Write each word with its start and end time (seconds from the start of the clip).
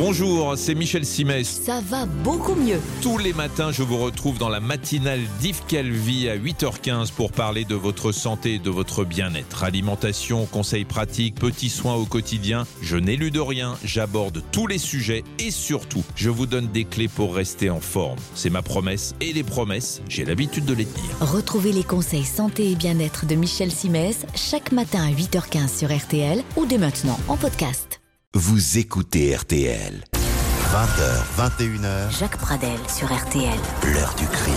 Bonjour, 0.00 0.56
c'est 0.56 0.76
Michel 0.76 1.04
Simès. 1.04 1.60
Ça 1.64 1.80
va 1.80 2.06
beaucoup 2.06 2.54
mieux. 2.54 2.78
Tous 3.02 3.18
les 3.18 3.32
matins, 3.32 3.72
je 3.72 3.82
vous 3.82 3.98
retrouve 3.98 4.38
dans 4.38 4.48
la 4.48 4.60
matinale 4.60 5.18
d'Yves 5.40 5.62
Calvi 5.66 6.28
à 6.28 6.38
8h15 6.38 7.10
pour 7.10 7.32
parler 7.32 7.64
de 7.64 7.74
votre 7.74 8.12
santé 8.12 8.54
et 8.54 8.58
de 8.60 8.70
votre 8.70 9.04
bien-être. 9.04 9.64
Alimentation, 9.64 10.46
conseils 10.46 10.84
pratiques, 10.84 11.34
petits 11.34 11.68
soins 11.68 11.96
au 11.96 12.04
quotidien. 12.04 12.64
Je 12.80 12.96
n'élude 12.96 13.38
rien, 13.38 13.74
j'aborde 13.82 14.40
tous 14.52 14.68
les 14.68 14.78
sujets 14.78 15.24
et 15.40 15.50
surtout, 15.50 16.04
je 16.14 16.30
vous 16.30 16.46
donne 16.46 16.68
des 16.68 16.84
clés 16.84 17.08
pour 17.08 17.34
rester 17.34 17.68
en 17.68 17.80
forme. 17.80 18.20
C'est 18.36 18.50
ma 18.50 18.62
promesse 18.62 19.16
et 19.20 19.32
les 19.32 19.42
promesses, 19.42 20.00
j'ai 20.08 20.24
l'habitude 20.24 20.64
de 20.64 20.74
les 20.74 20.86
tenir. 20.86 21.10
Retrouvez 21.20 21.72
les 21.72 21.82
conseils 21.82 22.24
santé 22.24 22.70
et 22.70 22.76
bien-être 22.76 23.26
de 23.26 23.34
Michel 23.34 23.72
Simès 23.72 24.26
chaque 24.36 24.70
matin 24.70 25.02
à 25.02 25.10
8h15 25.10 25.76
sur 25.76 25.92
RTL 25.92 26.44
ou 26.56 26.66
dès 26.66 26.78
maintenant 26.78 27.18
en 27.26 27.36
podcast. 27.36 27.87
Vous 28.34 28.76
écoutez 28.76 29.34
RTL. 29.34 30.04
20h, 30.12 31.22
21h, 31.38 32.18
Jacques 32.18 32.36
Pradel 32.36 32.78
sur 32.86 33.10
RTL. 33.10 33.58
l'heure 33.84 34.14
du 34.18 34.26
crime. 34.26 34.54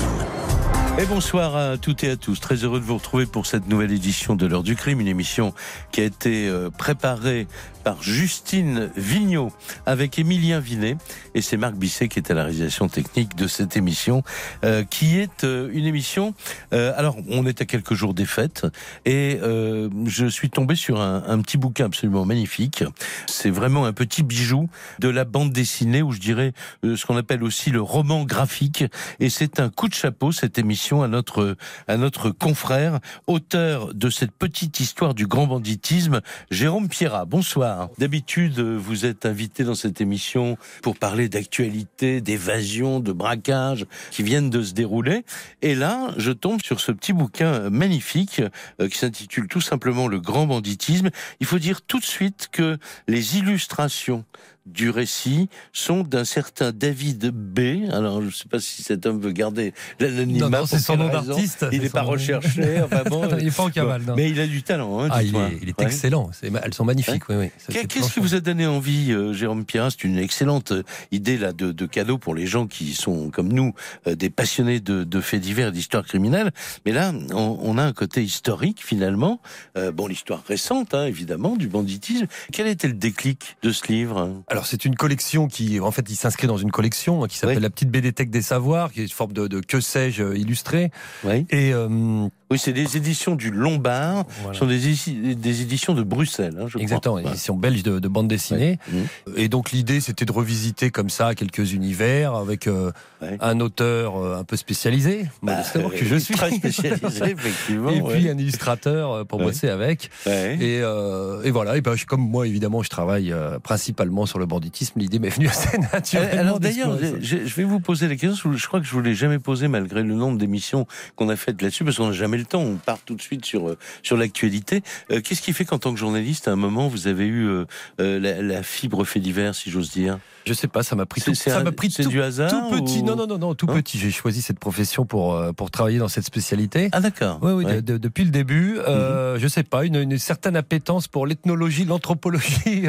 Et 0.99 1.05
bonsoir 1.05 1.55
à 1.55 1.77
toutes 1.77 2.03
et 2.03 2.11
à 2.11 2.15
tous. 2.15 2.39
Très 2.39 2.57
heureux 2.57 2.79
de 2.79 2.85
vous 2.85 2.95
retrouver 2.95 3.25
pour 3.25 3.45
cette 3.45 3.67
nouvelle 3.67 3.91
édition 3.91 4.35
de 4.35 4.45
l'heure 4.45 4.61
du 4.61 4.75
crime, 4.75 4.99
une 4.99 5.07
émission 5.07 5.53
qui 5.91 6.01
a 6.01 6.03
été 6.03 6.47
euh, 6.47 6.69
préparée 6.69 7.47
par 7.83 8.01
Justine 8.03 8.91
Vignot 8.95 9.51
avec 9.85 10.19
Émilien 10.19 10.59
Vinet. 10.59 10.97
Et 11.33 11.41
c'est 11.41 11.57
Marc 11.57 11.75
Bisset 11.75 12.07
qui 12.07 12.19
est 12.19 12.29
à 12.29 12.33
la 12.33 12.43
réalisation 12.43 12.87
technique 12.87 13.35
de 13.35 13.47
cette 13.47 13.75
émission 13.75 14.23
euh, 14.63 14.83
qui 14.83 15.17
est 15.17 15.43
euh, 15.43 15.69
une 15.73 15.85
émission 15.85 16.33
euh, 16.73 16.93
alors 16.95 17.17
on 17.29 17.45
est 17.45 17.61
à 17.61 17.65
quelques 17.65 17.93
jours 17.93 18.13
des 18.13 18.25
fêtes 18.25 18.67
et 19.05 19.39
euh, 19.41 19.89
je 20.05 20.27
suis 20.27 20.49
tombé 20.49 20.75
sur 20.75 21.01
un, 21.01 21.23
un 21.27 21.39
petit 21.39 21.57
bouquin 21.57 21.85
absolument 21.85 22.25
magnifique. 22.25 22.83
C'est 23.27 23.49
vraiment 23.49 23.85
un 23.85 23.93
petit 23.93 24.23
bijou 24.23 24.69
de 24.99 25.09
la 25.09 25.23
bande 25.23 25.51
dessinée 25.51 26.01
ou 26.01 26.11
je 26.11 26.19
dirais 26.19 26.53
ce 26.83 27.05
qu'on 27.05 27.17
appelle 27.17 27.43
aussi 27.43 27.71
le 27.71 27.81
roman 27.81 28.23
graphique. 28.23 28.83
Et 29.19 29.29
c'est 29.29 29.59
un 29.59 29.69
coup 29.69 29.87
de 29.87 29.93
chapeau 29.93 30.31
cette 30.31 30.57
émission 30.57 30.80
à 30.81 31.07
notre 31.07 31.55
à 31.87 31.95
notre 31.95 32.31
confrère 32.31 32.99
auteur 33.27 33.93
de 33.93 34.09
cette 34.09 34.31
petite 34.31 34.79
histoire 34.79 35.13
du 35.13 35.27
grand 35.27 35.45
banditisme 35.45 36.21
Jérôme 36.49 36.89
Pierrat. 36.89 37.25
Bonsoir. 37.25 37.89
D'habitude 37.99 38.59
vous 38.59 39.05
êtes 39.05 39.27
invité 39.27 39.63
dans 39.63 39.75
cette 39.75 40.01
émission 40.01 40.57
pour 40.81 40.97
parler 40.97 41.29
d'actualité 41.29 42.19
d'évasion 42.19 42.99
de 42.99 43.11
braquage 43.11 43.85
qui 44.09 44.23
viennent 44.23 44.49
de 44.49 44.63
se 44.63 44.73
dérouler. 44.73 45.23
Et 45.61 45.75
là 45.75 46.15
je 46.17 46.31
tombe 46.31 46.63
sur 46.63 46.79
ce 46.79 46.91
petit 46.91 47.13
bouquin 47.13 47.69
magnifique 47.69 48.41
euh, 48.81 48.89
qui 48.89 48.97
s'intitule 48.97 49.47
tout 49.47 49.61
simplement 49.61 50.07
le 50.07 50.19
grand 50.19 50.47
banditisme. 50.47 51.11
Il 51.39 51.45
faut 51.45 51.59
dire 51.59 51.83
tout 51.83 51.99
de 51.99 52.05
suite 52.05 52.49
que 52.51 52.79
les 53.07 53.37
illustrations 53.37 54.25
du 54.65 54.89
récit 54.89 55.49
sont 55.73 56.03
d'un 56.03 56.23
certain 56.25 56.71
David 56.71 57.31
B. 57.31 57.91
Alors, 57.91 58.21
je 58.21 58.27
ne 58.27 58.31
sais 58.31 58.47
pas 58.49 58.59
si 58.59 58.83
cet 58.83 59.05
homme 59.05 59.19
veut 59.19 59.31
garder 59.31 59.73
l'anonymat. 59.99 60.49
Non, 60.49 60.59
non, 60.59 60.65
c'est 60.65 60.79
son 60.79 60.97
nom 60.97 61.09
d'artiste, 61.09 61.65
Il 61.71 61.81
n'est 61.81 61.89
pas 61.89 62.03
nom. 62.03 62.09
recherché. 62.11 62.81
Enfin 62.81 63.03
bon, 63.09 63.27
il 63.39 63.47
est 63.47 63.55
pas 63.55 63.63
en 63.63 63.69
cavale, 63.69 64.03
non. 64.03 64.15
Mais 64.15 64.29
il 64.29 64.39
a 64.39 64.47
du 64.47 64.63
talent. 64.63 65.01
Hein, 65.01 65.09
Ah, 65.11 65.23
il 65.23 65.35
est, 65.35 65.59
il 65.61 65.69
est 65.69 65.81
excellent. 65.81 66.29
Elles 66.41 66.73
sont 66.73 66.85
magnifiques, 66.85 67.27
oui, 67.29 67.35
oui. 67.37 67.49
Qu'est-ce 67.87 68.13
qui 68.13 68.19
vous 68.19 68.35
a 68.35 68.39
donné 68.39 68.65
envie, 68.67 69.11
euh, 69.11 69.33
Jérôme 69.33 69.65
Pierre 69.65 69.91
C'est 69.91 70.03
une 70.03 70.17
excellente 70.17 70.71
euh, 70.71 70.83
idée 71.11 71.37
là 71.37 71.53
de, 71.53 71.71
de 71.71 71.85
cadeau 71.85 72.17
pour 72.17 72.35
les 72.35 72.45
gens 72.45 72.67
qui 72.67 72.93
sont 72.93 73.29
comme 73.31 73.51
nous 73.51 73.73
euh, 74.07 74.15
des 74.15 74.29
passionnés 74.29 74.79
de, 74.79 75.03
de 75.03 75.21
faits 75.21 75.41
divers 75.41 75.69
et 75.69 75.71
d'histoire 75.71 76.05
criminelle. 76.05 76.51
Mais 76.85 76.91
là, 76.91 77.13
on, 77.33 77.57
on 77.61 77.77
a 77.77 77.83
un 77.83 77.93
côté 77.93 78.23
historique 78.23 78.81
finalement. 78.83 79.41
Euh, 79.77 79.91
bon, 79.91 80.07
l'histoire 80.07 80.43
récente, 80.47 80.93
hein, 80.93 81.05
évidemment, 81.05 81.55
du 81.55 81.67
banditisme. 81.67 82.27
Quel 82.51 82.67
était 82.67 82.87
le 82.87 82.93
déclic 82.93 83.57
de 83.63 83.71
ce 83.71 83.87
livre 83.91 84.17
hein? 84.19 84.43
Alors, 84.51 84.65
c'est 84.65 84.83
une 84.83 84.95
collection 84.95 85.47
qui, 85.47 85.79
en 85.79 85.91
fait, 85.91 86.09
il 86.09 86.15
s'inscrit 86.17 86.45
dans 86.45 86.57
une 86.57 86.71
collection 86.71 87.23
hein, 87.23 87.27
qui 87.29 87.37
s'appelle 87.37 87.55
Oui. 87.55 87.63
la 87.63 87.69
petite 87.69 87.89
BD 87.89 88.11
des 88.11 88.41
Savoirs, 88.41 88.91
qui 88.91 88.99
est 88.99 89.03
une 89.03 89.09
forme 89.09 89.31
de, 89.31 89.47
de 89.47 89.61
que 89.61 89.79
sais-je 89.79 90.23
euh, 90.23 90.37
illustré. 90.37 90.91
Oui, 91.23 91.45
Et 91.49 91.73
euh, 91.73 92.27
oui 92.51 92.59
c'est 92.59 92.73
des 92.73 92.97
éditions 92.97 93.35
du 93.35 93.49
Lombard. 93.49 94.25
voilà. 94.41 94.53
Ce 94.53 94.59
sont 94.59 94.67
des, 94.67 94.87
édi- 94.93 95.35
des 95.35 95.61
éditions 95.61 95.93
de 95.93 96.03
Bruxelles, 96.03 96.55
hein, 96.59 96.65
je 96.67 96.77
Exactement, 96.77 97.17
crois. 97.17 97.31
édition 97.31 97.55
belge 97.55 97.81
de, 97.83 97.97
de 97.99 98.07
bande 98.07 98.27
dessinée. 98.27 98.77
Ouais. 98.93 99.33
Et 99.43 99.49
donc 99.49 99.71
l'idée, 99.71 99.99
c'était 100.01 100.25
de 100.25 100.31
revisiter 100.31 100.91
comme 100.91 101.09
ça 101.09 101.33
quelques 101.33 101.73
univers 101.73 102.35
avec 102.35 102.67
euh, 102.67 102.91
Ouais. 103.21 103.37
un 103.39 103.59
auteur 103.59 104.17
euh, 104.17 104.39
un 104.39 104.43
peu 104.43 104.55
spécialisé, 104.57 105.27
Bah, 105.43 105.61
que 105.73 105.77
euh, 105.79 105.89
je 105.93 106.15
suis. 106.15 106.33
très 106.33 106.49
spécialisé, 106.51 107.23
effectivement. 107.23 107.89
Et 107.91 108.01
ouais. 108.01 108.13
puis 108.17 108.29
un 108.29 108.37
illustrateur 108.37 109.25
pour 109.27 109.39
bosser 109.39 109.69
avec. 109.69 110.09
Et, 110.27 110.77
et 110.77 111.51
voilà, 111.51 111.77
et 111.77 111.81
ben, 111.81 111.95
comme 112.07 112.21
moi 112.21 112.47
évidemment 112.47 112.81
je 112.83 112.89
travaille 112.89 113.33
principalement 113.63 114.25
sur 114.25 114.39
le 114.39 114.45
banditisme, 114.45 114.99
l'idée 114.99 115.19
m'est 115.19 115.29
venue 115.29 115.47
assez 115.47 115.77
naturellement. 115.93 116.39
Alors 116.41 116.59
d'ailleurs, 116.59 116.97
je, 117.21 117.45
je 117.45 117.55
vais 117.55 117.63
vous 117.63 117.79
poser 117.79 118.07
la 118.07 118.15
question. 118.15 118.51
Je 118.53 118.67
crois 118.67 118.79
que 118.79 118.85
je 118.87 118.91
vous 118.91 119.01
l'ai 119.01 119.13
jamais 119.15 119.39
posée 119.39 119.67
malgré 119.67 120.01
le 120.03 120.13
nombre 120.13 120.37
d'émissions 120.37 120.87
qu'on 121.15 121.29
a 121.29 121.35
faites 121.35 121.61
là-dessus, 121.61 121.83
parce 121.83 121.97
qu'on 121.97 122.07
n'a 122.07 122.13
jamais 122.13 122.37
le 122.41 122.45
temps. 122.45 122.61
On 122.61 122.75
part 122.75 122.99
tout 123.05 123.15
de 123.15 123.21
suite 123.21 123.45
sur 123.45 123.69
euh, 123.69 123.77
sur 124.03 124.17
l'actualité. 124.17 124.83
Euh, 125.11 125.21
Qu'est-ce 125.21 125.41
qui 125.41 125.53
fait 125.53 125.65
qu'en 125.65 125.79
tant 125.79 125.93
que 125.93 125.99
journaliste, 125.99 126.47
à 126.47 126.51
un 126.51 126.55
moment, 126.57 126.87
vous 126.89 127.07
avez 127.07 127.25
eu 127.25 127.47
euh, 127.47 127.65
la, 127.97 128.41
la 128.41 128.63
fibre 128.63 129.05
fait 129.05 129.19
divers, 129.19 129.55
si 129.55 129.71
j'ose 129.71 129.89
dire? 129.91 130.19
Je 130.45 130.53
sais 130.53 130.67
pas, 130.67 130.81
ça 130.81 130.95
m'a 130.95 131.05
pris 131.05 131.21
tout, 131.21 131.35
ça 131.35 131.63
m'a 131.63 131.71
pris 131.71 131.89
tout, 131.89 132.09
du 132.09 132.19
hasard 132.21 132.49
tout 132.49 132.71
petit. 132.83 132.99
ou- 132.99 133.05
Non 133.05 133.15
non 133.15 133.27
non 133.27 133.37
non, 133.37 133.53
tout 133.53 133.67
Hein 133.69 133.73
petit. 133.75 133.99
J'ai 133.99 134.09
choisi 134.09 134.41
cette 134.41 134.57
profession 134.59 135.05
pour 135.05 135.39
pour 135.55 135.69
travailler 135.71 135.99
dans 135.99 136.07
cette 136.07 136.25
spécialité. 136.25 136.89
Ah 136.91 136.99
d'accord. 136.99 137.37
Oui, 137.43 137.51
oui, 137.51 137.63
Ouais. 137.65 137.75
de- 137.75 137.93
de- 137.93 137.97
depuis 137.97 138.23
le 138.23 138.31
début, 138.31 138.79
euh, 138.79 139.37
je 139.37 139.47
sais 139.47 139.61
pas, 139.63 139.85
une, 139.85 139.95
une 139.97 140.17
certaine 140.17 140.55
appétence 140.55 141.07
pour 141.07 141.27
l'ethnologie, 141.27 141.85
l'anthropologie 141.85 142.87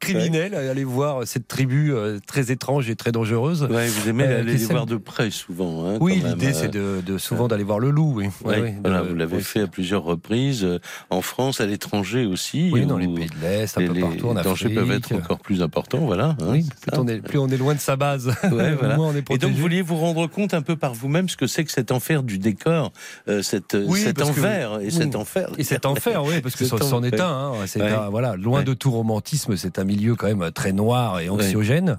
criminelle. 0.00 0.54
Aller 0.54 0.84
voir 0.84 1.26
cette 1.26 1.46
tribu 1.48 1.92
très 2.26 2.50
étrange 2.50 2.88
et 2.88 2.96
très 2.96 3.12
dangereuse. 3.12 3.64
Ouais, 3.64 3.88
vous 3.88 4.08
aimez 4.08 4.24
aller 4.24 4.56
les 4.56 4.64
voir 4.64 4.86
de 4.86 4.96
près 4.96 5.30
souvent. 5.30 5.86
Hein, 5.86 5.98
Oui, 6.00 6.22
l'idée 6.24 6.52
c'est 6.52 6.68
de, 6.68 7.02
de 7.04 7.18
souvent 7.18 7.48
d'aller 7.48 7.64
voir 7.64 7.78
le 7.78 7.90
loup. 7.90 8.14
Oui, 8.16 8.28
Ouais, 8.44 8.61
Voilà, 8.82 9.02
de- 9.02 9.08
vous 9.08 9.14
l'avez 9.14 9.40
fait 9.40 9.60
à 9.62 9.66
plusieurs 9.66 10.02
reprises, 10.04 10.64
euh, 10.64 10.78
en 11.10 11.20
France, 11.22 11.60
à 11.60 11.66
l'étranger 11.66 12.24
aussi. 12.26 12.70
Oui, 12.72 12.86
dans 12.86 12.94
où 12.96 12.98
les 12.98 13.08
pays 13.08 13.26
de 13.28 13.40
l'Est, 13.40 13.76
un 13.76 13.80
les, 13.80 13.86
peu 13.88 13.92
les 13.94 14.00
partout 14.00 14.28
en 14.28 14.34
dangers 14.34 14.68
peuvent 14.68 14.90
être 14.90 15.12
encore 15.14 15.38
plus 15.40 15.62
importants, 15.62 15.98
voilà. 16.04 16.36
hein, 16.40 16.46
Oui, 16.48 16.66
plus 16.80 16.98
on, 16.98 17.06
est, 17.08 17.20
plus 17.20 17.38
on 17.38 17.48
est 17.48 17.56
loin 17.56 17.74
de 17.74 17.80
sa 17.80 17.96
base, 17.96 18.28
Ouais, 18.50 18.74
voilà. 18.74 18.96
moins 18.96 19.08
on 19.08 19.14
est 19.14 19.18
Et 19.18 19.22
protégé. 19.22 19.46
donc, 19.48 19.56
vous 19.56 19.62
vouliez 19.62 19.82
vous 19.82 19.96
rendre 19.96 20.26
compte 20.26 20.54
un 20.54 20.62
peu 20.62 20.76
par 20.76 20.94
vous-même 20.94 21.28
ce 21.28 21.36
que 21.36 21.46
c'est 21.46 21.64
que 21.64 21.72
cet 21.72 21.90
enfer 21.92 22.22
du 22.22 22.38
décor, 22.38 22.92
euh, 23.28 23.42
cet, 23.42 23.74
euh, 23.74 23.84
Oui, 23.88 24.00
cet 24.00 24.18
que- 24.18 24.22
envers 24.24 24.80
et 24.80 24.84
oui. 24.86 24.92
cet 24.92 25.16
enfer. 25.16 25.48
Et 25.58 25.64
cet 25.64 25.86
enfer, 25.86 26.22
oui, 26.24 26.40
parce 26.40 26.56
que 26.56 26.64
c'en 26.66 27.02
est 27.02 27.14
enfer. 27.14 27.26
un. 27.26 27.52
hein. 27.52 27.66
C'est 27.66 27.80
Ouais. 27.82 27.90
un- 27.92 28.10
voilà, 28.10 28.36
loin 28.36 28.58
Ouais. 28.58 28.64
de 28.64 28.74
tout 28.74 28.90
romantisme, 28.90 29.56
c'est 29.56 29.78
un 29.78 29.84
milieu 29.84 30.14
quand 30.14 30.26
même 30.26 30.50
très 30.52 30.72
noir 30.72 31.20
et 31.20 31.28
anxiogène. 31.28 31.98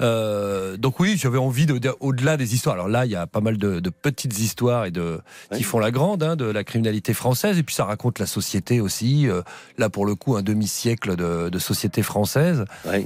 Euh, 0.00 0.76
donc 0.76 1.00
oui, 1.00 1.16
j'avais 1.18 1.38
envie 1.38 1.66
de, 1.66 1.78
de- 1.78 1.94
au-delà 2.00 2.36
des 2.36 2.54
histoires. 2.54 2.74
Alors 2.74 2.88
là, 2.88 3.06
il 3.06 3.12
y 3.12 3.16
a 3.16 3.26
pas 3.26 3.40
mal 3.40 3.56
de, 3.58 3.80
de 3.80 3.90
petites 3.90 4.38
histoires 4.38 4.84
et 4.86 4.90
de 4.90 5.20
qui 5.54 5.62
font 5.62 5.78
la 5.78 5.90
grande 5.96 6.22
hein, 6.22 6.36
de 6.36 6.44
la 6.44 6.62
criminalité 6.62 7.14
française. 7.14 7.58
Et 7.58 7.62
puis 7.62 7.74
ça 7.74 7.86
raconte 7.86 8.18
la 8.18 8.26
société 8.26 8.80
aussi. 8.80 9.28
Euh, 9.28 9.40
là, 9.78 9.88
pour 9.88 10.04
le 10.04 10.14
coup, 10.14 10.36
un 10.36 10.42
demi-siècle 10.42 11.16
de, 11.16 11.48
de 11.48 11.58
société 11.58 12.02
française. 12.02 12.64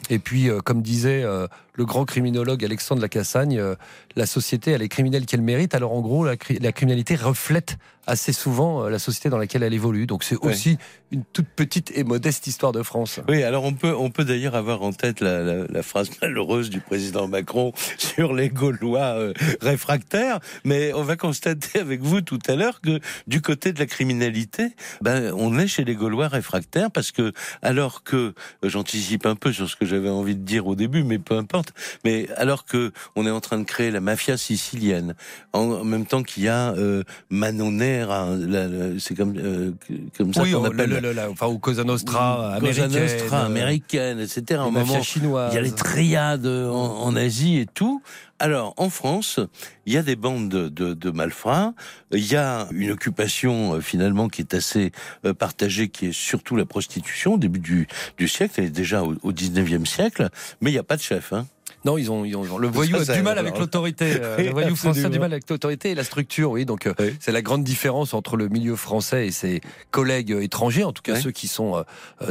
Et 0.09 0.19
puis, 0.19 0.49
euh, 0.49 0.59
comme 0.61 0.83
disait 0.83 1.23
euh, 1.23 1.47
le 1.81 1.87
grand 1.87 2.05
criminologue 2.05 2.63
Alexandre 2.63 3.01
Lacassagne, 3.01 3.59
euh, 3.59 3.75
la 4.15 4.27
société, 4.27 4.73
elle 4.73 4.83
est 4.83 4.89
criminelle 4.89 5.25
qu'elle 5.25 5.41
mérite. 5.41 5.75
Alors 5.75 5.95
en 5.95 6.03
gros, 6.03 6.27
la, 6.27 6.37
cri- 6.37 6.59
la 6.61 6.73
criminalité 6.73 7.15
reflète 7.17 7.79
assez 8.07 8.33
souvent 8.33 8.85
euh, 8.85 8.91
la 8.91 8.99
société 8.99 9.31
dans 9.31 9.39
laquelle 9.39 9.63
elle 9.63 9.73
évolue. 9.73 10.07
Donc 10.07 10.23
c'est 10.25 10.37
aussi 10.37 10.77
une 11.11 11.25
toute 11.33 11.49
petite 11.49 11.91
et 11.97 12.05
modeste 12.05 12.47
histoire 12.47 12.73
de 12.73 12.83
France. 12.83 13.21
Oui, 13.29 13.43
alors 13.43 13.65
on 13.65 13.73
peut, 13.73 13.95
on 13.97 14.11
peut 14.11 14.25
d'ailleurs 14.25 14.55
avoir 14.55 14.83
en 14.83 14.93
tête 14.93 15.21
la, 15.21 15.43
la, 15.43 15.67
la 15.69 15.83
phrase 15.83 16.11
malheureuse 16.21 16.69
du 16.69 16.81
président 16.81 17.29
Macron 17.29 17.73
sur 17.97 18.35
les 18.35 18.51
Gaulois 18.51 19.17
euh, 19.17 19.33
réfractaires, 19.63 20.41
mais 20.65 20.93
on 20.93 21.03
va 21.03 21.17
constater 21.17 21.79
avec 21.79 22.03
vous 22.03 22.21
tout 22.21 22.39
à 22.47 22.57
l'heure 22.57 22.83
que 22.83 23.01
du 23.27 23.41
côté 23.41 23.73
de 23.73 23.79
la 23.79 23.87
criminalité, 23.87 24.75
ben, 25.01 25.33
on 25.35 25.59
est 25.59 25.67
chez 25.67 25.85
les 25.85 25.95
Gaulois 25.95 26.29
réfractaires 26.29 26.91
parce 26.91 27.11
que, 27.11 27.33
alors 27.63 28.03
que, 28.03 28.35
j'anticipe 28.63 29.25
un 29.25 29.37
peu 29.37 29.53
sur 29.53 29.69
ce 29.71 29.77
que 29.77 29.87
j'avais 29.87 30.11
envie 30.11 30.37
de 30.37 30.45
dire 30.45 30.67
au 30.67 30.75
début, 30.75 31.05
mais 31.05 31.19
peu 31.19 31.37
importe, 31.37 31.70
mais 32.05 32.29
alors 32.37 32.65
que 32.65 32.93
on 33.17 33.27
est 33.27 33.31
en 33.31 33.41
train 33.41 33.59
de 33.59 33.65
créer 33.65 33.91
la 33.91 34.01
mafia 34.01 34.37
sicilienne, 34.37 35.15
en, 35.53 35.85
même 35.85 36.07
temps 36.07 36.23
qu'il 36.23 36.45
y 36.45 36.49
a 36.49 36.73
euh, 36.75 37.03
Manonera, 37.31 38.29
la- 38.39 38.69
c'est 38.99 39.15
comme, 39.17 39.35
euh, 39.37 39.73
comme 40.17 40.33
ça 40.33 40.43
oui, 40.43 40.53
qu'on 40.53 40.61
on- 40.61 40.65
appelle 40.65 40.91
le- 40.91 41.29
enfin, 41.31 41.47
ou 41.49 41.59
Cosa 41.59 41.85
Nostra 41.85 42.57
Cosa 42.61 42.85
américaine, 42.85 43.03
Nostra 43.03 43.43
euh, 43.43 43.47
américaine, 43.47 44.21
etc. 44.21 44.43
les 44.49 44.55
Un 44.57 44.71
mafias 44.71 44.87
moment, 44.93 45.03
chinoises. 45.03 45.53
il 45.53 45.57
y 45.57 45.59
a 45.59 45.63
les 45.63 45.73
triades 45.73 46.47
en, 46.47 47.03
en 47.03 47.17
Asie 47.17 47.59
et 47.59 47.67
tout. 47.67 48.03
Alors, 48.43 48.73
en 48.79 48.89
France, 48.89 49.39
il 49.85 49.93
y 49.93 49.99
a 49.99 50.03
des 50.03 50.17
bandes 50.17 50.49
de, 50.49 50.69
de, 50.69 50.95
de 50.95 51.11
malfrats. 51.11 51.75
Il 52.11 52.25
y 52.25 52.37
a 52.37 52.69
une 52.73 52.91
occupation 52.91 53.75
euh, 53.75 53.81
finalement 53.81 54.29
qui 54.29 54.41
est 54.41 54.55
assez 54.55 54.93
euh, 55.27 55.35
partagée, 55.35 55.89
qui 55.89 56.07
est 56.07 56.13
surtout 56.13 56.57
la 56.57 56.65
prostitution 56.65 57.35
au 57.35 57.39
début 57.39 57.59
du, 57.59 57.87
du 58.17 58.29
siècle. 58.29 58.55
Elle 58.59 58.65
est 58.67 58.71
déjà 58.71 59.03
au, 59.03 59.15
au 59.23 59.33
19e 59.33 59.85
siècle, 59.85 60.31
mais 60.63 60.71
il 60.71 60.73
n'y 60.73 60.79
a 60.79 60.83
pas 60.83 60.97
de 60.97 61.03
chef. 61.03 61.35
Hein. 61.35 61.47
Non, 61.85 61.99
ils 61.99 62.11
ont, 62.11 62.25
ils 62.25 62.37
ont 62.37 62.59
le 62.59 62.69
voyou 62.69 62.97
a 62.97 63.05
du 63.05 63.23
mal 63.23 63.39
avec 63.39 63.59
l'autorité. 63.59 64.17
Euh, 64.21 64.37
le 64.39 64.51
voyou 64.53 64.77
français 64.77 65.05
a 65.05 65.09
du 65.09 65.19
mal 65.19 65.33
avec 65.33 65.49
l'autorité 65.49 65.91
et 65.91 65.95
la 65.95 66.05
structure. 66.05 66.51
Oui, 66.51 66.65
donc 66.65 66.87
euh, 66.87 66.95
c'est 67.21 67.33
la 67.33 67.43
grande 67.43 67.65
différence 67.65 68.15
entre 68.15 68.37
le 68.37 68.49
milieu 68.49 68.77
français 68.77 69.27
et 69.27 69.31
ses 69.31 69.61
collègues 69.91 70.37
étrangers, 70.41 70.85
en 70.85 70.93
tout 70.93 71.03
cas 71.03 71.17
ceux 71.17 71.31
qui 71.31 71.49
sont 71.49 71.85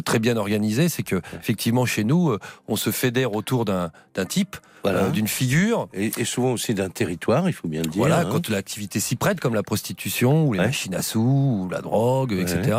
très 0.06 0.20
bien 0.20 0.38
organisés, 0.38 0.90
c'est 0.90 1.04
que 1.04 1.22
effectivement 1.40 1.86
chez 1.86 2.04
nous, 2.04 2.36
on 2.68 2.76
se 2.76 2.92
fédère 2.92 3.34
autour 3.34 3.66
d'un 3.66 3.92
type 4.28 4.58
voilà. 4.84 5.10
d'une 5.10 5.28
figure. 5.28 5.88
Et, 5.94 6.12
souvent 6.26 6.54
aussi 6.54 6.74
d'un 6.74 6.90
territoire, 6.90 7.48
il 7.48 7.54
faut 7.54 7.68
bien 7.68 7.82
le 7.82 7.90
dire. 7.90 8.00
Voilà, 8.00 8.20
hein. 8.20 8.30
quand 8.32 8.50
l'activité 8.50 9.00
s'y 9.00 9.16
prête, 9.16 9.40
comme 9.40 9.56
la 9.56 9.64
prostitution, 9.64 10.48
ou 10.48 10.54
les 10.54 10.60
machines 10.60 10.96
à 10.96 11.02
sous, 11.02 11.20
ou 11.20 11.70
la 11.70 11.82
drogue, 11.82 12.34
etc. 12.34 12.78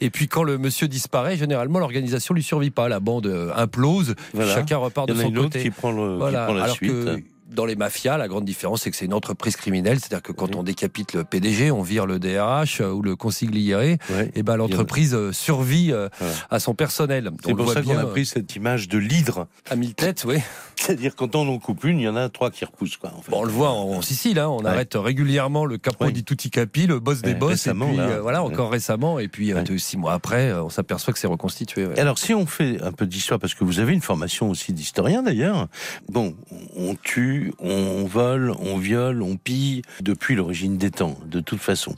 Et 0.00 0.10
puis 0.10 0.28
quand 0.28 0.42
le 0.42 0.58
monsieur 0.58 0.88
disparaît, 0.88 1.36
généralement 1.36 1.78
l'organisation 1.78 2.34
lui 2.34 2.42
survit 2.42 2.70
pas. 2.70 2.88
La 2.88 3.00
bande 3.00 3.26
euh, 3.26 3.52
implose, 3.54 4.14
chacun 4.54 4.78
repart 4.78 5.08
de 5.08 5.14
son 5.14 5.30
côté. 5.32 5.62
Qui 5.62 5.70
prend, 5.70 5.92
le, 5.92 6.14
qui 6.14 6.32
prend 6.32 6.54
la 6.54 6.64
Alors 6.64 6.76
suite. 6.76 6.90
Que, 6.90 7.22
dans 7.48 7.64
les 7.64 7.76
mafias, 7.76 8.18
la 8.18 8.28
grande 8.28 8.44
différence, 8.44 8.82
c'est 8.82 8.90
que 8.90 8.96
c'est 8.96 9.06
une 9.06 9.14
entreprise 9.14 9.56
criminelle. 9.56 9.98
C'est-à-dire 9.98 10.22
que 10.22 10.32
quand 10.32 10.54
on 10.54 10.62
décapite 10.62 11.14
le 11.14 11.24
PDG, 11.24 11.70
on 11.70 11.82
vire 11.82 12.06
le 12.06 12.18
DRH 12.18 12.80
euh, 12.80 12.90
ou 12.90 13.02
le 13.02 13.16
consigliere, 13.16 13.96
et 14.34 14.42
ben 14.42 14.56
l'entreprise 14.56 15.14
euh, 15.14 15.32
survit 15.32 15.92
euh, 15.92 16.08
à 16.50 16.60
son 16.60 16.74
personnel. 16.74 17.30
C'est 17.44 17.54
pour 17.54 17.72
ça 17.72 17.82
qu'on 17.82 17.98
a 17.98 18.04
pris 18.04 18.26
cette 18.26 18.54
image 18.56 18.88
de 18.88 18.98
l'hydre. 18.98 19.46
À 19.70 19.76
mille 19.76 19.94
têtes, 19.94 20.24
oui. 20.26 20.38
C'est-à-dire 20.76 21.16
quand 21.16 21.34
on 21.34 21.48
en 21.48 21.58
coupe 21.58 21.84
une, 21.84 21.98
il 21.98 22.04
y 22.04 22.08
en 22.08 22.16
a 22.16 22.28
trois 22.28 22.50
qui 22.50 22.64
repoussent. 22.64 22.96
Quoi, 22.96 23.12
on 23.32 23.44
le 23.44 23.50
voit 23.50 23.70
en, 23.70 24.00
Sicile, 24.02 24.38
hein, 24.38 24.48
on 24.48 24.64
arrête 24.64 24.94
régulièrement 24.94 25.64
le 25.64 25.76
capo 25.76 26.10
di 26.10 26.24
tutti 26.24 26.50
capi, 26.50 26.86
le 26.86 27.00
boss 27.00 27.20
des 27.20 27.34
boss, 27.34 27.66
et 27.66 27.72
puis 27.72 27.98
voilà, 28.22 28.42
encore 28.42 28.70
récemment, 28.70 29.18
et 29.18 29.28
puis 29.28 29.52
six 29.78 29.96
mois 29.96 30.12
après, 30.12 30.52
on 30.52 30.68
s'aperçoit 30.68 31.12
que 31.12 31.18
c'est 31.18 31.26
reconstitué. 31.26 31.88
Alors 31.98 32.18
si 32.18 32.34
on 32.34 32.46
fait 32.46 32.80
un 32.82 32.92
peu 32.92 33.06
d'histoire, 33.06 33.40
parce 33.40 33.54
que 33.54 33.64
vous 33.64 33.80
avez 33.80 33.92
une 33.92 34.00
formation 34.00 34.50
aussi 34.50 34.72
d'historien 34.72 35.22
d'ailleurs, 35.22 35.68
bon, 36.08 36.36
on 36.76 36.94
tue 36.94 37.37
on 37.58 38.04
vole, 38.04 38.52
on 38.60 38.78
viole, 38.78 39.22
on 39.22 39.36
pille 39.36 39.82
depuis 40.00 40.34
l'origine 40.34 40.76
des 40.76 40.90
temps, 40.90 41.18
de 41.26 41.40
toute 41.40 41.60
façon. 41.60 41.94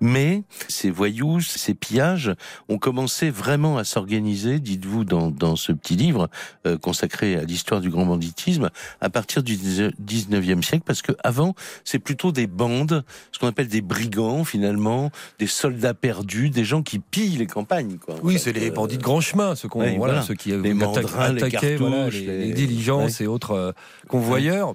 Mais 0.00 0.42
ces 0.68 0.90
voyous, 0.90 1.40
ces 1.40 1.74
pillages 1.74 2.32
ont 2.68 2.78
commencé 2.78 3.30
vraiment 3.30 3.78
à 3.78 3.84
s'organiser, 3.84 4.60
dites-vous, 4.60 5.04
dans, 5.04 5.30
dans, 5.30 5.56
ce 5.56 5.72
petit 5.72 5.96
livre 5.96 6.28
euh, 6.66 6.78
consacré 6.78 7.36
à 7.36 7.42
l'histoire 7.42 7.80
du 7.80 7.90
grand 7.90 8.06
banditisme, 8.06 8.70
à 9.00 9.10
partir 9.10 9.42
du 9.42 9.56
19e 9.56 10.62
siècle, 10.62 10.84
parce 10.86 11.02
que 11.02 11.12
avant, 11.24 11.54
c'est 11.84 11.98
plutôt 11.98 12.32
des 12.32 12.46
bandes, 12.46 13.04
ce 13.32 13.38
qu'on 13.38 13.48
appelle 13.48 13.68
des 13.68 13.80
brigands 13.80 14.44
finalement, 14.44 15.10
des 15.38 15.46
soldats 15.46 15.94
perdus, 15.94 16.50
des 16.50 16.64
gens 16.64 16.82
qui 16.82 16.98
pillent 17.00 17.36
les 17.36 17.46
campagnes. 17.46 17.96
Quoi, 17.98 18.16
oui, 18.22 18.38
c'est 18.38 18.52
les 18.52 18.70
bandits 18.70 18.98
de 18.98 19.02
grand 19.02 19.20
chemin, 19.20 19.54
ceux, 19.56 19.68
qu'on, 19.68 19.96
voilà, 19.96 20.22
ceux 20.22 20.34
qui 20.34 20.50
les 20.50 20.74
mandrins, 20.74 21.36
attaquaient, 21.36 21.78
les, 22.10 22.46
les, 22.46 22.52
diligences 22.52 23.20
et 23.20 23.26
autres 23.26 23.52
euh, 23.52 23.72
convoyeurs 24.06 24.74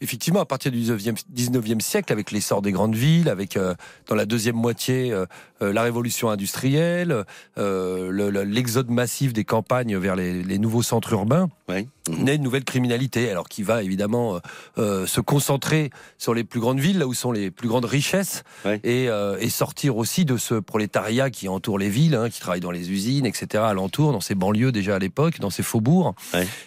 effectivement, 0.00 0.40
à 0.40 0.44
partir 0.44 0.72
du 0.72 0.80
19e, 0.80 1.80
siècle, 1.80 2.12
avec 2.12 2.30
l'essor 2.30 2.62
des 2.62 2.72
grandes 2.72 2.94
villes, 2.94 3.28
avec 3.28 3.56
euh, 3.56 3.74
dans 4.08 4.14
la 4.14 4.26
deuxième 4.26 4.56
moitié 4.56 5.12
euh, 5.12 5.26
euh, 5.62 5.72
la 5.72 5.82
révolution 5.82 6.30
industrielle, 6.30 7.24
l'exode 7.56 8.90
massif 8.90 9.32
des 9.32 9.44
campagnes 9.44 9.96
vers 9.96 10.16
les, 10.16 10.58
nouveaux 10.58 10.82
centres 10.82 11.12
urbains, 11.12 11.48
oui. 11.68 11.88
naît 12.08 12.36
une 12.36 12.42
nouvelle 12.42 12.64
criminalité, 12.64 13.30
alors 13.30 13.48
qui 13.48 13.62
va 13.62 13.82
évidemment 13.82 14.40
se 14.76 15.20
concentrer 15.20 15.90
sur 16.18 16.34
les 16.34 16.44
plus 16.44 16.60
grandes 16.60 16.80
villes, 16.80 16.98
là 16.98 17.06
où 17.06 17.14
sont 17.14 17.32
les 17.32 17.50
plus 17.50 17.68
grandes 17.68 17.84
richesses, 17.84 18.42
et, 18.84 19.08
sortir 19.48 19.96
aussi 19.96 20.26
de 20.26 20.36
ce 20.36 20.54
prolétariat 20.54 21.30
qui 21.30 21.48
entoure 21.48 21.78
les 21.78 21.88
villes, 21.88 22.14
hein, 22.14 22.28
qui 22.28 22.40
travaille 22.40 22.60
dans 22.60 22.70
les 22.70 22.90
usines, 22.90 23.24
etc., 23.24 23.64
alentour, 23.66 24.12
dans 24.12 24.20
ces 24.20 24.34
banlieues 24.34 24.72
déjà 24.72 24.96
à 24.96 24.98
l'époque, 24.98 25.40
dans 25.40 25.50
ces 25.50 25.62
faubourgs. 25.62 26.14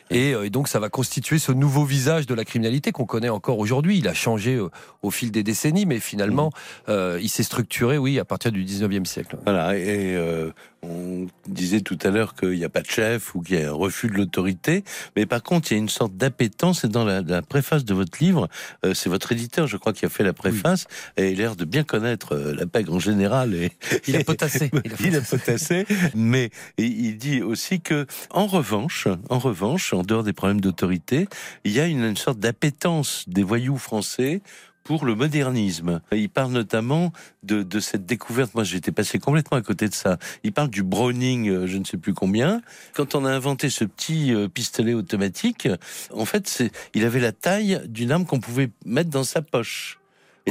Et, 0.10 0.32
et 0.32 0.50
donc 0.50 0.68
ça 0.68 0.80
va 0.80 0.90
constituer 0.90 1.38
ce 1.38 1.52
nouveau 1.52 1.86
visage 1.86 2.26
de 2.26 2.34
la 2.34 2.46
criminalité 2.46 2.92
qu'on 2.92 3.06
connaît 3.06 3.19
encore 3.28 3.60
aujourd'hui. 3.60 3.98
Il 3.98 4.08
a 4.08 4.14
changé 4.14 4.56
euh, 4.56 4.70
au, 5.02 5.12
fil 5.12 5.32
des 5.32 5.44
décennies, 5.44 5.86
mais 5.86 6.00
finalement, 6.00 6.48
mmh. 6.48 6.92
euh, 6.92 7.20
il 7.22 7.30
s'est 7.30 7.44
structuré, 7.44 7.98
oui, 7.98 8.20
à 8.20 8.26
partir 8.26 8.52
du 8.52 8.64
19e 8.64 9.04
siècle. 9.06 9.38
Voilà, 9.44 9.76
et 9.76 10.16
euh, 10.16 10.52
on 10.84 11.28
disait 11.48 11.82
tout 11.82 11.98
à 12.04 12.10
l'heure 12.10 12.36
qu'il 12.36 12.52
n'y 12.52 12.64
a 12.64 12.70
pas 12.70 12.82
de 12.82 12.90
chef 12.90 13.36
ou 13.36 13.42
qu'il 13.42 13.60
y 13.60 13.64
a 13.64 13.70
un 13.70 13.74
refus 13.74 14.08
de 14.08 14.14
l'autorité, 14.14 14.84
mais 15.18 15.26
par 15.26 15.44
contre, 15.44 15.72
il 15.72 15.76
y 15.76 15.78
a 15.78 15.80
une 15.80 15.90
sorte 15.90 16.16
d'appétence, 16.16 16.86
et 16.86 16.88
dans 16.88 17.04
la, 17.04 17.42
préface 17.42 17.84
de 17.84 17.94
votre 17.94 18.24
livre, 18.24 18.48
c'est 18.94 19.10
votre 19.10 19.32
éditeur, 19.32 19.68
je 19.68 19.76
crois, 19.76 19.92
qui 19.92 20.06
a 20.06 20.10
fait 20.10 20.24
la 20.24 20.34
préface, 20.34 20.86
et 21.18 21.32
il 21.32 21.40
a 21.40 21.44
l'air 21.44 21.56
de 21.56 21.66
bien 21.66 21.84
connaître 21.84 22.36
la 22.36 22.66
pègre 22.66 22.94
en 22.94 23.00
général. 23.00 23.54
Et, 23.56 23.72
il 24.08 24.16
a 24.16 24.24
potassé. 24.24 24.72
il 25.00 25.16
a 25.16 25.22
potassé, 25.22 25.86
mais 26.16 26.52
il 26.78 27.18
dit 27.18 27.42
aussi 27.42 27.82
que, 27.82 28.06
en 28.30 28.46
revanche, 28.46 29.08
en 29.30 29.40
revanche, 29.40 29.94
en 29.94 30.04
dehors 30.04 30.24
des 30.24 30.34
problèmes 30.34 30.62
d'autorité, 30.62 31.28
il 31.64 31.72
y 31.72 31.80
a 31.80 31.88
une 31.88 32.16
sorte 32.16 32.40
d'appétence 32.40 33.09
des 33.28 33.44
voyous 33.44 33.78
français 33.78 34.42
pour 34.84 35.06
le 35.06 35.14
modernisme. 35.14 36.02
Il 36.12 36.30
parle 36.30 36.52
notamment 36.52 37.12
de, 37.44 37.62
de 37.62 37.80
cette 37.80 38.08
découverte. 38.08 38.56
Moi, 38.56 38.64
j'étais 38.64 38.92
passé 38.92 39.20
complètement 39.20 39.58
à 39.58 39.62
côté 39.62 39.88
de 39.88 39.94
ça. 39.94 40.18
Il 40.44 40.52
parle 40.52 40.70
du 40.70 40.82
Browning, 40.82 41.48
euh, 41.48 41.68
je 41.68 41.78
ne 41.78 41.84
sais 41.84 41.98
plus 41.98 42.16
combien. 42.16 42.62
Quand 42.96 43.14
on 43.14 43.24
a 43.24 43.32
inventé 43.32 43.70
ce 43.70 43.86
petit 43.86 44.34
euh, 44.34 44.48
pistolet 44.48 44.96
automatique, 44.96 45.68
en 46.12 46.26
fait, 46.26 46.64
il 46.96 47.06
avait 47.06 47.20
la 47.20 47.32
taille 47.32 47.82
d'une 47.88 48.12
arme 48.12 48.26
qu'on 48.26 48.40
pouvait 48.40 48.72
mettre 48.84 49.12
dans 49.12 49.24
sa 49.24 49.44
poche. 49.44 49.99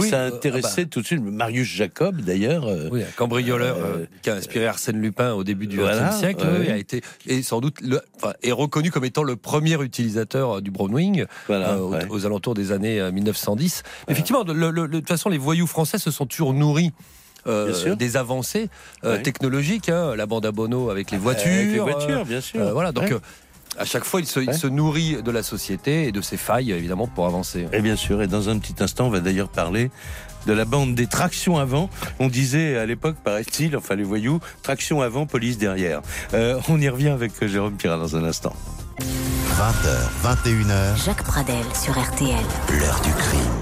Et 0.04 0.08
ça 0.08 0.20
a 0.20 0.22
euh, 0.22 0.36
intéressé 0.36 0.68
ah 0.78 0.82
bah. 0.82 0.88
tout 0.90 1.00
de 1.00 1.06
suite 1.06 1.22
Marius 1.22 1.68
Jacob, 1.68 2.20
d'ailleurs. 2.20 2.66
Euh, 2.66 2.88
oui, 2.90 3.02
un 3.02 3.12
cambrioleur 3.16 3.76
euh, 3.78 4.06
qui 4.22 4.30
a 4.30 4.34
inspiré 4.34 4.66
Arsène 4.66 5.00
Lupin 5.00 5.32
au 5.32 5.44
début 5.44 5.66
du 5.66 5.78
XXe 5.78 6.16
siècle, 6.16 6.46
a 6.46 6.76
été 6.76 7.02
et 7.26 7.42
sans 7.42 7.60
doute 7.60 7.80
le, 7.80 8.00
enfin, 8.16 8.32
est 8.42 8.52
reconnu 8.52 8.90
comme 8.90 9.04
étant 9.04 9.22
le 9.22 9.36
premier 9.36 9.80
utilisateur 9.82 10.62
du 10.62 10.70
Brownwing 10.70 11.24
aux, 11.48 12.26
alentours 12.26 12.54
des 12.54 12.72
années 12.72 13.10
1910. 13.10 13.82
Effectivement, 14.08 14.44
de, 14.44 14.86
toute 14.86 15.08
façon, 15.08 15.28
les 15.28 15.38
voyous 15.38 15.66
français 15.66 15.98
se 15.98 16.10
sont 16.10 16.26
toujours 16.26 16.54
nourris. 16.54 16.92
des 17.98 18.16
avancées 18.16 18.68
technologiques, 19.22 19.88
hein, 19.88 20.14
la 20.16 20.26
bande 20.26 20.46
à 20.46 20.52
Bono 20.52 20.90
avec 20.90 21.10
les 21.10 21.18
voitures, 21.18 21.50
avec 21.50 21.72
les 21.72 21.78
voitures, 21.78 22.24
bien 22.24 22.40
sûr. 22.40 22.72
voilà, 22.72 22.92
donc 22.92 23.12
à 23.78 23.84
chaque 23.84 24.04
fois, 24.04 24.20
il 24.20 24.26
se, 24.26 24.66
nourrit 24.66 25.22
de 25.22 25.30
la 25.30 25.42
société 25.42 26.08
et 26.08 26.12
de 26.12 26.20
ses 26.20 26.36
failles, 26.36 26.72
évidemment, 26.72 27.06
pour 27.06 27.26
avancer. 27.26 27.66
Et 27.72 27.80
bien 27.80 27.96
sûr, 27.96 28.22
et 28.22 28.26
dans 28.26 28.48
un 28.48 28.58
petit 28.58 28.74
instant, 28.82 29.06
on 29.06 29.10
va 29.10 29.20
d'ailleurs 29.20 29.48
parler 29.48 29.90
de 30.46 30.52
la 30.52 30.64
bande 30.64 30.94
des 30.94 31.06
tractions 31.06 31.58
avant. 31.58 31.90
On 32.18 32.28
disait 32.28 32.76
à 32.76 32.86
l'époque, 32.86 33.16
paraît-il, 33.22 33.76
enfin 33.76 33.96
les 33.96 34.04
voyous, 34.04 34.40
traction 34.62 35.00
avant, 35.00 35.26
police 35.26 35.58
derrière. 35.58 36.00
Euh, 36.34 36.60
on 36.68 36.80
y 36.80 36.88
revient 36.88 37.08
avec 37.08 37.32
Jérôme 37.46 37.76
Pirard 37.76 37.98
dans 37.98 38.16
un 38.16 38.24
instant. 38.24 38.54
20h, 39.00 40.34
21h. 40.44 41.04
Jacques 41.04 41.24
Pradel 41.24 41.64
sur 41.74 41.98
RTL. 41.98 42.36
L'heure 42.78 43.00
du 43.00 43.12
crime. 43.12 43.57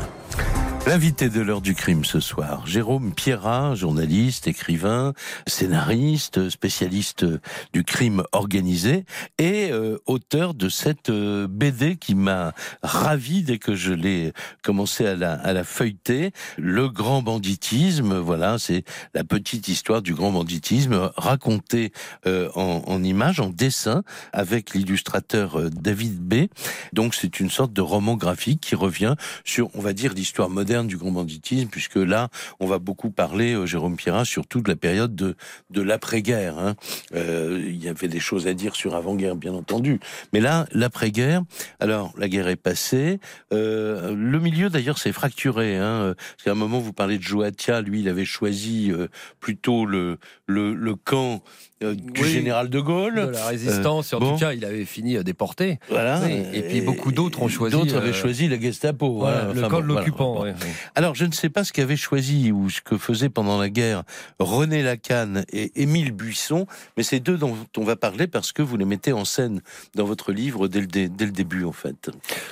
L'invité 0.87 1.31
de 1.31 1.41
l'heure 1.41 1.63
du 1.63 1.75
crime 1.75 2.05
ce 2.05 2.21
soir, 2.21 2.65
Jérôme 2.65 3.13
Pierrat, 3.13 3.75
journaliste, 3.75 4.47
écrivain, 4.47 5.15
scénariste, 5.49 6.49
spécialiste 6.49 7.27
du 7.73 7.83
crime 7.83 8.23
organisé 8.31 9.05
et 9.39 9.73
euh, 9.73 9.99
auteur 10.07 10.55
de 10.55 10.69
cette 10.69 11.11
euh, 11.11 11.49
BD 11.49 11.97
qui 11.97 12.15
m'a 12.15 12.53
ravi 12.85 13.43
dès 13.43 13.59
que 13.59 13.75
je 13.75 13.93
l'ai 13.93 14.33
commencé 14.63 15.05
à 15.05 15.17
la, 15.17 15.33
à 15.33 15.53
la 15.53 15.65
feuilleter. 15.65 16.31
Le 16.57 16.89
grand 16.89 17.21
banditisme, 17.21 18.17
voilà, 18.19 18.57
c'est 18.61 18.85
la 19.13 19.25
petite 19.25 19.67
histoire 19.67 20.03
du 20.03 20.15
grand 20.15 20.31
banditisme 20.31 21.11
racontée 21.17 21.93
euh, 22.27 22.49
en, 22.55 22.85
en 22.87 23.03
images, 23.03 23.41
en 23.41 23.51
dessin, 23.51 24.05
avec 24.33 24.73
l'illustrateur 24.73 25.69
David 25.69 26.21
B. 26.21 26.47
Donc 26.93 27.17
c'est 27.17 27.41
une 27.41 27.51
sorte 27.51 27.73
de 27.73 27.81
roman 27.83 28.15
graphique 28.15 28.61
qui 28.61 28.77
revient 28.77 29.17
sur, 29.45 29.69
on 29.75 29.81
va 29.81 29.93
dire, 29.93 30.15
l'histoire 30.15 30.49
moderne 30.49 30.76
du 30.85 30.97
grand 30.97 31.11
banditisme, 31.11 31.69
puisque 31.69 31.97
là, 31.97 32.29
on 32.61 32.67
va 32.67 32.79
beaucoup 32.79 33.11
parler, 33.11 33.55
euh, 33.55 33.67
Jérôme 33.67 33.97
Pierrat, 33.97 34.25
surtout 34.25 34.61
de 34.61 34.69
la 34.69 34.77
période 34.77 35.15
de, 35.15 35.35
de 35.71 35.83
l'après-guerre. 35.83 36.59
Hein. 36.59 36.75
Euh, 37.15 37.63
il 37.67 37.83
y 37.83 37.89
avait 37.89 38.09
des 38.09 38.21
choses 38.21 38.47
à 38.47 38.55
dire 38.55 38.77
sur 38.77 38.95
avant-guerre, 38.95 39.37
bien 39.37 39.55
entendu. 39.55 40.01
Mais 40.33 40.41
là, 40.41 40.67
l'après-guerre, 40.73 41.43
alors, 41.81 42.13
la 42.17 42.29
guerre 42.29 42.49
est 42.49 42.57
passée. 42.57 43.21
Euh, 43.53 44.15
le 44.15 44.39
milieu, 44.41 44.71
d'ailleurs, 44.71 44.99
s'est 44.99 45.13
fracturé. 45.13 45.77
Hein. 45.77 46.15
Parce 46.17 46.45
qu'à 46.45 46.53
un 46.53 46.55
moment, 46.55 46.79
vous 46.79 46.93
parlez 46.93 47.19
de 47.19 47.23
Joatia, 47.23 47.81
lui, 47.81 48.01
il 48.01 48.09
avait 48.09 48.25
choisi 48.25 48.93
plutôt 49.41 49.87
le, 49.87 50.19
le, 50.47 50.75
le 50.75 50.95
camp 50.95 51.43
euh, 51.83 51.95
du 51.95 52.25
général 52.25 52.71
de 52.71 52.81
Gaulle. 52.81 53.17
De 53.17 53.33
la 53.33 53.47
résistance, 53.47 54.15
en 54.15 54.19
tout 54.19 54.39
cas, 54.39 54.55
il 54.55 54.65
avait 54.65 54.87
fini 54.87 55.23
déporté. 55.23 55.79
Voilà. 55.91 56.23
et 56.29 56.63
puis 56.63 56.81
beaucoup 56.81 57.13
d'autres 57.13 57.43
ont 57.43 57.49
choisi. 57.49 57.77
D'autres 57.77 57.97
avaient 57.97 58.11
euh, 58.11 58.15
choisi 58.15 58.49
la 58.49 58.59
Gestapo. 58.59 59.19
Voilà, 59.19 59.53
le 59.53 59.69
camp 59.69 59.81
de 59.81 59.87
l'occupant. 59.87 60.45
Alors, 60.95 61.15
je 61.15 61.25
ne 61.25 61.33
sais 61.33 61.49
pas 61.49 61.65
ce 61.65 61.73
qu'avait 61.73 61.97
choisi 61.97 62.53
ou 62.53 62.71
ce 62.71 62.81
que 62.81 62.99
faisait 62.99 63.29
pendant 63.29 63.59
la 63.59 63.69
guerre 63.69 64.05
René 64.39 64.83
Lacan 64.83 65.43
et 65.53 65.83
Émile 65.83 66.13
Buisson, 66.13 66.67
mais 66.97 67.03
c'est 67.03 67.21
deux 67.21 67.37
dont 67.37 67.57
on 67.77 67.85
va 67.85 67.97
parler 67.97 68.27
parce 68.27 68.53
que 68.53 68.63
vous 68.63 68.77
les 68.77 68.85
mettez 68.85 69.13
en 69.13 69.25
scène 69.25 69.63
dans 69.95 70.05
votre 70.05 70.33
livre 70.33 70.69
dès 70.69 70.81
le, 70.81 70.87
dès, 70.87 71.09
le 71.09 71.33
début, 71.33 71.65
en 71.65 71.73
fait. 71.73 72.11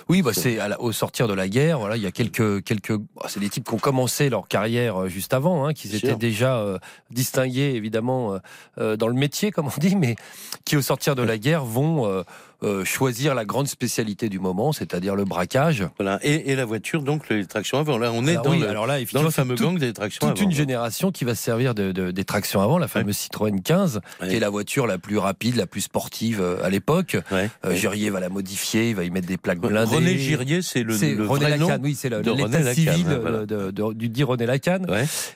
Oui, 0.09 0.23
bah, 0.23 0.33
c'est 0.35 0.59
au 0.79 0.93
sortir 0.93 1.29
de 1.29 1.35
la 1.35 1.49
guerre. 1.49 1.79
Voilà, 1.79 1.97
il 1.97 2.03
y 2.03 2.07
a 2.07 2.13
quelques 2.13 2.63
quelques. 2.65 2.97
Bah, 2.97 3.27
c'est 3.29 3.41
des 3.41 3.49
types 3.49 3.67
qui 3.67 3.75
ont 3.75 3.79
commencé 3.79 4.29
leur 4.29 4.49
carrière 4.49 5.03
euh, 5.03 5.09
juste 5.09 5.35
avant, 5.35 5.67
hein, 5.67 5.73
qui 5.73 5.95
étaient 5.95 6.17
déjà 6.17 6.65
distingués 7.11 7.75
évidemment 7.75 8.39
dans 8.77 9.09
le 9.09 9.15
métier, 9.15 9.51
comme 9.51 9.67
on 9.67 9.81
dit, 9.81 9.97
mais 9.97 10.17
qui 10.65 10.77
au 10.77 10.83
sortir 10.83 11.15
de 11.15 11.23
la 11.23 11.39
guerre 11.39 11.65
vont 11.65 12.07
euh, 12.07 12.23
euh, 12.65 12.85
choisir 12.85 13.35
la 13.35 13.45
grande 13.45 13.69
spécialité 13.69 14.29
du 14.29 14.39
moment, 14.39 14.73
c'est-à-dire 14.73 15.15
le 15.15 15.25
braquage. 15.25 15.85
Voilà. 15.99 16.19
Et, 16.23 16.51
et, 16.51 16.57
la 16.57 16.65
voiture, 16.65 17.03
donc 17.03 17.29
les 17.29 17.45
tractions 17.47 17.79
avant. 17.79 17.99
Là, 17.99 18.11
on 18.13 18.27
est 18.27 18.33
alors 18.33 18.45
dans, 18.45 18.51
oui, 18.53 18.61
le, 18.61 18.69
alors 18.69 18.87
là, 18.87 18.97
dans 19.13 19.23
le 19.23 19.31
fameux 19.31 19.55
tout, 19.55 19.65
gang 19.65 19.79
des 19.79 19.93
tractions 19.93 20.27
toute 20.29 20.39
avant. 20.39 20.49
une 20.51 20.55
génération 20.57 21.13
qui 21.13 21.25
va 21.25 21.35
se 21.35 21.43
servir 21.43 21.75
de, 21.75 21.93
de, 21.93 22.11
des 22.11 22.25
tractions 22.25 22.61
avant, 22.63 22.79
la 22.79 22.89
fameuse 22.89 23.17
Citroën 23.17 23.61
15, 23.63 24.01
Ouais. 24.21 24.29
qui 24.29 24.37
est 24.37 24.41
la 24.41 24.49
voiture 24.51 24.87
la 24.87 24.99
plus 24.99 25.19
rapide, 25.19 25.57
la 25.57 25.67
plus 25.67 25.83
sportive 25.83 26.41
euh, 26.41 26.65
à 26.65 26.71
l'époque. 26.71 27.17
Ouais. 27.31 27.51
Euh, 27.65 27.75
Jurier 27.75 28.11
va 28.11 28.21
la 28.21 28.29
modifier, 28.29 28.91
il 28.91 28.97
va 28.97 29.05
y 29.05 29.11
mettre 29.11 29.27
des 29.27 29.37
plaques 29.37 29.59
blindées. 29.61 29.95
René 29.97 30.17
Girier, 30.17 30.63
c'est 30.63 30.83
le, 30.83 30.95
René 30.95 31.45
vrai 31.47 31.59
nom. 31.59 31.69
Lacan, 31.69 31.83
oui, 31.83 31.95
c'est 31.95 32.09
l'état 32.09 32.75
civil 32.75 33.07
hein, 33.09 33.19
voilà. 33.21 33.47
de- 33.47 33.71
de- 33.71 33.93
du 33.93 34.09
dit 34.09 34.23
René 34.25 34.47
Lacan. 34.47 34.79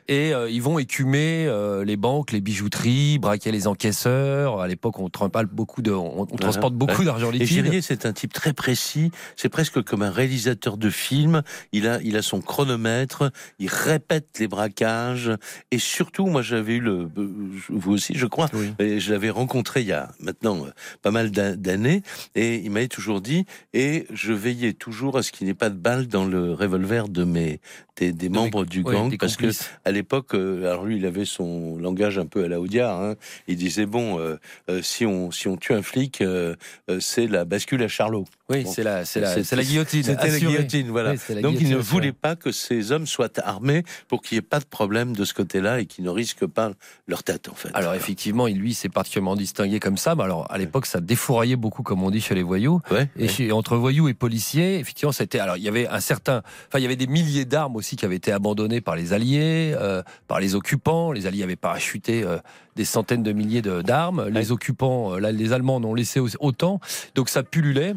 Et 0.09 0.33
euh, 0.33 0.49
ils 0.51 0.63
vont 0.63 0.79
écumer 0.79 1.47
les 1.85 1.97
banques, 1.97 2.33
les 2.33 2.41
bijouteries, 2.41 3.19
braquer 3.19 3.51
les 3.53 3.67
encaisseurs. 3.67 4.61
À 4.61 4.69
l'époque, 4.69 4.99
on, 4.99 5.09
trimballe 5.09 5.47
beaucoup 5.47 5.83
de, 5.83 5.93
on, 5.93 6.23
on 6.23 6.37
transporte 6.37 6.75
beaucoup 6.75 7.05
d'argent 7.05 7.18
Et. 7.19 7.47
Girier, 7.47 7.83
c'est 7.83 8.07
un 8.07 8.13
type 8.13 8.33
très 8.33 8.53
précis. 8.53 9.11
C'est 9.37 9.49
presque 9.49 9.83
comme 9.83 10.03
un 10.03 10.11
réalisateur 10.11 10.77
de 10.77 10.91
film. 10.91 11.43
Il 11.73 11.87
a, 11.87 12.01
il 12.03 12.17
a 12.17 12.23
son 12.23 12.41
chronomètre. 12.41 13.31
Il 13.59 13.69
répète 13.69 14.39
les 14.39 14.49
braquages. 14.49 15.31
Et 15.71 15.79
surtout, 15.79 16.27
moi, 16.27 16.43
j'avais 16.43 16.75
eu 16.75 16.81
le, 16.81 17.09
euh, 17.17 17.29
vous 17.69 17.93
aussi, 17.93 18.15
je 18.17 18.27
crois. 18.27 18.49
Oui. 18.53 18.73
Et 18.79 19.01
je 19.01 19.13
l'avais 19.13 19.31
rencontré 19.31 19.81
il 19.81 19.87
y 19.89 19.93
a 19.93 20.11
maintenant 20.21 20.65
euh, 20.67 20.71
pas 21.03 21.11
mal 21.11 21.31
d'a- 21.31 21.57
d'années. 21.57 22.03
Et 22.35 22.57
il 22.57 22.71
m'avait 22.71 22.89
toujours 22.89 23.21
dit, 23.21 23.45
et 23.75 24.07
je 24.13 24.33
veillais 24.33 24.73
toujours 24.73 25.19
à 25.19 25.23
ce 25.23 25.33
qu'il 25.33 25.47
n'y 25.47 25.51
ait 25.51 25.55
pas 25.55 25.71
de 25.71 25.77
balles 25.77 26.07
dans 26.07 26.25
le 26.25 26.53
revolver 26.53 27.09
de 27.09 27.25
mes, 27.25 27.61
des, 27.97 28.13
des 28.13 28.29
membres 28.29 28.65
du 28.65 28.83
gang. 28.83 29.17
parce 29.19 29.37
que 29.37 29.43
complices. 29.47 29.71
à 29.85 29.91
l'époque, 29.91 30.35
euh, 30.35 30.71
alors 30.71 30.85
lui, 30.85 30.97
il 30.97 31.07
avait 31.07 31.25
son 31.25 31.77
langage 31.79 32.19
un 32.19 32.27
peu 32.27 32.45
à 32.45 32.49
la 32.49 32.61
Audiard. 32.61 33.01
Hein. 33.01 33.15
Il 33.47 33.57
disait 33.57 33.87
bon, 33.87 34.19
euh, 34.19 34.37
euh, 34.71 34.83
si 34.83 35.05
on 35.07 35.31
si 35.31 35.49
on 35.49 35.57
tue 35.57 35.73
un 35.75 35.83
flic, 35.83 36.21
euh, 36.21 36.55
c'est 37.01 37.27
la 37.27 37.45
bascule 37.45 37.83
à 37.83 37.89
Charlot. 37.89 38.27
Oui, 38.51 38.63
Bon. 38.65 38.73
c'est 38.73 38.83
la, 38.83 39.05
c'est 39.05 39.21
la, 39.21 39.29
C'était- 39.29 39.45
c'est 39.45 39.57
la 39.57 39.63
guillotine. 39.63 40.03
C'était 40.03 40.31
la 40.31 40.39
guillotine, 40.39 40.89
voilà. 40.89 41.11
Oui, 41.13 41.19
c'est 41.23 41.35
la 41.35 41.43
Donc 41.43 41.57
il 41.61 41.69
ne 41.69 41.77
voulait 41.77 42.13
pas 42.13 42.35
que 42.35 42.51
ces 42.51 42.93
hommes 42.93 43.07
soient 43.07 43.29
armés 43.45 43.83
pour 44.09 44.23
qu'il 44.23 44.37
n'y 44.37 44.39
ait 44.39 44.43
pas 44.49 44.59
de 44.59 44.65
problème 44.65 45.15
de 45.15 45.25
ce 45.27 45.35
côté-là 45.35 45.81
et 45.81 45.87
qu'ils 45.87 46.03
ne 46.05 46.09
risquent 46.09 46.47
pas 46.47 46.73
leur 47.07 47.23
tête 47.23 47.51
en 47.51 47.55
fait. 47.55 47.69
Alors 47.75 47.93
effectivement, 47.95 48.47
il, 48.47 48.57
lui, 48.59 48.73
s'est 48.73 48.89
particulièrement 48.89 49.37
distingué 49.37 49.81
comme 49.81 49.99
ça. 49.99 50.15
Mais 50.15 50.23
alors 50.25 50.47
à 50.51 50.57
l'époque, 50.57 50.87
ça 50.87 51.01
défouraillait 51.01 51.57
beaucoup, 51.57 51.83
comme 51.83 52.03
on 52.03 52.11
dit 52.11 52.23
chez 52.23 52.35
les 52.35 52.43
voyous. 52.43 52.81
ouais, 52.91 53.11
Et 53.19 53.23
ouais. 53.25 53.29
chez- 53.29 53.53
entre 53.53 53.77
voyous 53.77 54.09
et 54.09 54.15
policiers, 54.15 54.79
effectivement, 54.79 55.13
c'était. 55.13 55.41
Alors, 55.41 55.59
il 55.59 55.63
y 55.63 55.69
avait 55.69 55.87
un 55.87 56.01
certain. 56.01 56.39
Enfin, 56.69 56.79
il 56.79 56.83
y 56.83 56.87
avait 56.87 56.97
des 56.97 57.07
milliers 57.07 57.45
d'armes 57.45 57.77
aussi 57.77 57.97
qui 57.97 58.07
avaient 58.07 58.17
été 58.17 58.33
abandonnées 58.33 58.81
par 58.81 58.97
les 58.97 59.13
Alliés, 59.13 59.75
euh, 59.79 60.03
par 60.27 60.41
les 60.41 60.55
occupants. 60.55 61.13
Les 61.13 61.27
Alliés 61.27 61.43
avaient 61.43 61.57
parachuté 61.57 62.23
euh, 62.23 62.39
des 62.77 62.85
centaines 62.87 63.23
de 63.23 63.33
milliers 63.33 63.61
d'armes. 63.61 64.29
Les 64.29 64.53
occupants, 64.53 65.15
euh, 65.15 65.19
là, 65.19 65.33
les 65.33 65.53
Allemands 65.53 65.77
en 65.77 65.85
ont 65.85 65.95
laissé 65.95 66.19
au- 66.21 66.29
autant. 66.41 66.81
Donc, 67.15 67.29
ça 67.29 67.43
pullulait. 67.43 67.95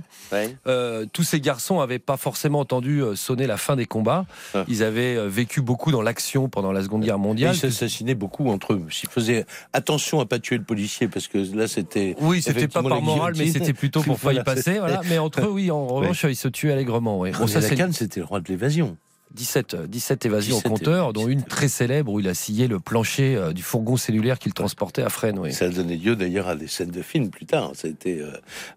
Ouais. 0.48 0.55
Euh, 0.67 1.05
tous 1.12 1.24
ces 1.24 1.39
garçons 1.39 1.79
n'avaient 1.79 2.00
pas 2.00 2.17
forcément 2.17 2.60
entendu 2.60 3.01
euh, 3.01 3.15
sonner 3.15 3.48
la 3.48 3.57
fin 3.57 3.75
des 3.75 3.86
combats. 3.86 4.25
Ah. 4.53 4.65
Ils 4.67 4.83
avaient 4.83 5.15
euh, 5.15 5.27
vécu 5.27 5.62
beaucoup 5.62 5.91
dans 5.91 6.01
l'action 6.01 6.50
pendant 6.50 6.71
la 6.71 6.83
Seconde 6.83 7.03
Guerre 7.03 7.15
Et 7.15 7.19
mondiale. 7.19 7.55
ils 7.55 7.60
s'assassinaient 7.60 8.15
beaucoup 8.15 8.50
entre 8.50 8.74
eux. 8.74 8.86
S'ils 8.89 9.10
faisaient 9.10 9.45
attention 9.74 10.19
à 10.19 10.25
pas 10.25 10.39
tuer 10.39 10.57
le 10.57 10.63
policier, 10.63 11.07
parce 11.07 11.27
que 11.27 11.38
là 11.55 11.67
c'était. 11.67 12.15
Oui, 12.19 12.41
c'était 12.41 12.67
pas 12.67 12.81
par 12.81 12.95
la 12.95 13.01
moral, 13.01 13.33
mais 13.38 13.48
c'était 13.48 13.74
plutôt 13.74 14.01
pour 14.03 14.19
pas 14.19 14.33
y 14.33 14.43
passer. 14.43 14.79
Voilà. 14.79 15.01
Mais 15.10 15.17
entre 15.17 15.41
eux, 15.45 15.51
oui, 15.51 15.71
en 15.71 15.88
revanche, 15.88 16.25
ils 16.27 16.36
se 16.36 16.48
tuaient 16.48 16.71
allègrement. 16.71 17.19
Oui. 17.19 17.31
Lacan, 17.31 17.91
c'était 17.91 18.19
le 18.19 18.25
roi 18.25 18.39
de 18.39 18.48
l'évasion. 18.50 18.98
17, 19.33 19.73
euh, 19.73 19.88
17 19.88 20.25
évasions 20.25 20.55
17 20.57 20.65
au 20.65 20.69
compteur, 20.69 21.13
dont 21.13 21.27
une 21.27 21.39
17. 21.39 21.50
très 21.50 21.67
célèbre 21.67 22.11
où 22.11 22.19
il 22.19 22.27
a 22.27 22.33
scié 22.33 22.67
le 22.67 22.79
plancher 22.79 23.35
euh, 23.35 23.53
du 23.53 23.63
fourgon 23.63 23.97
cellulaire 23.97 24.39
qu'il 24.39 24.53
transportait 24.53 25.01
à 25.01 25.09
Fresnes. 25.09 25.51
Ça 25.51 25.65
a 25.65 25.69
donné 25.69 25.97
lieu 25.97 26.15
d'ailleurs 26.15 26.47
à 26.47 26.55
des 26.55 26.67
scènes 26.67 26.91
de 26.91 27.01
films 27.01 27.29
plus 27.29 27.45
tard. 27.45 27.71
Ça 27.75 27.88
a 27.88 27.91
été, 27.91 28.19
euh, 28.19 28.31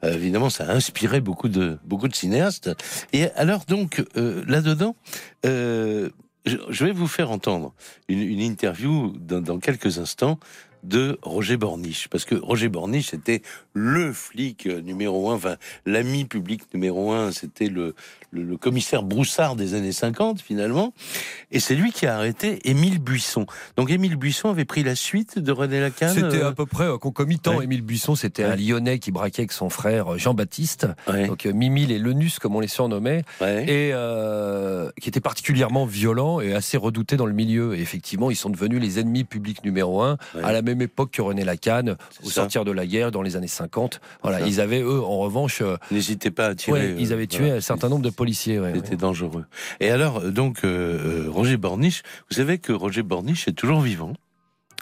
euh, 0.05 0.15
évidemment, 0.15 0.51
ça 0.51 0.65
a 0.65 0.73
inspiré 0.73 1.21
beaucoup 1.21 1.49
de 1.49 1.79
beaucoup 1.85 2.09
de 2.09 2.15
cinéastes. 2.15 2.71
Et 3.13 3.31
alors 3.33 3.65
donc 3.67 4.05
euh, 4.17 4.45
là-dedans, 4.47 4.97
euh, 5.47 6.11
je, 6.47 6.85
vais 6.85 6.93
vous 6.93 7.09
faire 7.09 7.31
entendre 7.31 7.73
une, 8.09 8.21
une 8.21 8.41
interview 8.41 9.15
dans, 9.19 9.41
dans 9.41 9.59
quelques 9.59 9.99
instants 9.99 10.39
de 10.83 11.19
Roger 11.23 11.57
Borniche, 11.57 12.09
parce 12.09 12.25
que 12.25 12.35
Roger 12.35 12.69
Borniche 12.69 13.11
c'était 13.11 13.43
le 13.75 14.13
flic 14.13 14.67
euh, 14.67 14.81
numéro 14.81 15.31
un, 15.31 15.35
enfin 15.35 15.57
l'ami 15.85 16.25
public 16.25 16.63
numéro 16.73 17.11
un, 17.13 17.33
c'était 17.33 17.67
le, 17.67 17.95
le, 18.31 18.43
le 18.45 18.57
commissaire 18.57 19.03
Broussard 19.03 19.57
des 19.57 19.75
années 19.75 19.91
50 19.93 20.41
finalement, 20.41 20.93
et 21.51 21.59
c'est 21.59 21.75
lui 21.75 21.91
qui 21.93 22.07
a 22.07 22.17
arrêté 22.17 22.61
Émile 22.71 23.01
Buisson. 23.01 23.47
Donc 23.77 23.91
Émile 23.91 24.15
Buisson 24.17 24.49
avait 24.49 24.65
pris 24.65 24.85
la 24.85 24.95
suite 24.95 25.39
de 25.41 25.51
René 25.51 25.81
Lacan. 25.81 26.09
C'était 26.15 26.43
euh, 26.43 26.49
à 26.49 26.53
peu 26.53 26.67
près 26.67 26.85
euh, 26.85 26.99
concomitant. 26.99 27.57
ouais. 27.57 27.65
Émile 27.65 27.83
Buisson, 27.83 28.15
c'était 28.15 28.45
un. 28.45 28.55
Lyonnais 28.55 29.01
qui 29.01 29.11
braquait 29.11 29.41
avec 29.43 29.51
son 29.53 29.69
frère 29.71 30.15
euh, 30.15 30.19
Jean-Baptiste, 30.19 30.87
ouais, 31.09 31.27
donc 31.27 31.45
euh, 31.45 31.53
Mimi 31.53 31.91
et 31.91 31.99
Lenus, 31.99 32.39
comme 32.39 32.55
on 32.55 32.61
les 32.61 32.69
surnommait, 32.69 33.25
et 33.43 33.93
qui 35.01 35.09
était 35.09 35.21
particulièrement 35.21 35.85
violent 35.85 36.41
et 36.41 36.55
assez 36.55 36.77
redouté 36.77 37.17
dans 37.17 37.27
le 37.27 37.33
milieu. 37.33 37.75
Et 37.75 37.81
effectivement, 37.81 38.31
ils 38.31 38.37
sont 38.37 38.51
devenus 38.51 38.81
les 38.81 39.01
ennemis 39.01 39.25
publics 39.25 39.65
numéro 39.65 40.01
un 40.03 40.17
à 40.43 40.53
la 40.53 40.63
même 40.63 40.81
époque 40.81 41.11
que 41.11 41.23
René 41.23 41.45
Lacan, 41.45 41.97
au 42.23 42.27
ça. 42.29 42.35
sortir 42.43 42.65
de 42.65 42.71
la 42.71 42.87
guerre 42.87 43.11
dans 43.11 43.23
les 43.23 43.35
années 43.35 43.49
50. 43.49 43.64
Voilà, 44.23 44.47
ils 44.47 44.61
avaient 44.61 44.81
eux, 44.83 45.01
en 45.03 45.19
revanche, 45.19 45.61
euh, 45.63 45.77
N'hésitez 45.91 46.31
pas 46.31 46.47
à 46.47 46.55
tirer. 46.55 46.73
ouais, 46.93 46.97
ils 46.99 47.11
euh, 47.13 47.15
avaient 47.15 47.27
tué 47.27 47.41
voilà. 47.41 47.57
un 47.57 47.61
certain 47.61 47.89
nombre 47.89 48.03
de 48.03 48.11
policiers. 48.11 48.59
ouais, 48.59 48.73
C'était 48.75 48.91
ouais. 48.91 48.97
dangereux. 48.97 49.45
Et 49.81 49.91
alors, 49.91 50.19
euh, 50.19 50.31
donc, 50.31 50.65
euh, 50.65 51.27
euh, 51.27 51.31
Roger 51.31 51.57
Borniche, 51.57 52.03
vous 52.31 52.37
savez 52.37 52.59
que 52.59 52.73
Roger 52.73 53.03
Borniche 53.03 53.49
est 53.49 53.53
toujours 53.53 53.81
vivant. 53.81 54.15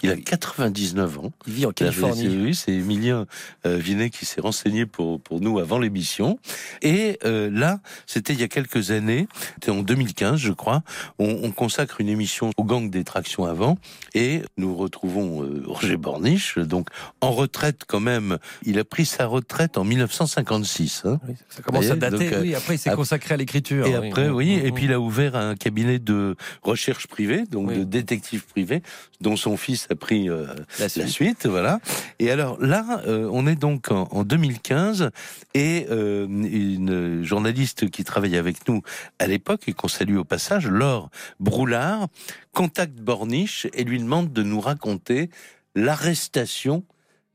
Il 0.02 0.11
a 0.11 0.16
99 0.16 1.18
ans. 1.18 1.32
Il 1.47 1.52
vit 1.52 1.66
en 1.66 1.73
Californie. 1.73 2.28
Oui, 2.28 2.54
c'est 2.54 2.73
Emilien 2.73 3.26
euh, 3.66 3.76
Vinet 3.76 4.11
qui 4.11 4.26
s'est 4.26 4.40
renseigné 4.40 4.85
pour, 4.85 5.21
pour 5.21 5.40
nous 5.40 5.59
avant 5.59 5.78
l'émission. 5.78 6.38
Et 6.82 7.18
euh, 7.25 7.50
là, 7.52 7.80
c'était 8.06 8.32
il 8.32 8.40
y 8.40 8.42
a 8.42 8.49
quelques 8.49 8.90
années, 8.90 9.28
c'était 9.54 9.71
en 9.71 9.82
2015, 9.82 10.38
je 10.38 10.52
crois, 10.52 10.82
on, 11.18 11.40
on 11.42 11.52
consacre 11.52 12.00
une 12.00 12.09
émission 12.09 12.50
au 12.56 12.64
gang 12.64 12.90
des 12.90 13.04
tractions 13.04 13.44
avant, 13.44 13.78
et 14.14 14.42
nous 14.56 14.75
retrouvons 14.75 15.42
euh, 15.42 15.62
Roger 15.66 15.97
Borniche, 15.97 16.59
donc 16.59 16.88
en 17.21 17.30
retraite 17.30 17.82
quand 17.87 18.00
même. 18.00 18.38
Il 18.64 18.78
a 18.78 18.85
pris 18.85 19.06
sa 19.06 19.26
retraite 19.26 19.78
en 19.78 19.85
1956. 19.85 21.02
Hein. 21.04 21.21
Oui, 21.28 21.35
ça 21.49 21.62
commence 21.62 21.90
à 21.90 21.97
dater. 21.97 22.30
donc, 22.30 22.40
oui, 22.42 22.54
après, 22.54 22.75
il 22.75 22.78
s'est 22.78 22.90
consacré 22.94 23.35
à 23.35 23.37
l'écriture. 23.37 23.87
Et 23.87 23.97
oui. 23.97 24.09
après, 24.09 24.28
oui, 24.28 24.61
et 24.64 24.73
puis 24.73 24.87
il 24.87 24.92
a 24.92 25.00
ouvert 25.00 25.37
un 25.37 25.54
cabinet 25.54 25.99
de 25.99 26.37
recherche 26.62 27.06
privée, 27.06 27.44
donc 27.44 27.73
de 27.73 27.85
détective 27.85 28.44
privé, 28.47 28.82
dont 29.21 29.37
son 29.37 29.56
fils 29.56 29.87
a 29.93 29.97
pris 29.97 30.29
euh, 30.29 30.47
La 30.79 30.85
la 30.85 30.89
suite. 30.89 31.09
suite, 31.09 31.47
voilà. 31.47 31.79
Et 32.19 32.31
alors 32.31 32.61
là, 32.61 33.01
euh, 33.07 33.29
on 33.33 33.47
est 33.47 33.55
donc 33.55 33.91
en, 33.91 34.09
en 34.11 34.25
2015 34.25 35.11
et 35.55 35.87
euh, 35.91 36.27
une 36.27 37.23
journaliste 37.23 37.91
qui 37.91 38.05
travaillait 38.05 38.39
avec 38.39 38.69
nous 38.69 38.83
à 39.19 39.27
l'époque 39.27 39.69
et 39.69 39.73
qu'on 39.73 39.89
salue 39.89 40.17
au 40.17 40.25
passage, 40.25 40.69
Laure 40.69 41.11
Broulard, 41.41 42.09
contacte 42.53 43.01
Borniche 43.01 43.67
et 43.75 43.85
lui 43.85 43.99
demande 43.99 44.33
de 44.33 44.43
nous 44.43 44.61
raconter 44.61 45.31
l'arrestation, 45.75 46.85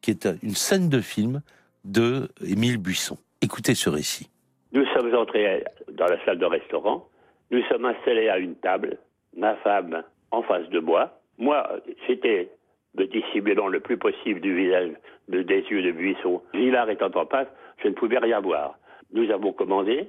qui 0.01 0.11
est 0.11 0.27
une 0.43 0.55
scène 0.55 0.89
de 0.89 1.01
film 1.01 1.41
de 1.85 2.29
Émile 2.45 2.77
Buisson. 2.77 3.17
Écoutez 3.41 3.75
ce 3.75 3.89
récit. 3.89 4.29
Nous 4.73 4.85
sommes 4.93 5.13
entrés 5.15 5.63
dans 5.93 6.05
la 6.05 6.23
salle 6.25 6.39
de 6.39 6.45
restaurant. 6.45 7.07
Nous 7.51 7.63
sommes 7.69 7.85
installés 7.85 8.29
à 8.29 8.37
une 8.37 8.55
table, 8.55 8.97
ma 9.35 9.55
femme 9.57 10.03
en 10.31 10.43
face 10.43 10.67
de 10.69 10.79
moi. 10.79 11.19
Moi, 11.37 11.67
j'étais 12.07 12.49
me 12.97 13.05
dissimulant 13.05 13.67
le 13.67 13.79
plus 13.79 13.97
possible 13.97 14.41
du 14.41 14.55
visage 14.55 14.91
de, 15.27 15.41
des 15.43 15.61
yeux 15.69 15.83
de 15.83 15.91
buisson. 15.91 16.41
Villard 16.53 16.89
étant 16.89 17.11
en 17.13 17.25
face, 17.25 17.47
je 17.83 17.89
ne 17.89 17.93
pouvais 17.93 18.17
rien 18.17 18.39
voir. 18.39 18.77
Nous 19.13 19.29
avons 19.31 19.53
commandé, 19.53 20.07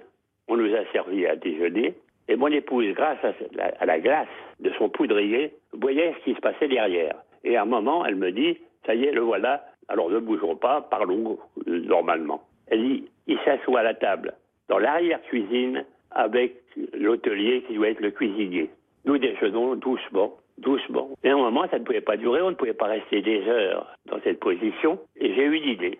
on 0.48 0.56
nous 0.56 0.74
a 0.74 0.84
servi 0.92 1.26
à 1.26 1.36
déjeuner, 1.36 1.94
et 2.28 2.36
mon 2.36 2.48
épouse, 2.48 2.94
grâce 2.94 3.22
à 3.24 3.32
la, 3.52 3.72
à 3.78 3.86
la 3.86 4.00
glace 4.00 4.28
de 4.60 4.70
son 4.78 4.88
poudrier, 4.88 5.54
voyait 5.72 6.14
ce 6.18 6.24
qui 6.24 6.34
se 6.34 6.40
passait 6.40 6.68
derrière. 6.68 7.16
Et 7.44 7.56
à 7.56 7.62
un 7.62 7.66
moment, 7.66 8.04
elle 8.04 8.16
me 8.16 8.32
dit, 8.32 8.58
ça 8.86 8.94
y 8.94 9.04
est, 9.04 9.12
le 9.12 9.20
voilà, 9.20 9.64
alors 9.88 10.10
ne 10.10 10.18
bougeons 10.18 10.56
pas, 10.56 10.82
parlons 10.82 11.38
euh, 11.66 11.80
normalement. 11.80 12.42
Elle 12.66 12.82
dit, 12.82 13.04
il 13.26 13.38
s'assoit 13.44 13.80
à 13.80 13.82
la 13.82 13.94
table, 13.94 14.34
dans 14.68 14.78
l'arrière-cuisine, 14.78 15.84
avec 16.10 16.56
l'hôtelier 16.94 17.62
qui 17.66 17.74
doit 17.74 17.88
être 17.88 18.00
le 18.00 18.10
cuisinier. 18.10 18.70
Nous 19.04 19.18
déjeunons 19.18 19.74
doucement, 19.76 20.34
doucement. 20.58 21.10
Moment, 21.24 21.66
ça 21.70 21.78
ne 21.78 21.84
pouvait 21.84 22.00
pas 22.00 22.16
durer, 22.16 22.42
on 22.42 22.50
ne 22.50 22.56
pouvait 22.56 22.74
pas 22.74 22.86
rester 22.86 23.22
des 23.22 23.46
heures 23.48 23.86
dans 24.06 24.20
cette 24.22 24.40
position. 24.40 24.98
Et 25.16 25.34
j'ai 25.34 25.44
eu 25.44 25.54
une 25.54 25.68
idée. 25.68 25.98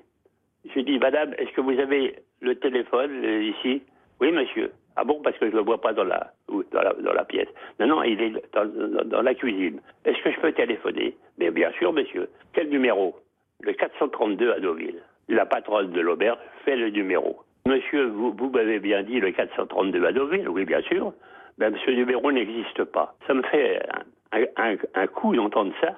J'ai 0.74 0.82
dit, 0.82 0.98
Madame, 0.98 1.34
est-ce 1.38 1.50
que 1.52 1.60
vous 1.60 1.78
avez 1.78 2.16
le 2.40 2.54
téléphone 2.56 3.24
euh, 3.24 3.42
ici? 3.42 3.82
Oui, 4.20 4.32
monsieur. 4.32 4.72
Ah 4.96 5.04
bon, 5.04 5.20
parce 5.22 5.38
que 5.38 5.46
je 5.46 5.52
ne 5.52 5.58
le 5.58 5.64
vois 5.64 5.80
pas 5.80 5.92
dans 5.92 6.04
la, 6.04 6.32
dans 6.48 7.12
la, 7.12 7.24
pièce. 7.24 7.48
Non, 7.78 7.86
non, 7.86 8.02
il 8.02 8.20
est 8.20 8.32
dans 8.52 9.22
la 9.22 9.34
cuisine. 9.34 9.80
Est-ce 10.04 10.20
que 10.22 10.32
je 10.32 10.40
peux 10.40 10.52
téléphoner? 10.52 11.16
Mais 11.38 11.50
bien 11.52 11.70
sûr, 11.78 11.92
monsieur. 11.92 12.28
Quel 12.52 12.68
numéro? 12.68 13.14
Le 13.60 13.72
432 13.72 14.52
à 14.52 14.60
Deauville. 14.60 15.00
La 15.28 15.46
patronne 15.46 15.92
de 15.92 16.00
l'auberge 16.00 16.38
fait 16.64 16.76
le 16.76 16.90
numéro. 16.90 17.38
Monsieur, 17.66 18.06
vous, 18.06 18.32
vous 18.32 18.50
m'avez 18.50 18.80
bien 18.80 19.02
dit 19.04 19.20
le 19.20 19.30
432 19.30 20.04
à 20.04 20.12
Deauville 20.12 20.48
Oui, 20.48 20.64
bien 20.64 20.82
sûr. 20.82 21.12
Ben, 21.58 21.74
ce 21.84 21.90
numéro 21.90 22.32
n'existe 22.32 22.84
pas. 22.84 23.14
Ça 23.26 23.34
me 23.34 23.42
fait 23.42 23.80
un, 24.56 25.06
coup 25.06 25.34
d'entendre 25.34 25.72
ça, 25.80 25.94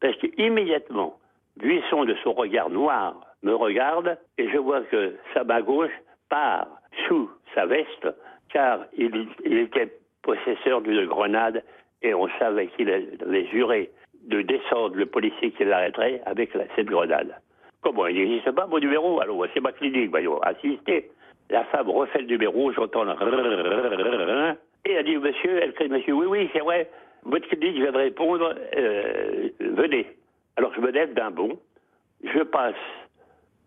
parce 0.00 0.16
qu'immédiatement, 0.16 1.18
Buisson, 1.56 2.04
de 2.04 2.14
son 2.22 2.32
regard 2.32 2.70
noir, 2.70 3.20
me 3.42 3.54
regarde 3.54 4.18
et 4.38 4.48
je 4.50 4.58
vois 4.58 4.82
que 4.82 5.16
sa 5.34 5.44
main 5.44 5.60
gauche 5.60 5.92
part 6.28 6.66
sous 7.06 7.30
sa 7.54 7.66
veste 7.66 8.08
car 8.52 8.80
il, 8.96 9.28
était 9.44 9.92
possesseur 10.22 10.80
d'une 10.82 11.06
grenade 11.06 11.62
et 12.02 12.14
on 12.14 12.28
savait 12.38 12.66
qu'il 12.68 12.90
avait 12.90 13.46
juré 13.46 13.90
de 14.26 14.42
descendre 14.42 14.96
le 14.96 15.06
policier 15.06 15.52
qui 15.52 15.64
l'arrêterait 15.64 16.20
avec 16.26 16.50
cette 16.76 16.86
grenade. 16.86 17.34
Comment 17.82 18.06
Il 18.08 18.16
n'existe 18.16 18.50
pas 18.50 18.66
mon 18.66 18.78
numéro? 18.78 19.20
Alors 19.20 19.46
c'est 19.54 19.60
ma 19.60 19.72
clinique, 19.72 20.10
voyons, 20.10 20.38
assistez. 20.42 21.10
La 21.48 21.64
femme 21.64 21.88
refait 21.88 22.20
le 22.20 22.26
numéro, 22.26 22.70
j'entends 22.72 23.04
le 23.04 23.12
et 24.86 24.92
elle 24.92 25.04
dit 25.04 25.16
monsieur, 25.16 25.62
elle 25.62 25.74
crie 25.74 25.88
monsieur, 25.88 26.14
oui, 26.14 26.26
oui, 26.26 26.50
c'est 26.52 26.60
vrai, 26.60 26.88
votre 27.24 27.46
clinique 27.48 27.76
vient 27.76 27.92
de 27.92 27.96
répondre, 27.96 28.54
euh, 28.76 29.48
venez. 29.60 30.06
Alors 30.56 30.74
je 30.74 30.80
me 30.80 30.90
lève 30.90 31.14
d'un 31.14 31.30
bond, 31.30 31.58
je 32.24 32.42
passe 32.42 32.74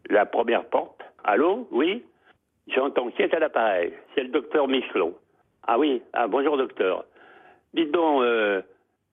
la 0.09 0.25
première 0.25 0.65
porte. 0.65 1.01
Allô, 1.23 1.67
oui? 1.71 2.03
J'entends 2.67 3.09
qui 3.11 3.21
est 3.21 3.33
à 3.33 3.39
l'appareil? 3.39 3.93
C'est 4.15 4.23
le 4.23 4.29
docteur 4.29 4.67
Michelon. 4.67 5.13
Ah 5.67 5.77
oui, 5.77 6.01
ah, 6.13 6.27
bonjour 6.27 6.57
docteur. 6.57 7.05
Dites 7.73 7.91
donc, 7.91 8.21
euh, 8.23 8.61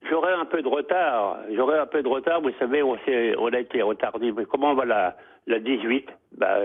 j'aurai 0.08 0.32
un 0.32 0.44
peu 0.44 0.62
de 0.62 0.68
retard. 0.68 1.38
J'aurai 1.54 1.78
un 1.78 1.86
peu 1.86 2.02
de 2.02 2.08
retard. 2.08 2.40
Vous 2.40 2.52
savez, 2.58 2.82
on, 2.82 2.96
on 3.38 3.52
a 3.52 3.58
été 3.58 3.82
retardé. 3.82 4.32
Mais 4.32 4.44
comment 4.44 4.74
va 4.74 4.84
la, 4.84 5.16
la 5.46 5.58
18 5.58 6.08
bah, 6.36 6.58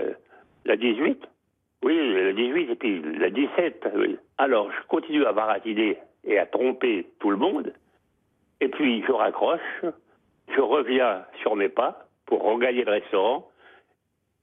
La 0.64 0.76
18 0.76 1.22
Oui, 1.84 2.24
la 2.24 2.32
18 2.32 2.70
et 2.70 2.74
puis 2.76 3.02
la 3.18 3.30
17. 3.30 3.88
oui. 3.96 4.18
Alors, 4.38 4.70
je 4.70 4.86
continue 4.88 5.24
à 5.24 5.32
baratiner 5.32 5.98
et 6.26 6.38
à 6.38 6.46
tromper 6.46 7.06
tout 7.20 7.30
le 7.30 7.36
monde. 7.36 7.72
Et 8.60 8.68
puis, 8.68 9.02
je 9.06 9.12
raccroche. 9.12 9.84
Je 10.54 10.60
reviens 10.60 11.24
sur 11.42 11.56
mes 11.56 11.68
pas 11.68 12.06
pour 12.26 12.42
regagner 12.42 12.84
le 12.84 12.92
restaurant. 12.92 13.48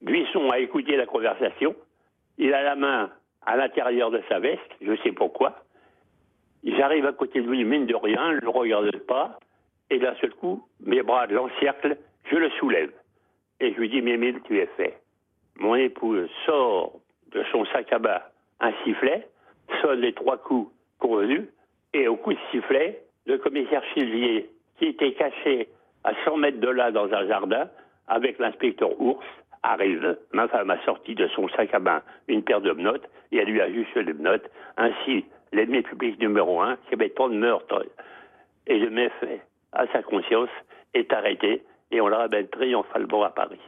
Buisson 0.02 0.50
a 0.50 0.58
écouté 0.58 0.96
la 0.96 1.06
conversation. 1.06 1.74
Il 2.36 2.52
a 2.52 2.62
la 2.62 2.76
main 2.76 3.10
à 3.46 3.56
l'intérieur 3.56 4.10
de 4.10 4.22
sa 4.28 4.38
veste, 4.38 4.60
je 4.80 4.96
sais 5.02 5.12
pourquoi. 5.12 5.64
J'arrive 6.64 7.06
à 7.06 7.12
côté 7.12 7.40
de 7.40 7.48
lui, 7.48 7.64
mine 7.64 7.86
de 7.86 7.94
rien, 7.94 8.32
je 8.32 8.36
ne 8.36 8.40
le 8.40 8.48
regarde 8.48 8.98
pas. 9.00 9.38
Et 9.90 9.98
d'un 9.98 10.14
seul 10.16 10.32
coup, 10.34 10.66
mes 10.80 11.02
bras 11.02 11.26
l'encerclent, 11.26 11.96
je 12.24 12.36
le 12.36 12.50
soulève. 12.50 12.92
Et 13.60 13.72
je 13.72 13.78
lui 13.78 13.88
dis, 13.88 14.02
Mémile, 14.02 14.40
tu 14.44 14.58
es 14.58 14.66
fait. 14.76 14.98
Mon 15.56 15.74
épouse 15.74 16.28
sort 16.46 17.00
de 17.32 17.44
son 17.52 17.64
sac 17.66 17.92
à 17.92 17.98
main 17.98 18.22
un 18.60 18.72
sifflet, 18.84 19.28
sonne 19.82 20.00
les 20.00 20.12
trois 20.14 20.38
coups 20.38 20.72
convenus, 20.98 21.48
et 21.94 22.08
au 22.08 22.16
coup 22.16 22.32
de 22.32 22.38
sifflet, 22.50 23.00
le 23.26 23.38
commissaire 23.38 23.82
Chilvier, 23.94 24.50
qui 24.78 24.86
était 24.86 25.12
caché 25.12 25.68
à 26.02 26.12
100 26.24 26.36
mètres 26.38 26.60
de 26.60 26.68
là 26.68 26.90
dans 26.90 27.12
un 27.12 27.26
jardin, 27.26 27.68
avec 28.08 28.38
l'inspecteur 28.38 29.00
Ours, 29.00 29.24
arrive. 29.62 30.18
Ma 30.32 30.46
femme 30.48 30.70
a 30.70 30.84
sorti 30.84 31.14
de 31.14 31.26
son 31.28 31.48
sac 31.48 31.72
à 31.72 31.78
main 31.78 32.02
une 32.28 32.42
paire 32.42 32.60
de 32.60 32.72
menottes 32.72 33.08
et 33.32 33.38
elle 33.38 33.48
lui 33.48 33.60
a 33.60 33.72
juste 33.72 33.94
les 33.96 34.12
menottes. 34.12 34.50
Ainsi, 34.76 35.24
l'ennemi 35.52 35.82
public 35.82 36.20
numéro 36.20 36.60
un, 36.60 36.76
qui 36.88 36.94
avait 36.94 37.08
tant 37.10 37.28
de 37.28 37.36
meurtres 37.36 37.86
et 38.66 38.78
de 38.78 38.88
méfaits 38.88 39.40
à 39.72 39.86
sa 39.88 40.02
conscience, 40.02 40.50
est 40.92 41.12
arrêté 41.12 41.62
et 41.90 42.00
on 42.00 42.08
le 42.08 42.16
ramène 42.16 42.46
triomphalement 42.48 43.24
à 43.24 43.30
Paris. 43.30 43.60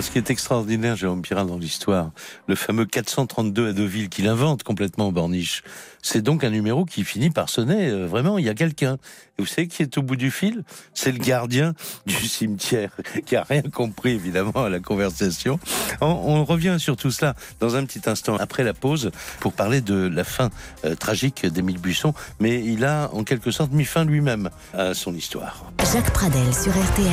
Ce 0.00 0.10
qui 0.10 0.18
est 0.18 0.30
extraordinaire, 0.30 0.94
Jérôme 0.94 1.22
Pirat, 1.22 1.44
dans 1.44 1.56
l'histoire, 1.56 2.10
le 2.48 2.54
fameux 2.54 2.84
432 2.84 3.68
à 3.68 3.72
Deauville 3.72 4.10
qu'il 4.10 4.28
invente 4.28 4.62
complètement 4.62 5.10
Borniche, 5.10 5.62
c'est 6.02 6.20
donc 6.20 6.44
un 6.44 6.50
numéro 6.50 6.84
qui 6.84 7.02
finit 7.02 7.30
par 7.30 7.48
sonner, 7.48 7.88
euh, 7.88 8.06
vraiment, 8.06 8.36
il 8.38 8.44
y 8.44 8.48
a 8.48 8.54
quelqu'un. 8.54 8.98
Vous 9.38 9.46
savez 9.46 9.68
qui 9.68 9.82
est 9.82 9.96
au 9.96 10.02
bout 10.02 10.16
du 10.16 10.30
fil? 10.30 10.64
C'est 10.92 11.12
le 11.12 11.18
gardien 11.18 11.72
du 12.06 12.14
cimetière, 12.14 12.90
qui 13.24 13.36
a 13.36 13.42
rien 13.42 13.62
compris, 13.62 14.12
évidemment, 14.12 14.64
à 14.64 14.68
la 14.68 14.80
conversation. 14.80 15.58
On, 16.00 16.06
on 16.06 16.44
revient 16.44 16.76
sur 16.78 16.96
tout 16.96 17.10
cela 17.10 17.34
dans 17.60 17.76
un 17.76 17.84
petit 17.86 18.02
instant, 18.08 18.36
après 18.36 18.64
la 18.64 18.74
pause, 18.74 19.10
pour 19.40 19.54
parler 19.54 19.80
de 19.80 19.94
la 19.94 20.24
fin 20.24 20.50
euh, 20.84 20.94
tragique 20.94 21.46
d'Émile 21.46 21.78
Buisson. 21.78 22.12
Mais 22.38 22.62
il 22.62 22.84
a, 22.84 23.10
en 23.14 23.24
quelque 23.24 23.50
sorte, 23.50 23.72
mis 23.72 23.86
fin 23.86 24.04
lui-même 24.04 24.50
à 24.74 24.94
son 24.94 25.14
histoire. 25.14 25.72
Jacques 25.92 26.12
Pradel 26.12 26.54
sur 26.54 26.72
RTL, 26.72 27.06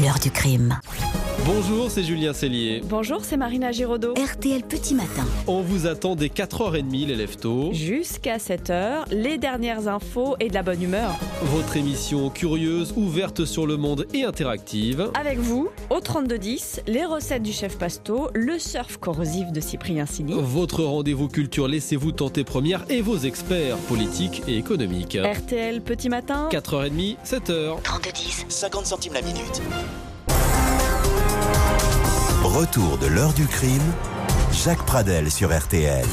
l'heure 0.00 0.18
du 0.18 0.30
crime. 0.30 0.78
Bonjour, 1.44 1.90
c'est 1.90 2.04
Julien 2.04 2.32
Cellier. 2.32 2.82
Bonjour, 2.84 3.24
c'est 3.24 3.36
Marina 3.36 3.72
Giraudot. 3.72 4.14
RTL 4.14 4.62
Petit 4.62 4.94
Matin. 4.94 5.24
On 5.48 5.60
vous 5.60 5.86
attend 5.86 6.14
dès 6.14 6.28
4h30 6.28 7.06
les 7.06 7.16
leftos. 7.16 7.72
Jusqu'à 7.72 8.36
7h, 8.36 9.10
les 9.10 9.38
dernières 9.38 9.88
infos 9.88 10.36
et 10.38 10.48
de 10.48 10.54
la 10.54 10.62
bonne 10.62 10.80
humeur. 10.80 11.18
Votre 11.42 11.76
émission 11.76 12.30
curieuse, 12.30 12.94
ouverte 12.96 13.44
sur 13.44 13.66
le 13.66 13.76
monde 13.76 14.06
et 14.14 14.22
interactive. 14.24 15.10
Avec 15.18 15.38
vous, 15.38 15.68
au 15.90 16.00
3210, 16.00 16.82
les 16.86 17.04
recettes 17.04 17.42
du 17.42 17.52
chef 17.52 17.76
Pasto, 17.76 18.30
le 18.34 18.60
surf 18.60 18.98
corrosif 18.98 19.50
de 19.50 19.60
Cyprien 19.60 20.06
Sini. 20.06 20.34
Votre 20.36 20.84
rendez-vous 20.84 21.28
culture 21.28 21.66
Laissez-vous 21.66 22.12
tenter 22.12 22.44
première 22.44 22.84
et 22.88 23.02
vos 23.02 23.18
experts 23.18 23.76
politiques 23.88 24.42
et 24.46 24.56
économiques. 24.56 25.18
RTL 25.18 25.82
Petit 25.82 26.08
Matin. 26.08 26.48
4h30, 26.52 27.16
7h. 27.26 27.82
3210. 27.82 28.46
50 28.48 28.86
centimes 28.86 29.14
la 29.14 29.22
minute. 29.22 29.60
Retour 32.52 32.98
de 32.98 33.06
l'heure 33.06 33.32
du 33.32 33.46
crime. 33.46 33.80
Jacques 34.52 34.84
Pradel 34.84 35.30
sur 35.30 35.58
RTL. 35.58 36.04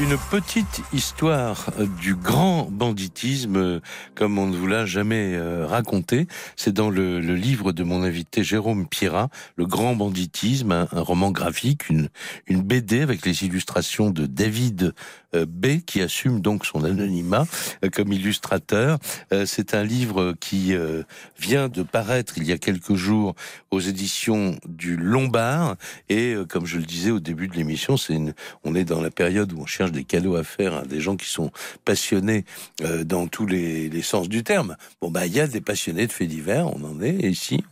Une 0.00 0.16
petite 0.30 0.80
histoire 0.94 1.70
du 2.00 2.14
grand 2.14 2.66
banditisme, 2.70 3.82
comme 4.14 4.38
on 4.38 4.46
ne 4.46 4.56
vous 4.56 4.66
l'a 4.66 4.86
jamais 4.86 5.34
euh, 5.34 5.66
raconté. 5.66 6.26
C'est 6.56 6.72
dans 6.72 6.88
le, 6.88 7.18
livre 7.20 7.72
de 7.72 7.84
mon 7.84 8.02
invité 8.02 8.42
Jérôme 8.42 8.88
Pirat, 8.88 9.28
Le 9.56 9.66
grand 9.66 9.94
banditisme, 9.94 10.72
un, 10.72 10.88
roman 10.90 11.30
graphique, 11.30 11.90
une, 11.90 12.08
BD 12.48 13.02
avec 13.02 13.26
les 13.26 13.44
illustrations 13.44 14.08
de 14.08 14.24
David 14.24 14.94
B, 15.34 15.80
qui 15.84 16.00
assume 16.00 16.40
donc 16.40 16.64
son 16.66 16.84
anonymat 16.84 17.46
euh, 17.84 17.90
comme 17.90 18.12
illustrateur. 18.12 18.98
Euh, 19.32 19.46
C'est 19.46 19.74
un 19.74 19.84
livre 19.84 20.34
qui 20.40 20.74
euh, 20.74 21.02
vient 21.38 21.68
de 21.68 21.82
paraître 21.82 22.34
il 22.36 22.44
y 22.44 22.52
a 22.52 22.58
quelques 22.58 22.94
jours 22.94 23.34
aux 23.70 23.80
éditions 23.80 24.56
du 24.66 24.96
Lombard. 24.96 25.76
Et 26.08 26.34
comme 26.48 26.66
je 26.66 26.78
le 26.78 26.84
disais 26.84 27.10
au 27.10 27.20
début 27.20 27.48
de 27.48 27.54
l'émission, 27.54 27.96
c'est 27.96 28.14
une, 28.14 28.34
on 28.64 28.74
est 28.74 28.84
dans 28.84 29.00
la 29.00 29.10
période 29.10 29.52
où 29.52 29.60
on 29.60 29.66
cherche 29.66 29.92
des 29.92 30.04
cadeaux 30.04 30.36
à 30.36 30.44
faire 30.44 30.74
à 30.74 30.82
des 30.84 31.00
gens 31.00 31.16
qui 31.16 31.28
sont 31.28 31.50
passionnés 31.84 32.44
dans 33.04 33.26
tous 33.26 33.46
les, 33.46 33.90
sens 34.02 34.28
du 34.28 34.44
terme. 34.44 34.76
Bon, 35.00 35.10
bah, 35.10 35.26
il 35.26 35.34
y 35.34 35.40
a 35.40 35.46
des 35.46 35.60
passionnés 35.60 36.06
de 36.06 36.12
faits 36.12 36.28
divers, 36.28 36.66
on 36.68 36.84
en 36.84 37.00
est 37.00 37.16
ici, 37.24 37.64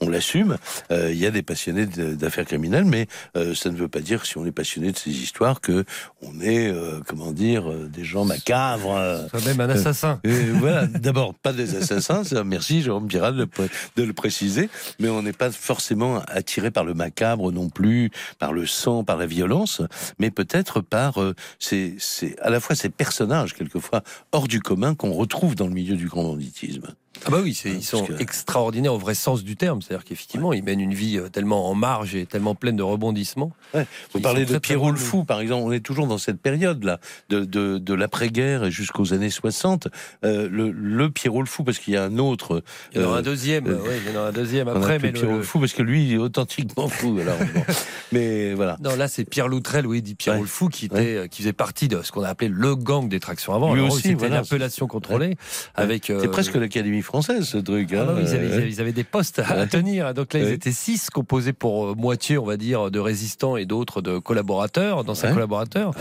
on, 0.00 0.08
l'assume. 0.08 0.58
Il 0.90 1.16
y 1.16 1.26
a 1.26 1.30
des 1.30 1.42
passionnés 1.42 1.86
d'affaires 1.86 2.44
criminelles, 2.44 2.84
mais 2.84 3.08
ça 3.34 3.70
ne 3.70 3.76
veut 3.76 3.88
pas 3.88 4.00
dire, 4.00 4.26
si 4.26 4.38
on 4.38 4.46
est 4.46 4.52
passionné 4.52 4.92
de 4.92 4.98
ces 4.98 5.10
histoires, 5.10 5.60
que 5.60 5.84
on 6.22 6.40
est, 6.40 6.68
euh, 6.68 7.00
comment 7.08 7.32
dire, 7.32 7.68
euh, 7.70 7.88
des 7.92 8.04
gens 8.04 8.24
macabres. 8.24 8.94
euh, 8.96 9.26
Toi 9.28 9.40
même 9.46 9.60
un 9.60 9.68
assassin. 9.70 10.20
euh, 10.26 10.54
voilà, 10.58 10.86
d'abord, 10.86 11.34
pas 11.34 11.52
des 11.52 11.74
assassins, 11.76 12.22
ça, 12.22 12.44
merci 12.44 12.82
Jérôme 12.82 13.08
Pirat 13.08 13.32
de 13.32 13.38
le, 13.38 13.46
pré- 13.46 13.70
de 13.96 14.02
le 14.02 14.12
préciser, 14.12 14.68
mais 15.00 15.08
on 15.08 15.22
n'est 15.22 15.32
pas 15.32 15.50
forcément 15.50 16.20
attiré 16.28 16.70
par 16.70 16.84
le 16.84 16.94
macabre 16.94 17.50
non 17.50 17.70
plus, 17.70 18.10
par 18.38 18.52
le 18.52 18.66
sang, 18.66 19.02
par 19.04 19.16
la 19.16 19.26
violence, 19.26 19.80
mais 20.18 20.30
peut-être 20.30 20.80
par 20.82 21.20
euh, 21.22 21.34
ces, 21.58 21.96
ces- 21.98 22.36
à 22.42 22.50
la 22.50 22.60
fois 22.60 22.76
ces 22.76 22.90
personnages, 22.90 23.54
quelquefois 23.54 24.02
hors 24.32 24.46
du 24.46 24.60
commun, 24.60 24.94
qu'on 24.94 25.12
retrouve 25.12 25.54
dans 25.54 25.66
le 25.66 25.72
milieu 25.72 25.96
du 25.96 26.06
grand 26.08 26.22
banditisme. 26.24 26.88
Ah 27.26 27.30
bah 27.30 27.38
oui, 27.42 27.60
ils 27.64 27.82
sont 27.82 28.04
que- 28.06 28.20
extraordinaires 28.22 28.94
au 28.94 28.98
vrai 28.98 29.14
sens 29.14 29.42
du 29.42 29.56
terme. 29.56 29.82
C'est-à-dire 29.82 30.04
qu'effectivement, 30.04 30.52
ils 30.52 30.62
mènent 30.62 30.80
une 30.80 30.94
vie 30.94 31.18
euh, 31.18 31.28
tellement 31.28 31.68
en 31.68 31.74
marge 31.74 32.14
et 32.14 32.26
tellement 32.26 32.54
pleine 32.54 32.76
de 32.76 32.82
rebondissements. 32.84 33.50
Ouais. 33.74 33.86
Vous 34.12 34.20
parlez 34.20 34.44
de 34.44 34.56
Pierrot 34.58 34.92
le 34.92 34.96
Fou, 34.96 35.24
par 35.24 35.40
exemple. 35.40 35.64
On 35.66 35.72
est 35.72 35.80
toujours 35.80 36.06
dans 36.06 36.18
cette 36.18 36.40
période-là, 36.40 37.00
de, 37.28 37.44
de, 37.44 37.78
de 37.78 37.94
l'après-guerre 37.94 38.70
jusqu'aux 38.70 39.12
années 39.14 39.30
60. 39.30 39.88
Euh, 40.24 40.48
le, 40.50 40.70
le 40.70 41.10
Pierrot 41.10 41.40
le 41.42 41.48
Fou, 41.48 41.64
parce 41.64 41.78
qu'il 41.80 41.94
y 41.94 41.96
a 41.96 42.04
un 42.04 42.18
autre. 42.18 42.62
Il 42.94 43.00
y 43.00 43.04
en 43.04 43.08
aura 43.08 43.16
euh, 43.16 43.18
un 43.18 43.22
deuxième, 43.22 43.66
euh, 43.66 43.78
ouais, 43.82 43.98
il 44.06 44.12
y 44.12 44.16
en 44.16 44.20
aura 44.20 44.28
un 44.28 44.32
deuxième 44.32 44.68
après, 44.68 45.00
mais 45.00 45.10
Pierrot 45.10 45.32
le 45.32 45.36
le- 45.38 45.42
Fou, 45.42 45.58
parce 45.58 45.72
que 45.72 45.82
lui, 45.82 46.06
il 46.06 46.14
est 46.14 46.18
authentiquement 46.18 46.88
fou. 46.88 47.18
Alors, 47.20 47.36
bon. 47.38 47.62
Mais 48.12 48.54
voilà. 48.54 48.76
Non, 48.82 48.94
là, 48.96 49.06
c'est 49.08 49.24
Pierre 49.24 49.48
Loutrel, 49.48 49.86
oui, 49.86 50.00
dit 50.02 50.14
Pierre 50.14 50.36
Ouais. 50.36 50.40
le 50.42 50.46
Fou, 50.46 50.68
qui, 50.68 50.86
était, 50.86 51.28
qui 51.30 51.42
faisait 51.42 51.52
partie 51.52 51.88
de 51.88 52.00
ce 52.02 52.10
qu'on 52.12 52.22
a 52.22 52.28
appelé 52.28 52.48
le 52.48 52.74
gang 52.76 53.08
des 53.08 53.20
tractions 53.20 53.54
avant. 53.54 53.74
Lui 53.74 53.80
Alors, 53.82 53.92
aussi, 53.92 54.02
c'était 54.02 54.14
voilà. 54.14 54.36
l'appellation 54.36 54.86
contrôlée. 54.86 55.36
Avec, 55.74 56.06
C'est 56.06 56.30
presque 56.30 56.54
l'Académie 56.54 56.97
française, 57.02 57.44
ce 57.44 57.58
truc. 57.58 57.92
Ah 57.92 58.02
hein. 58.02 58.04
bah 58.06 58.20
ils, 58.20 58.34
avaient, 58.80 58.88
ils 58.88 58.92
des 58.92 59.04
postes 59.04 59.38
à 59.38 59.66
tenir. 59.66 60.14
Donc 60.14 60.32
là, 60.32 60.40
ils 60.40 60.50
étaient 60.50 60.72
six, 60.72 61.10
composés 61.10 61.52
pour 61.52 61.86
euh, 61.86 61.94
moitié, 61.94 62.38
on 62.38 62.44
va 62.44 62.56
dire, 62.56 62.90
de 62.90 62.98
résistants 62.98 63.56
et 63.56 63.64
d'autres 63.64 64.02
de 64.02 64.18
collaborateurs, 64.18 65.04
d'anciens 65.04 65.32
collaborateurs. 65.32 65.92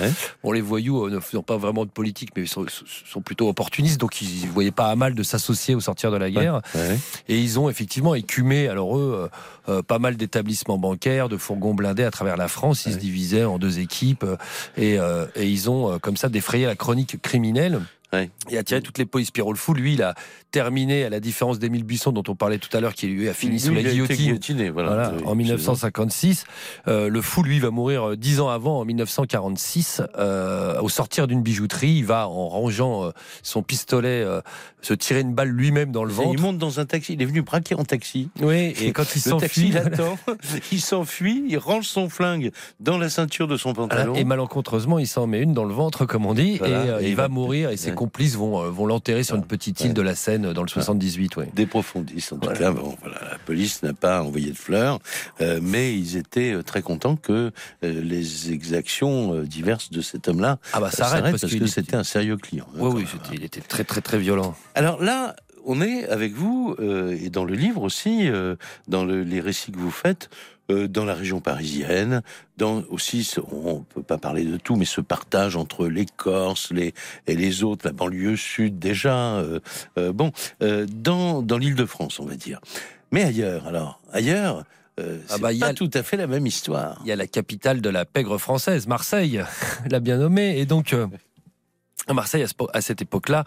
Bon, 0.43 0.51
les 0.51 0.62
voyous 0.62 1.05
euh, 1.05 1.10
ne 1.10 1.19
faisant 1.19 1.43
pas 1.43 1.57
vraiment 1.57 1.86
de 1.86 1.89
politique, 1.89 2.29
mais 2.36 2.43
ils 2.43 2.47
sont, 2.47 2.65
sont 2.69 3.21
plutôt 3.21 3.49
opportunistes, 3.49 3.99
donc 3.99 4.21
ils 4.21 4.47
ne 4.47 4.51
voyaient 4.51 4.71
pas 4.71 4.88
à 4.88 4.95
mal 4.95 5.13
de 5.13 5.23
s'associer 5.23 5.75
au 5.75 5.79
sortir 5.79 6.12
de 6.12 6.17
la 6.17 6.29
guerre. 6.29 6.62
Et 7.27 7.39
ils 7.39 7.60
ont 7.60 7.69
effectivement 7.69 8.15
écumé, 8.15 8.67
alors 8.67 8.97
eux, 8.97 9.29
euh, 9.69 9.81
pas 9.81 9.99
mal 9.99 10.15
d'établissements 10.15 10.77
bancaires, 10.77 11.29
de 11.29 11.38
fourgons 11.38 11.73
blindés 11.73 12.03
à 12.03 12.12
travers 12.12 12.38
la 12.38 12.47
France. 12.47 12.86
Ils 12.86 12.93
se 12.93 12.97
divisaient 12.97 13.43
en 13.43 13.60
deux 13.60 13.79
équipes 13.79 14.25
et, 14.77 14.97
euh, 14.97 15.25
et 15.36 15.47
ils 15.47 15.69
ont 15.69 15.99
comme 15.99 16.17
ça 16.17 16.29
défrayé 16.29 16.65
la 16.65 16.75
chronique 16.75 17.21
criminelle. 17.21 17.81
Ouais. 18.13 18.30
et 18.50 18.58
attirer 18.58 18.82
toutes 18.82 18.98
les 18.98 19.06
polices. 19.06 19.32
Fou, 19.56 19.74
lui, 19.74 19.93
il 19.93 20.02
a 20.04 20.15
terminé, 20.52 21.04
à 21.04 21.10
la 21.10 21.20
différence 21.20 21.60
d'Émile 21.60 21.84
Buisson, 21.84 22.12
dont 22.13 22.24
on 22.30 22.36
parlait 22.36 22.58
tout 22.58 22.76
à 22.76 22.80
l'heure, 22.80 22.93
qui 22.93 23.08
lui 23.08 23.28
a 23.28 23.34
fini 23.34 23.60
sous 23.60 23.70
Lui, 23.72 23.84
la 23.84 23.91
il 23.91 24.02
a 24.02 24.04
été 24.06 24.15
guillotine. 24.15 24.70
voilà. 24.70 25.12
En 25.26 25.36
1956. 25.36 26.46
Euh, 26.88 27.10
le 27.10 27.22
fou, 27.22 27.43
lui, 27.43 27.60
va 27.60 27.70
mourir 27.70 28.10
euh, 28.12 28.15
dix 28.15 28.39
ans 28.39 28.50
avant, 28.50 28.80
en 28.80 28.86
1946. 28.86 30.02
Euh, 30.17 30.80
au 30.82 30.89
sortir 30.89 31.28
d'une 31.28 31.41
bijouterie, 31.41 31.91
il 31.98 32.06
va, 32.06 32.28
en 32.30 32.48
rangeant 32.48 33.06
euh, 33.06 33.12
son 33.43 33.62
pistolet, 33.63 34.26
se 34.82 34.93
tirer 34.93 35.20
une 35.22 35.34
balle 35.34 35.50
lui-même 35.50 35.91
dans 35.91 36.04
le 36.04 36.10
absolument. 36.12 36.34
Il 36.34 36.38
ventre. 36.39 36.52
monte 36.54 36.58
dans 36.60 36.80
un 36.80 36.86
taxi, 36.86 37.13
il 37.13 37.22
est 37.22 37.26
venu 37.26 37.41
braquer 37.41 37.76
en 37.76 37.84
taxi. 37.84 38.30
Oui, 38.41 38.74
et 38.80 38.91
quand 38.93 39.04
il 39.15 39.22
Le 39.26 39.39
taxi 39.39 39.70
s'enfuit, 39.70 39.72
l'attend, 39.72 40.17
il 40.72 40.82
s'enfuit, 40.82 41.43
il 41.50 41.58
range 41.58 41.86
son 41.88 42.08
flingue 42.10 42.52
dans 42.80 42.98
la 42.98 43.10
ceinture 43.10 43.48
de 43.48 43.58
son 43.58 43.74
pantalon. 43.74 44.13
et 44.15 44.24
malencontreusement, 44.24 44.98
il 45.00 45.08
s'en 45.08 45.28
met 45.28 45.41
une 45.41 45.54
dans 45.54 45.65
le 45.65 45.74
ventre, 45.74 46.06
comme 46.06 46.26
on 46.26 46.34
dit, 46.34 46.58
Voilà, 46.58 47.00
et, 47.02 47.04
et 47.04 47.08
il 47.08 47.10
il 47.10 47.15
va 47.15 47.24
va- 47.24 47.28
mourir, 47.30 47.70
et 47.72 47.76
Ouais. 47.89 47.96
Complices 47.97 48.36
vont, 48.36 48.62
euh, 48.63 48.69
vont 48.69 48.86
l'enterrer 48.86 49.23
sur 49.23 49.36
une 49.36 49.45
petite 49.45 49.81
île 49.81 49.93
de 49.93 50.01
la 50.01 50.15
Seine 50.15 50.53
dans 50.53 50.62
le 50.62 50.67
78. 50.69 51.36
Ouais. 51.36 51.49
Des 51.53 51.65
profondistes, 51.65 52.31
en 52.31 52.38
tout 52.38 52.43
Voilà. 52.45 52.60
cas. 52.60 52.71
Bon, 52.71 52.95
voilà, 53.01 53.19
la 53.31 53.38
police 53.39 53.83
n'a 53.83 53.93
pas 53.93 54.21
envoyé 54.23 54.51
de 54.51 54.57
fleurs, 54.57 54.99
euh, 55.41 55.60
mais 55.62 55.93
ils 55.97 56.15
étaient 56.15 56.53
euh, 56.53 56.63
très 56.63 56.81
contents 56.81 57.15
que 57.17 57.51
euh, 57.83 58.01
les 58.01 58.51
exactions 58.53 59.33
euh, 59.33 59.43
diverses 59.43 59.89
de 59.91 60.01
cet 60.01 60.27
homme-là 60.27 60.60
Ah 60.73 60.79
bah 60.79 60.88
euh, 60.88 60.91
s'arrêtent 60.91 61.23
parce, 61.31 61.41
parce 61.41 61.51
que 61.51 61.57
était- 61.57 61.67
c'était 61.67 61.95
un 61.95 62.03
sérieux 62.03 62.38
client. 62.38 62.67
hein, 62.75 62.79
Oui, 62.79 63.03
oui, 63.03 63.19
il 63.33 63.43
était 63.43 63.62
très, 63.62 63.83
très, 63.83 64.01
très 64.01 64.19
violent. 64.19 64.55
Alors 64.75 65.01
là, 65.03 65.36
on 65.65 65.81
est 65.81 66.07
avec 66.07 66.33
vous, 66.33 66.75
euh, 66.79 67.17
et 67.21 67.29
dans 67.29 67.43
le 67.43 67.55
livre 67.55 67.81
aussi, 67.81 68.29
euh, 68.29 68.55
dans 68.88 69.03
le- 69.03 69.23
les 69.23 69.41
récits 69.41 69.71
que 69.73 69.79
vous 69.79 69.91
faites, 69.91 70.29
euh, 70.71 70.88
dans 70.88 71.06
la 71.06 71.13
région 71.13 71.39
parisienne, 71.39 72.21
dans 72.58 72.84
aussi, 72.89 73.30
on 73.51 73.82
peut 73.82 74.03
pas 74.03 74.17
parler 74.17 74.43
de 74.43 74.58
tout, 74.58 74.75
mais 74.75 74.86
ce 74.86 75.01
partage 75.01 75.56
entre 75.56 75.88
les 75.88 76.06
Corses 76.06 76.71
les, 76.71 76.93
et 77.27 77.36
les 77.36 77.63
autres, 77.63 77.86
la 77.86 77.93
banlieue 77.93 78.36
sud 78.36 78.80
déjà, 78.80 79.36
euh, 79.38 79.60
euh, 79.97 80.12
bon, 80.13 80.32
dans, 80.89 81.41
dans 81.41 81.58
l'île 81.58 81.75
de 81.75 81.86
France, 81.86 82.19
on 82.19 82.25
va 82.25 82.36
dire. 82.36 82.60
Mais 83.12 83.23
ailleurs, 83.23 83.67
alors, 83.67 83.99
ailleurs, 84.12 84.63
euh, 84.99 85.19
Ah 85.30 85.34
c'est 85.36 85.41
bah, 85.41 85.49
pas 85.60 85.67
a- 85.67 85.73
tout 85.73 85.89
à 85.93 86.03
fait 86.03 86.17
la 86.17 86.27
même 86.27 86.45
histoire. 86.47 86.99
il 87.03 87.08
y 87.08 87.12
a 87.12 87.15
la 87.15 87.27
capitale 87.27 87.82
de 87.82 87.89
la 87.89 88.03
pègre 88.06 88.38
française, 88.38 88.88
Marseille, 88.88 89.41
l'a 89.89 89.99
bien 89.99 90.17
nommée. 90.17 90.58
Et 90.60 90.65
donc, 90.65 90.91
euh, 90.93 91.08
à 92.08 92.13
Marseille, 92.13 92.46
à, 92.74 92.82
cette 92.82 93.02
époque-là, 93.02 93.43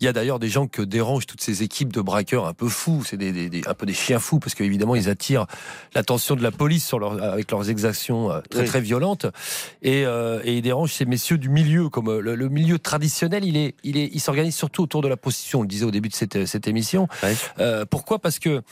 il 0.00 0.04
y 0.04 0.08
a 0.08 0.12
d'ailleurs 0.12 0.38
des 0.38 0.48
gens 0.48 0.66
que 0.66 0.82
dérangent 0.82 1.26
toutes 1.26 1.40
ces 1.40 1.62
équipes 1.62 1.92
de 1.92 2.00
braqueurs 2.00 2.46
un 2.46 2.54
peu 2.54 2.68
fous. 2.68 3.02
C'est 3.06 3.16
des, 3.16 3.32
des- 3.32 3.48
des- 3.48 3.62
un 3.66 3.74
peu 3.74 3.86
des 3.86 3.94
chiens 3.94 4.18
fous 4.18 4.38
parce 4.38 4.54
qu'évidemment, 4.54 4.94
ils 4.94 5.08
attirent 5.08 5.46
l'attention 5.94 6.36
de 6.36 6.42
la 6.42 6.50
police 6.50 6.86
sur 6.86 6.98
leur, 6.98 7.22
avec 7.22 7.50
leurs 7.50 7.70
exactions 7.70 8.30
euh, 8.30 8.40
très 8.50 8.60
Oui. 8.60 8.66
très 8.66 8.80
violentes. 8.80 9.26
Et, 9.82 10.04
euh, 10.06 10.40
et 10.44 10.56
ils 10.56 10.62
dérangent 10.62 10.92
ces 10.92 11.04
messieurs 11.06 11.38
du 11.38 11.48
milieu, 11.48 11.88
comme 11.88 12.08
euh, 12.08 12.20
le, 12.20 12.34
le 12.34 12.48
milieu 12.48 12.78
traditionnel. 12.78 13.44
Il 13.44 13.56
est, 13.56 13.74
il 13.82 13.96
est, 13.96 14.10
il 14.12 14.20
s'organise 14.20 14.54
surtout 14.54 14.82
autour 14.82 15.02
de 15.02 15.08
la 15.08 15.16
prostitution. 15.16 15.60
On 15.60 15.62
le 15.62 15.68
disait 15.68 15.84
au 15.84 15.90
début 15.90 16.08
de 16.08 16.14
cette, 16.14 16.46
cette 16.46 16.68
émission. 16.68 17.08
Euh, 17.58 17.84
pourquoi? 17.88 18.18
Parce 18.18 18.38
que 18.38 18.62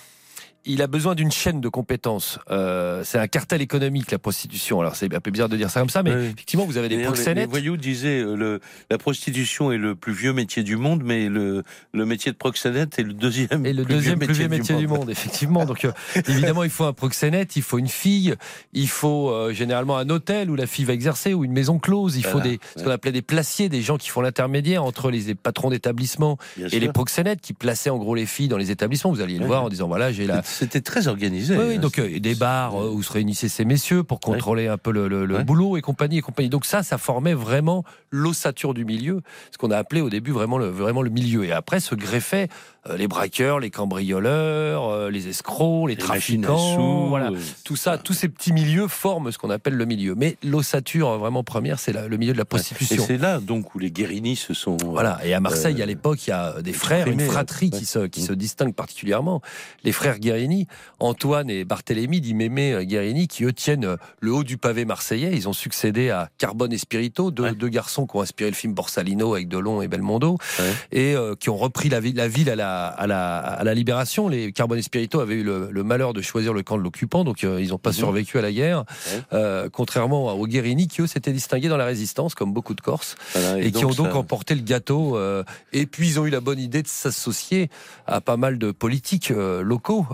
il 0.67 0.83
a 0.83 0.87
besoin 0.87 1.15
d'une 1.15 1.31
chaîne 1.33 1.61
de 1.61 1.69
compétences. 1.69 2.39
Euh, 2.51 3.03
c'est 3.05 3.19
un 3.19 3.27
cartel 3.29 3.63
économique, 3.63 4.11
la 4.11 4.19
prostitution. 4.19 4.81
Alors 4.81 4.95
c'est 4.97 5.13
un 5.15 5.21
peu 5.21 5.31
bizarre 5.31 5.49
de 5.49 5.57
dire 5.57 5.71
ça 5.71 5.81
comme 5.81 5.89
ça, 5.89 6.03
mais 6.03 6.15
Oui. 6.15 6.27
effectivement, 6.35 6.67
vous 6.67 6.77
avez 6.77 6.89
des 6.89 6.97
D'ailleurs, 6.97 7.13
les, 7.13 7.17
proxénètes. 7.17 7.49
voyous 7.51 7.77
disaient 7.77 8.21
euh, 8.21 8.37
le, 8.37 8.61
la 8.91 8.99
prostitution 8.99 9.73
est 9.73 9.79
le 9.79 9.95
plus 9.95 10.13
vieux 10.13 10.33
métier 10.33 10.63
du 10.63 10.77
monde, 10.77 11.03
mais 11.05 11.29
le, 11.29 11.63
le 11.93 12.07
métier 12.07 12.31
de 12.33 12.37
proxénète 12.37 12.99
est 12.99 13.03
le 13.03 13.13
deuxième 13.15 13.65
Et 13.65 13.73
le 13.73 13.85
deuxième 13.85 14.19
plus 14.19 14.33
vieux 14.35 14.49
métier 14.49 14.75
du 14.77 14.87
monde, 14.87 15.09
effectivement. 15.11 15.65
Donc, 15.65 15.85
euh, 15.85 15.93
évidemment, 16.29 16.65
il 16.65 16.71
faut 16.71 16.85
un 16.85 16.93
proxénète, 16.93 17.57
il 17.57 17.63
faut 17.63 17.79
une 17.79 17.89
fille, 17.89 18.35
il 18.73 18.89
faut 18.89 19.31
euh, 19.31 19.53
généralement 19.53 19.97
un 19.99 20.09
hôtel 20.11 20.51
où 20.51 20.57
la 20.57 20.67
fille 20.67 20.85
va 20.85 20.93
exercer, 20.93 21.35
ou 21.35 21.45
une 21.45 21.53
maison 21.53 21.79
close. 21.79 22.17
Il 22.17 22.25
faut 22.25 22.41
des, 22.41 22.61
ce 22.77 22.85
qu'on 22.85 22.91
appelait 22.91 23.13
des 23.13 23.23
placiers, 23.23 23.69
des 23.69 23.83
gens 23.83 23.97
qui 23.97 24.09
font 24.09 24.21
l'intermédiaire 24.21 24.85
entre 24.85 25.11
les 25.11 25.35
patrons 25.35 25.71
d'établissement 25.71 26.37
Bien 26.57 26.67
et 26.67 26.71
sûr. 26.71 26.81
les 26.81 26.89
proxénètes 26.93 27.41
qui 27.41 27.53
plaçaient 27.55 27.91
en 27.91 27.99
gros 27.99 28.15
les 28.15 28.27
filles 28.27 28.49
dans 28.49 28.59
les 28.59 28.71
établissements. 28.71 29.11
Vous 29.13 29.21
alliez 29.21 29.35
le 29.37 29.41
Ouais. 29.41 29.47
voir 29.47 29.65
en 29.65 29.69
disant 29.71 29.89
voilà, 29.89 30.13
j'ai 30.13 30.27
la, 30.27 30.43
C'était 30.51 30.81
très 30.81 31.07
organisé. 31.09 31.57
Oui, 31.57 31.65
oui, 31.69 31.75
hein, 31.77 31.81
donc 31.81 31.93
c'est- 31.97 32.17
euh, 32.17 32.21
des 32.21 32.35
bars 32.35 32.75
euh, 32.81 32.91
où 32.91 33.03
se 33.03 33.13
réunissaient 33.13 33.49
ces 33.49 33.65
messieurs 33.65 34.03
pour 34.03 34.19
contrôler 34.21 34.69
un 34.69 34.79
peu 34.79 34.91
le, 34.91 35.09
le- 35.09 35.27
boulot 35.45 35.77
et 35.77 35.83
compagnie 35.83 36.19
et 36.19 36.23
compagnie. 36.23 36.49
Donc 36.49 36.65
ça, 36.65 36.83
ça 36.83 36.97
formait 36.99 37.35
vraiment 37.35 37.85
l'ossature 38.11 38.73
du 38.75 38.85
milieu, 38.85 39.21
ce 39.53 39.59
qu'on 39.59 39.71
a 39.71 39.77
appelé 39.77 40.01
au 40.01 40.09
début 40.11 40.33
vraiment 40.33 40.59
le, 40.59 40.67
vraiment 40.69 41.03
le 41.03 41.11
milieu. 41.11 41.45
Et 41.45 41.53
après 41.53 41.81
se 41.81 41.95
greffaient 41.95 42.49
euh, 42.80 42.80
les 42.97 43.09
braqueurs, 43.09 43.61
les 43.61 43.71
cambrioleurs, 43.71 44.89
euh, 44.89 45.11
les 45.11 45.29
escrocs, 45.29 45.89
les, 45.89 45.95
les 45.95 46.01
trafiquants, 46.01 47.09
voilà. 47.09 47.31
euh, 47.31 47.37
Tout 47.65 47.77
ça, 47.77 47.99
tous 47.99 48.15
ces 48.15 48.29
petits 48.29 48.53
milieux 48.53 48.89
forment 48.89 49.31
ce 49.33 49.39
qu'on 49.39 49.51
appelle 49.51 49.75
le 49.75 49.85
milieu. 49.85 50.15
Mais 50.15 50.37
l'ossature 50.43 51.09
euh, 51.11 51.19
vraiment 51.19 51.45
première, 51.45 51.79
c'est 51.79 51.93
le 51.93 52.17
milieu 52.17 52.33
de 52.33 52.39
la 52.39 52.43
Et 52.43 52.47
prostitution. 52.47 53.05
c'est 53.07 53.19
là 53.19 53.39
donc 53.39 53.75
où 53.75 53.79
les 53.79 53.91
Guérini 53.91 54.37
se 54.37 54.55
sont. 54.55 54.77
euh, 54.83 54.87
Voilà. 54.87 55.19
Et 55.25 55.35
à 55.35 55.41
Marseille, 55.41 55.77
Euh, 55.79 55.83
à 55.83 55.87
l'époque, 55.87 56.27
il 56.27 56.31
y 56.31 56.33
a 56.33 56.61
des 56.63 56.73
frères, 56.73 57.07
une 57.07 57.21
fratrie 57.21 57.71
ouais. 57.73 57.79
qui 57.79 57.85
se, 57.87 58.07
qui 58.07 58.23
Mm. 58.23 58.27
se 58.27 58.33
distingue 58.33 58.75
particulièrement. 58.75 59.43
Les 59.85 59.93
frères 59.93 60.19
Guérini, 60.19 60.67
Antoine 60.99 61.51
et 61.51 61.65
Barthélemy, 61.65 62.21
dit 62.21 62.35
Mémé 62.35 62.73
euh, 62.73 62.83
Guérini, 62.85 63.29
qui 63.29 63.45
eux 63.45 63.53
tiennent 63.53 63.85
euh, 63.85 63.97
le 64.21 64.33
haut 64.33 64.45
du 64.45 64.57
pavé 64.57 64.85
marseillais. 64.85 65.33
Ils 65.35 65.49
ont 65.49 65.53
succédé 65.53 66.11
à 66.11 66.31
Carbone 66.39 66.73
et 66.73 66.79
Spirito, 66.79 67.31
deux, 67.31 67.43
Ouais. 67.45 67.55
deux 67.55 67.69
garçons 67.69 68.07
qui 68.07 68.17
ont 68.17 68.23
inspiré 68.23 68.51
le 68.51 68.57
film 68.57 68.73
Borsalino 68.75 69.35
avec 69.35 69.49
Delon 69.49 69.83
et 69.83 69.89
Belmondo, 69.89 70.39
Ouais. 70.59 70.73
et 70.93 71.15
euh, 71.15 71.35
qui 71.35 71.51
ont 71.51 71.57
repris 71.57 71.89
la 71.89 72.01
ville, 72.01 72.17
la 72.17 72.29
ville 72.29 72.49
à 72.51 72.57
la, 72.57 72.70
à 72.89 73.07
la, 73.07 73.39
à 73.39 73.65
la 73.65 73.75
libération. 73.75 74.29
Les 74.29 74.53
Carbone 74.53 74.79
et 74.79 74.83
Spirito 74.83 75.21
avaient 75.21 75.35
eu 75.37 75.43
le, 75.45 75.69
le 75.71 75.83
malheur 75.85 76.13
de 76.13 76.23
choisir 76.23 76.53
le 76.53 76.63
camp 76.63 76.77
de 76.79 76.83
l'occupant, 76.83 77.25
donc 77.25 77.45
euh, 77.45 77.61
ils 77.61 77.69
n'ont 77.71 77.79
pas 77.79 77.91
Mhm. 77.91 77.97
survécu 77.97 78.39
à 78.39 78.43
la 78.43 78.53
guerre. 78.53 78.85
Euh, 79.33 79.69
contrairement 79.73 80.33
aux 80.33 80.47
Guérini, 80.47 80.89
qui 80.89 81.01
eux 81.03 81.07
s'étaient 81.07 81.33
distingués 81.33 81.69
dans 81.69 81.77
la 81.77 81.85
résistance, 81.87 82.35
comme 82.35 82.53
beaucoup 82.53 82.75
de 82.75 82.81
Corses 82.81 83.17
voilà, 83.35 83.59
et, 83.61 83.73
qui 83.73 83.85
ont 83.85 83.91
donc 83.91 84.09
ça- 84.13 84.17
emporté 84.17 84.55
le 84.55 84.63
gâteau. 84.63 85.17
euh, 85.17 85.43
et 85.73 85.87
puis 85.87 86.09
ils 86.09 86.21
ont 86.21 86.27
eu 86.27 86.31
la 86.31 86.41
bonne 86.41 86.59
idée 86.59 86.83
de 86.83 86.89
s'associer 86.89 87.71
à 88.07 88.21
pas 88.21 88.37
mal 88.37 88.59
de 88.59 88.71
politiques 88.73 89.31
locaux 89.31 90.07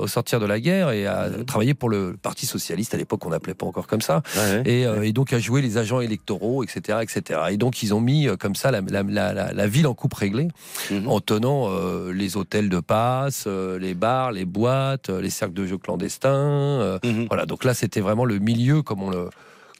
au 0.00 0.06
sortir 0.06 0.40
de 0.40 0.46
la 0.46 0.60
guerre 0.60 0.90
et 0.90 1.06
à 1.06 1.28
Mhm. 1.28 1.44
travailler 1.44 1.74
pour 1.74 1.88
le 1.88 2.16
Parti 2.20 2.46
socialiste. 2.46 2.94
À 2.94 2.96
l'époque, 2.96 3.24
on 3.26 3.30
n'appelait 3.30 3.54
pas 3.54 3.66
encore 3.66 3.86
comme 3.86 4.00
ça. 4.02 4.22
Ouais. 4.36 4.62
Et, 4.66 4.82
et 5.08 5.12
donc 5.12 5.32
à 5.32 5.38
jouer 5.38 5.62
les 5.62 5.78
agents 5.78 6.00
électoraux, 6.00 6.62
etc., 6.62 6.98
etc. 7.02 7.40
Et 7.50 7.56
donc 7.56 7.82
ils 7.82 7.94
ont 7.94 8.00
mis 8.00 8.28
comme 8.38 8.54
ça 8.54 8.70
la, 8.70 9.66
ville 9.66 9.86
en 9.86 9.94
coupe 9.94 10.14
réglée, 10.14 10.48
Mhm. 10.90 11.08
en 11.08 11.20
tenant 11.20 11.68
les 12.10 12.36
hôtels 12.36 12.68
de 12.68 12.80
passe, 12.80 13.44
euh, 13.46 13.78
les 13.78 13.94
bars, 13.94 14.32
les 14.32 14.44
boîtes, 14.46 15.10
euh, 15.10 15.20
les 15.20 15.30
cercles 15.30 15.54
de 15.54 15.66
jeux 15.66 15.78
clandestins. 15.78 16.30
euh, 16.32 16.98
Mhm. 17.04 17.26
voilà. 17.28 17.46
Donc 17.46 17.62
là, 17.64 17.74
c'était 17.74 18.00
vraiment 18.00 18.24
le 18.24 18.38
milieu 18.38 18.82
comme 18.82 19.02
on 19.02 19.10
le 19.10 19.28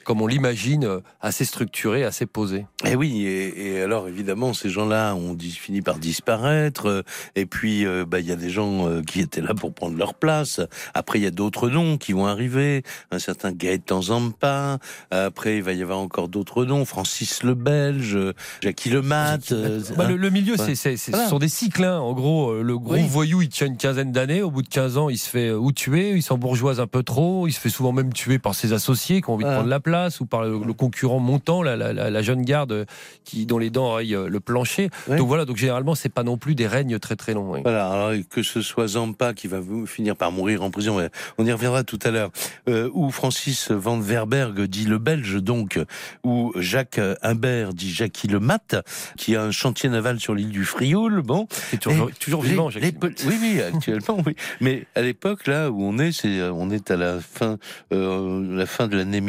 comme 0.05 0.21
on 0.21 0.27
l'imagine, 0.27 0.85
euh, 0.85 1.01
assez 1.21 1.45
structuré, 1.45 2.05
assez 2.05 2.27
posé. 2.27 2.67
Et 2.85 2.97
oui, 2.97 3.25
et, 3.27 3.75
et 3.77 3.83
alors 3.83 4.09
évidemment, 4.09 4.53
ces 4.55 4.69
gens-là 4.71 5.15
ont 5.15 5.35
dit- 5.35 5.51
fini 5.53 5.83
par 5.83 5.99
disparaître. 5.99 6.87
euh, 6.88 7.03
Et 7.37 7.47
puis, 7.47 7.87
euh, 7.87 8.05
bah, 8.07 8.21
il 8.21 8.27
y 8.27 8.33
a 8.33 8.37
des 8.37 8.51
gens 8.51 8.88
euh, 8.88 9.03
qui 9.03 9.21
étaient 9.21 9.41
là 9.41 9.55
pour 9.55 9.73
prendre 9.73 9.97
leur 9.97 10.15
place. 10.15 10.61
Après, 10.95 11.19
il 11.19 11.23
y 11.23 11.27
a 11.27 11.31
d'autres 11.31 11.69
noms 11.69 11.97
qui 11.99 12.12
vont 12.12 12.27
arriver. 12.27 12.83
Un 13.11 13.19
certain 13.19 13.53
Gaëtan 13.53 14.03
Zampa. 14.03 14.79
Après, 15.11 15.57
il 15.57 15.62
va 15.62 15.73
y 15.73 15.83
avoir 15.83 15.99
encore 15.99 16.29
d'autres 16.29 16.65
noms. 16.65 16.85
Francis 16.85 17.43
le 17.43 17.55
Belge, 17.55 18.19
Jackie 18.61 18.91
le 18.91 19.03
Mat. 19.03 19.53
euh, 19.53 19.81
Bah, 19.97 20.05
hein. 20.05 20.09
le, 20.09 20.17
le 20.17 20.31
milieu, 20.31 20.55
Ouais. 20.59 20.75
c'est, 20.75 20.97
Voilà. 21.09 21.25
ce 21.25 21.31
sont 21.31 21.38
des 21.38 21.49
cycles. 21.49 21.85
hein. 21.85 21.99
En 22.01 22.12
gros, 22.12 22.55
le 22.62 22.79
gros 22.79 22.95
Oui. 22.95 23.07
voyou, 23.09 23.43
il 23.43 23.49
tient 23.49 23.67
une 23.67 23.77
quinzaine 23.77 24.12
d'années. 24.12 24.43
Au 24.43 24.51
bout 24.51 24.62
de 24.62 24.69
15 24.69 24.97
ans, 24.99 25.09
il 25.09 25.19
se 25.19 25.29
fait 25.29 25.53
ou 25.53 25.73
tuer, 25.73 26.11
il 26.11 26.23
s'embourgeoise 26.23 26.81
un 26.81 26.87
peu 26.87 27.03
trop. 27.03 27.47
Il 27.47 27.53
se 27.53 27.61
fait 27.61 27.71
souvent 27.71 27.93
même 27.93 28.12
tuer 28.12 28.38
par 28.38 28.55
ses 28.55 28.73
associés 28.73 29.21
qui 29.23 29.31
ont 29.31 29.35
envie 29.35 29.45
de 29.45 29.51
prendre 29.51 29.69
la 29.69 29.81
place 29.81 29.91
ou 30.20 30.26
par 30.26 30.42
le, 30.42 30.59
le 30.64 30.72
concurrent 30.72 31.18
montant, 31.18 31.62
la, 31.62 31.76
la- 31.76 31.92
la- 31.92 32.11
la 32.11 32.22
jeune 32.22 32.42
garde 32.42 32.87
qui, 33.24 33.46
dont 33.46 33.59
les 33.59 33.70
dents 33.70 33.94
rayent 33.94 34.14
euh, 34.14 34.28
le 34.28 34.40
plancher. 34.40 34.88
Donc 35.09 35.26
voilà, 35.28 35.44
donc 35.44 35.57
généralement, 35.57 35.94
c'est 35.94 36.09
pas 36.09 36.22
non 36.22 36.37
plus 36.38 36.55
des 36.55 36.66
règnes 36.66 36.98
très 36.98 37.16
très 37.16 37.35
longs. 37.35 37.52
oui. 37.52 37.61
Voilà, 37.62 37.88
alors 37.90 38.12
que 38.31 38.42
ce 38.42 38.62
soit 38.62 38.88
Zampa 38.88 39.35
qui 39.35 39.48
va 39.48 39.61
vous- 39.61 39.87
finir 39.87 40.16
par 40.16 40.33
mourir 40.33 40.62
en 40.62 40.70
prison, 40.70 40.98
on 41.38 41.44
y 41.46 41.52
reviendra 41.52 41.85
tout 41.85 41.98
à 42.05 42.11
l'heure, 42.11 42.31
euh, 42.68 42.88
ou 42.92 43.11
Francis 43.11 43.70
Van 43.70 43.98
Verberg, 43.98 44.62
dit 44.62 44.85
le 44.85 44.98
Belge 44.98 45.37
donc, 45.42 45.78
ou 46.24 46.52
Jacques 46.57 47.00
Humbert, 47.22 47.74
dit 47.74 47.90
Jackie 47.92 48.28
le 48.28 48.40
Mat, 48.40 48.76
qui 49.16 49.37
a 49.37 49.42
un 49.42 49.50
chantier 49.50 49.88
naval 49.88 50.20
sur 50.20 50.35
l'île 50.35 50.50
du 50.50 50.64
Frioul, 50.64 51.22
bon. 51.22 51.46
C'est 51.70 51.78
toujours, 51.81 52.09
Et 52.11 52.12
toujours 52.14 52.42
les- 52.42 52.50
vivant, 52.50 52.68
les 52.68 52.81
Jacques. 52.81 52.94
oui, 53.26 53.35
oui, 53.40 53.61
actuellement, 53.61 54.22
oui. 54.26 54.35
Mais 54.61 54.87
à 54.94 55.02
l'époque, 55.02 55.46
là 55.46 55.70
où 55.70 55.83
on 55.83 55.98
est, 55.98 56.12
c'est, 56.12 56.38
euh, 56.40 56.52
on 56.52 56.70
est 56.70 56.90
à 56.90 56.96
la 56.96 57.20
fin, 57.20 57.59
euh, 57.92 58.57
la 58.57 58.66
fin 58.66 58.88
de 58.88 58.96
l'année 58.96 59.20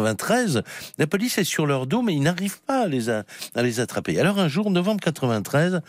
1993. 0.00 0.62
La 0.98 1.06
police 1.06 1.38
est 1.38 1.44
sur 1.44 1.66
leur 1.66 1.86
dos, 1.86 2.02
mais 2.02 2.14
ils 2.14 2.22
n'arrivent 2.22 2.62
pas 2.62 2.82
à 2.84 2.88
les, 2.88 3.10
à 3.10 3.24
les 3.56 3.80
attraper. 3.80 4.18
Alors 4.18 4.38
un 4.38 4.48
jour, 4.48 4.70
novembre 4.70 5.00
93, 5.00 5.82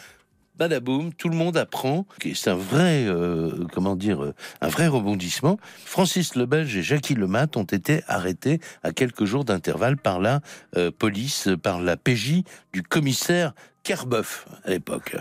badaboum, 0.58 1.13
tout 1.13 1.30
le 1.30 1.36
monde 1.36 1.58
apprend 1.58 2.06
c'est 2.34 2.50
un 2.50 2.56
vrai, 2.56 3.06
euh, 3.06 3.66
comment 3.74 3.96
dire, 3.96 4.24
euh, 4.24 4.34
un 4.62 4.68
vrai 4.68 4.88
rebondissement. 4.88 5.58
Francis 5.86 6.36
le 6.36 6.46
Belge 6.46 6.76
et 6.76 6.84
Jackie 6.84 7.16
le 7.16 7.28
Mat 7.28 7.58
ont 7.58 7.63
été 7.63 8.02
arrêtés 8.08 8.60
à 8.84 8.92
quelques 8.92 9.26
jours 9.26 9.46
d'intervalle 9.46 9.98
par 9.98 10.20
la 10.20 10.42
euh, 10.78 10.92
police, 10.92 11.50
par 11.62 11.82
la 11.82 11.98
PJ 11.98 12.44
du 12.72 12.84
commissaire 12.84 13.54
Kerboeuf 13.84 14.48
à 14.63 14.70
l'époque. 14.70 15.18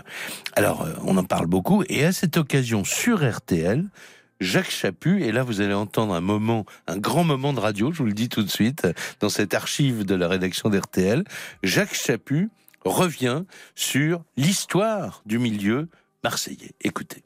Alors, 0.55 0.87
on 1.03 1.17
en 1.17 1.25
parle 1.25 1.47
beaucoup, 1.47 1.83
et 1.89 2.05
à 2.05 2.13
cette 2.13 2.37
occasion, 2.37 2.85
sur 2.85 3.29
RTL, 3.29 3.83
Jacques 4.43 4.71
Chaput, 4.71 5.23
et 5.23 5.31
là 5.31 5.43
vous 5.43 5.61
allez 5.61 5.73
entendre 5.73 6.13
un 6.13 6.21
moment, 6.21 6.65
un 6.87 6.97
grand 6.97 7.23
moment 7.23 7.53
de 7.53 7.59
radio, 7.59 7.91
je 7.91 7.99
vous 7.99 8.05
le 8.05 8.13
dis 8.13 8.29
tout 8.29 8.43
de 8.43 8.49
suite, 8.49 8.87
dans 9.19 9.29
cette 9.29 9.53
archive 9.53 10.05
de 10.05 10.15
la 10.15 10.27
rédaction 10.27 10.69
d'RTL, 10.69 11.23
Jacques 11.63 11.95
Chaput 11.95 12.49
revient 12.83 13.43
sur 13.75 14.23
l'histoire 14.35 15.23
du 15.25 15.39
milieu 15.39 15.87
marseillais. 16.23 16.71
Écoutez. 16.81 17.23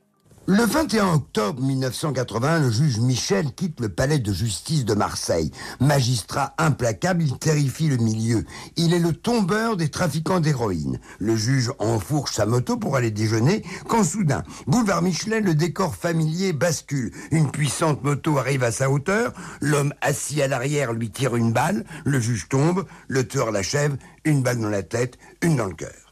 Le 0.50 0.64
21 0.64 1.16
octobre 1.16 1.62
1980, 1.62 2.60
le 2.60 2.72
juge 2.72 3.00
Michel 3.00 3.54
quitte 3.54 3.82
le 3.82 3.90
palais 3.90 4.18
de 4.18 4.32
justice 4.32 4.86
de 4.86 4.94
Marseille. 4.94 5.52
Magistrat 5.82 6.54
implacable, 6.58 7.22
il 7.22 7.38
terrifie 7.38 7.90
le 7.90 7.98
milieu. 7.98 8.46
Il 8.78 8.94
est 8.94 9.00
le 9.00 9.12
tombeur 9.12 9.76
des 9.76 9.90
trafiquants 9.90 10.40
d'héroïne. 10.40 11.02
Le 11.20 11.36
juge 11.36 11.74
enfourche 11.80 12.32
sa 12.32 12.46
moto 12.46 12.78
pour 12.78 12.96
aller 12.96 13.12
déjeuner 13.12 13.62
quand 13.90 14.06
soudain, 14.06 14.44
boulevard 14.68 15.02
Michelin, 15.02 15.42
le 15.42 15.54
décor 15.54 15.96
familier 15.96 16.54
bascule. 16.54 17.12
Une 17.32 17.52
puissante 17.52 18.02
moto 18.06 18.38
arrive 18.38 18.64
à 18.64 18.72
sa 18.72 18.90
hauteur, 18.90 19.34
l'homme 19.60 19.94
assis 20.00 20.42
à 20.42 20.48
l'arrière 20.48 20.94
lui 20.94 21.10
tire 21.10 21.36
une 21.36 21.52
balle, 21.52 21.84
le 22.06 22.22
juge 22.22 22.48
tombe, 22.48 22.86
le 23.10 23.28
tueur 23.28 23.52
l'achève, 23.52 23.98
une 24.24 24.44
balle 24.44 24.62
dans 24.62 24.70
la 24.70 24.84
tête, 24.84 25.18
une 25.42 25.58
dans 25.58 25.66
le 25.66 25.76
cœur. 25.76 26.07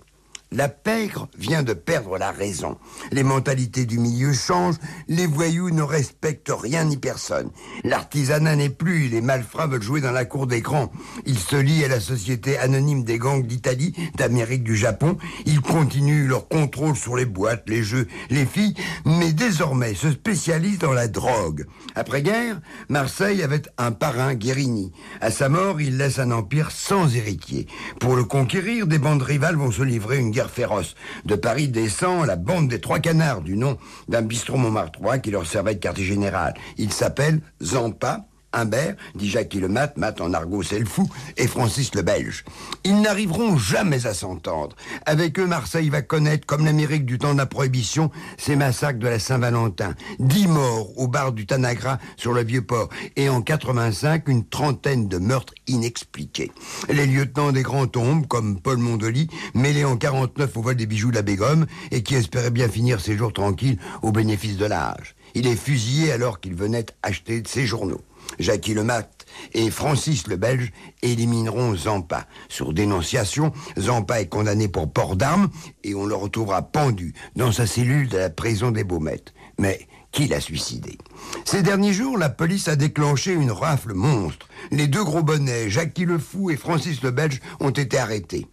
La 0.55 0.69
pègre 0.69 1.27
vient 1.37 1.63
de 1.63 1.73
perdre 1.73 2.17
la 2.17 2.31
raison. 2.31 2.77
Les 3.11 3.23
mentalités 3.23 3.85
du 3.85 3.99
milieu 3.99 4.31
changent, 4.31 4.77
les 5.09 5.27
voyous 5.27 5.69
ne 5.69 5.81
respectent 5.81 6.53
rien 6.57 6.85
ni 6.85 6.95
personne. 6.95 7.49
L'artisanat 7.83 8.55
n'est 8.55 8.69
plus, 8.69 9.09
les 9.09 9.19
malfrats 9.19 9.67
veulent 9.67 9.81
jouer 9.81 9.99
dans 9.99 10.13
la 10.13 10.23
cour 10.23 10.47
des 10.47 10.61
grands. 10.61 10.93
Ils 11.25 11.39
se 11.39 11.57
lient 11.57 11.83
à 11.83 11.89
la 11.89 11.99
société 11.99 12.57
anonyme 12.57 13.03
des 13.03 13.17
gangs 13.17 13.45
d'Italie, 13.45 13.93
d'Amérique, 14.15 14.63
du 14.63 14.77
Japon. 14.77 15.17
Ils 15.45 15.59
continuent 15.59 16.29
leur 16.29 16.47
contrôle 16.47 16.95
sur 16.95 17.17
les 17.17 17.25
boîtes, 17.25 17.67
les 17.67 17.83
jeux, 17.83 18.07
les 18.29 18.45
filles, 18.45 18.75
mais 19.03 19.33
désormais 19.33 19.93
se 19.93 20.09
spécialisent 20.09 20.79
dans 20.79 20.93
la 20.93 21.09
drogue. 21.09 21.65
Après-guerre, 21.95 22.61
Marseille 22.87 23.43
avait 23.43 23.63
un 23.77 23.91
parrain, 23.91 24.35
Guérini. 24.35 24.93
À 25.19 25.31
sa 25.31 25.49
mort, 25.49 25.81
il 25.81 25.97
laisse 25.97 26.17
un 26.17 26.31
empire 26.31 26.71
sans 26.71 27.13
héritier. 27.13 27.67
Pour 27.99 28.15
le 28.15 28.23
conquérir, 28.23 28.87
des 28.87 28.99
bandes 28.99 29.21
rivales 29.21 29.57
vont 29.57 29.71
se 29.71 29.83
livrer 29.83 30.17
une 30.17 30.31
guerre 30.31 30.44
féroce. 30.49 30.95
De 31.25 31.35
Paris 31.35 31.67
descend 31.67 32.25
la 32.25 32.35
bande 32.35 32.67
des 32.67 32.81
Trois 32.81 32.99
Canards, 32.99 33.41
du 33.41 33.57
nom 33.57 33.77
d'un 34.07 34.21
bistrot 34.21 34.57
Montmartrois 34.57 35.19
qui 35.19 35.31
leur 35.31 35.45
servait 35.45 35.75
de 35.75 35.79
quartier 35.79 36.05
général. 36.05 36.53
Il 36.77 36.91
s'appelle 36.91 37.41
Zampa, 37.61 38.25
Humbert, 38.55 38.95
dit 39.15 39.29
Jacques 39.29 39.53
le 39.53 39.67
Mat, 39.67 39.97
Mat 39.97 40.21
en 40.21 40.33
argot 40.33 40.63
c'est 40.63 40.79
le 40.79 40.85
fou, 40.85 41.07
et 41.37 41.47
Francis 41.47 41.93
le 41.93 42.01
Belge. 42.01 42.43
Ils 42.83 43.01
n'arriveront 43.01 43.57
jamais 43.57 44.07
à 44.07 44.13
s'entendre. 44.13 44.75
Avec 45.05 45.37
eux, 45.39 45.45
Marseille 45.45 45.89
va 45.89 46.01
connaître, 46.01 46.45
comme 46.45 46.65
l'Amérique 46.65 47.05
du 47.05 47.17
temps 47.17 47.33
de 47.33 47.37
la 47.37 47.45
Prohibition, 47.45 48.09
ces 48.37 48.55
massacres 48.55 48.99
de 48.99 49.07
la 49.07 49.19
Saint-Valentin. 49.19 49.93
Dix 50.19 50.47
morts 50.47 50.97
au 50.97 51.07
bar 51.07 51.31
du 51.33 51.45
Tanagra 51.45 51.99
sur 52.17 52.33
le 52.33 52.43
Vieux-Port, 52.43 52.89
et 53.15 53.29
en 53.29 53.41
85, 53.41 54.27
une 54.27 54.47
trentaine 54.47 55.07
de 55.07 55.17
meurtres 55.17 55.53
inexpliqués. 55.67 56.51
Les 56.89 57.05
lieutenants 57.05 57.51
des 57.51 57.63
grands 57.63 57.87
tombes, 57.87 58.27
comme 58.27 58.59
Paul 58.59 58.77
Mondoli, 58.77 59.27
mêlé 59.53 59.85
en 59.85 59.97
49 59.97 60.57
au 60.57 60.61
vol 60.61 60.75
des 60.75 60.85
bijoux 60.85 61.11
de 61.11 61.15
la 61.15 61.21
Bégum, 61.21 61.65
et 61.91 62.03
qui 62.03 62.15
espérait 62.15 62.51
bien 62.51 62.69
finir 62.69 63.01
ses 63.01 63.17
jours 63.17 63.33
tranquilles 63.33 63.79
au 64.01 64.11
bénéfice 64.11 64.57
de 64.57 64.65
l'âge. 64.65 65.15
Il 65.33 65.47
est 65.47 65.55
fusillé 65.55 66.11
alors 66.11 66.39
qu'il 66.39 66.55
venait 66.55 66.85
acheter 67.03 67.43
ses 67.45 67.65
journaux. 67.65 68.01
Jackie 68.39 68.73
Lemat 68.73 69.09
et 69.53 69.69
Francis 69.69 70.27
le 70.27 70.37
Belge 70.37 70.71
élimineront 71.01 71.75
Zampa. 71.75 72.27
Sur 72.49 72.73
dénonciation, 72.73 73.51
Zampa 73.77 74.21
est 74.21 74.27
condamné 74.27 74.67
pour 74.67 74.91
port 74.91 75.15
d'armes 75.15 75.49
et 75.83 75.95
on 75.95 76.05
le 76.05 76.15
retrouvera 76.15 76.61
pendu 76.61 77.13
dans 77.35 77.51
sa 77.51 77.67
cellule 77.67 78.09
de 78.09 78.17
la 78.17 78.29
prison 78.29 78.71
des 78.71 78.83
Baumettes. 78.83 79.33
Mais 79.59 79.87
qui 80.11 80.27
l'a 80.27 80.39
suicidé? 80.39 80.97
Ces 81.43 81.61
derniers 81.61 81.93
jours, 81.93 82.17
la 82.17 82.29
police 82.29 82.67
a 82.69 82.75
déclenché 82.75 83.33
une 83.33 83.51
rafle 83.51 83.93
monstre. 83.93 84.47
Les 84.71 84.87
deux 84.87 85.03
gros 85.03 85.23
bonnets, 85.23 85.69
Jackie 85.69 86.05
le 86.05 86.17
Fou 86.17 86.49
et 86.49 86.57
Francis 86.57 87.01
le 87.01 87.11
Belge, 87.11 87.41
ont 87.59 87.71
été 87.71 87.97
arrêtés. 87.97 88.47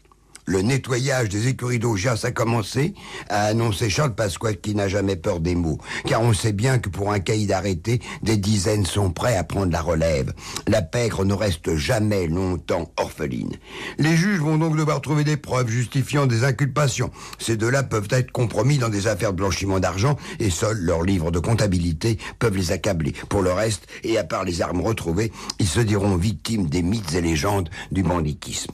Le 0.44 0.60
nettoyage 0.60 1.28
des 1.28 1.46
écuries 1.46 1.78
d'Augias 1.78 2.22
a 2.24 2.32
commencé, 2.32 2.94
a 3.28 3.44
annoncé 3.44 3.88
Charles 3.88 4.14
Pasqua 4.14 4.54
qui 4.54 4.74
n'a 4.74 4.88
jamais 4.88 5.14
peur 5.14 5.38
des 5.38 5.54
mots. 5.54 5.78
Car 6.04 6.20
on 6.20 6.32
sait 6.32 6.52
bien 6.52 6.80
que 6.80 6.88
pour 6.88 7.12
un 7.12 7.20
caïd 7.20 7.52
arrêté, 7.52 8.00
des 8.22 8.36
dizaines 8.36 8.84
sont 8.84 9.12
prêts 9.12 9.36
à 9.36 9.44
prendre 9.44 9.70
la 9.70 9.80
relève. 9.80 10.32
La 10.66 10.82
pègre 10.82 11.24
ne 11.24 11.32
reste 11.32 11.76
jamais 11.76 12.26
longtemps 12.26 12.90
orpheline. 12.96 13.54
Les 13.98 14.16
juges 14.16 14.40
vont 14.40 14.58
donc 14.58 14.76
devoir 14.76 15.00
trouver 15.00 15.22
des 15.22 15.36
preuves 15.36 15.68
justifiant 15.68 16.26
des 16.26 16.42
inculpations. 16.42 17.12
Ces 17.38 17.56
deux-là 17.56 17.84
peuvent 17.84 18.08
être 18.10 18.32
compromis 18.32 18.78
dans 18.78 18.88
des 18.88 19.06
affaires 19.06 19.32
de 19.32 19.38
blanchiment 19.38 19.78
d'argent 19.78 20.16
et 20.40 20.50
seuls 20.50 20.80
leurs 20.80 21.02
livres 21.04 21.30
de 21.30 21.38
comptabilité 21.38 22.18
peuvent 22.40 22.56
les 22.56 22.72
accabler. 22.72 23.12
Pour 23.28 23.42
le 23.42 23.52
reste, 23.52 23.86
et 24.02 24.18
à 24.18 24.24
part 24.24 24.44
les 24.44 24.60
armes 24.60 24.80
retrouvées, 24.80 25.30
ils 25.60 25.68
se 25.68 25.80
diront 25.80 26.16
victimes 26.16 26.66
des 26.66 26.82
mythes 26.82 27.14
et 27.14 27.20
légendes 27.20 27.70
du 27.92 28.02
banditisme. 28.02 28.72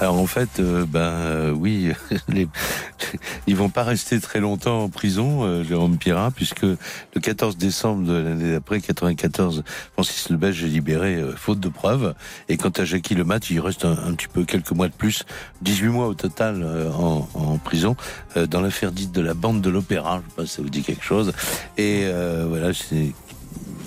Alors 0.00 0.18
en 0.18 0.26
fait, 0.26 0.60
euh, 0.60 0.86
ben 0.86 1.00
euh, 1.00 1.50
oui, 1.50 1.90
les, 2.28 2.46
ils 3.48 3.56
vont 3.56 3.68
pas 3.68 3.82
rester 3.82 4.20
très 4.20 4.38
longtemps 4.38 4.84
en 4.84 4.88
prison, 4.88 5.42
euh, 5.42 5.64
Jérôme 5.64 5.98
Pirat, 5.98 6.30
puisque 6.30 6.62
le 6.62 6.78
14 7.20 7.56
décembre 7.56 8.06
de 8.06 8.12
l'année 8.12 8.52
d'après, 8.52 8.80
94, 8.80 9.64
Francis 9.94 10.30
le 10.30 10.36
Belge 10.36 10.62
est 10.62 10.68
libéré 10.68 11.20
faute 11.36 11.58
de 11.58 11.68
preuves. 11.68 12.14
Et 12.48 12.56
quant 12.56 12.70
à 12.70 12.84
Jackie 12.84 13.16
Le 13.16 13.24
Mat, 13.24 13.50
il 13.50 13.58
reste 13.58 13.84
un, 13.84 14.14
petit 14.14 14.28
peu 14.28 14.44
quelques 14.44 14.70
mois 14.70 14.86
de 14.86 14.94
plus, 14.94 15.24
18 15.62 15.88
mois 15.88 16.06
au 16.06 16.14
total 16.14 16.64
en, 16.94 17.28
en, 17.34 17.58
prison, 17.58 17.96
dans 18.36 18.60
l'affaire 18.60 18.92
dite 18.92 19.10
de 19.10 19.20
la 19.20 19.34
bande 19.34 19.60
de 19.60 19.70
l'opéra. 19.70 20.22
Je 20.22 20.30
sais 20.30 20.36
pas 20.36 20.46
si 20.46 20.54
ça 20.54 20.62
vous 20.62 20.70
dit 20.70 20.82
quelque 20.82 21.04
chose. 21.04 21.32
Et 21.76 22.06
voilà, 22.48 22.72
c'est 22.72 23.12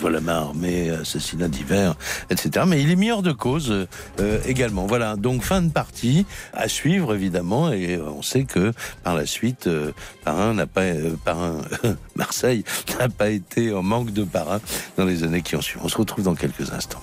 vol 0.02 0.16
à 0.16 0.20
main 0.20 0.34
armée, 0.34 0.90
assassinat 0.90 1.48
divers, 1.48 1.96
etc. 2.30 2.66
Mais 2.68 2.82
il 2.82 2.90
est 2.92 2.96
mis 2.96 3.12
hors 3.12 3.22
de 3.22 3.32
cause 3.32 3.88
euh, 4.20 4.40
également. 4.46 4.88
Voilà, 4.88 5.16
donc 5.16 5.44
fin 5.44 5.62
de 5.62 5.70
partie 5.70 6.26
à 6.54 6.68
suivre 6.68 7.14
évidemment, 7.14 7.72
et 7.72 7.98
on 7.98 8.24
sait 8.24 8.44
que 8.46 8.74
par 9.04 9.16
la 9.16 9.26
suite, 9.26 9.68
euh, 9.68 9.92
parrain 10.26 10.54
n'a 10.54 10.66
pas, 10.66 10.82
euh, 10.82 11.16
parrain 11.24 11.62
Marseille 12.16 12.64
n'a 13.00 13.10
pas 13.10 13.30
été 13.30 13.74
en 13.74 13.84
manque 13.84 14.12
de 14.12 14.24
parrain 14.24 14.60
dans 14.98 15.06
les 15.06 15.24
années 15.24 15.44
qui 15.44 15.56
ont 15.56 15.62
suivi. 15.62 15.86
On 15.86 15.90
se 15.90 15.98
retrouve 15.98 16.26
dans 16.26 16.36
quelques 16.36 16.72
instants. 16.72 17.02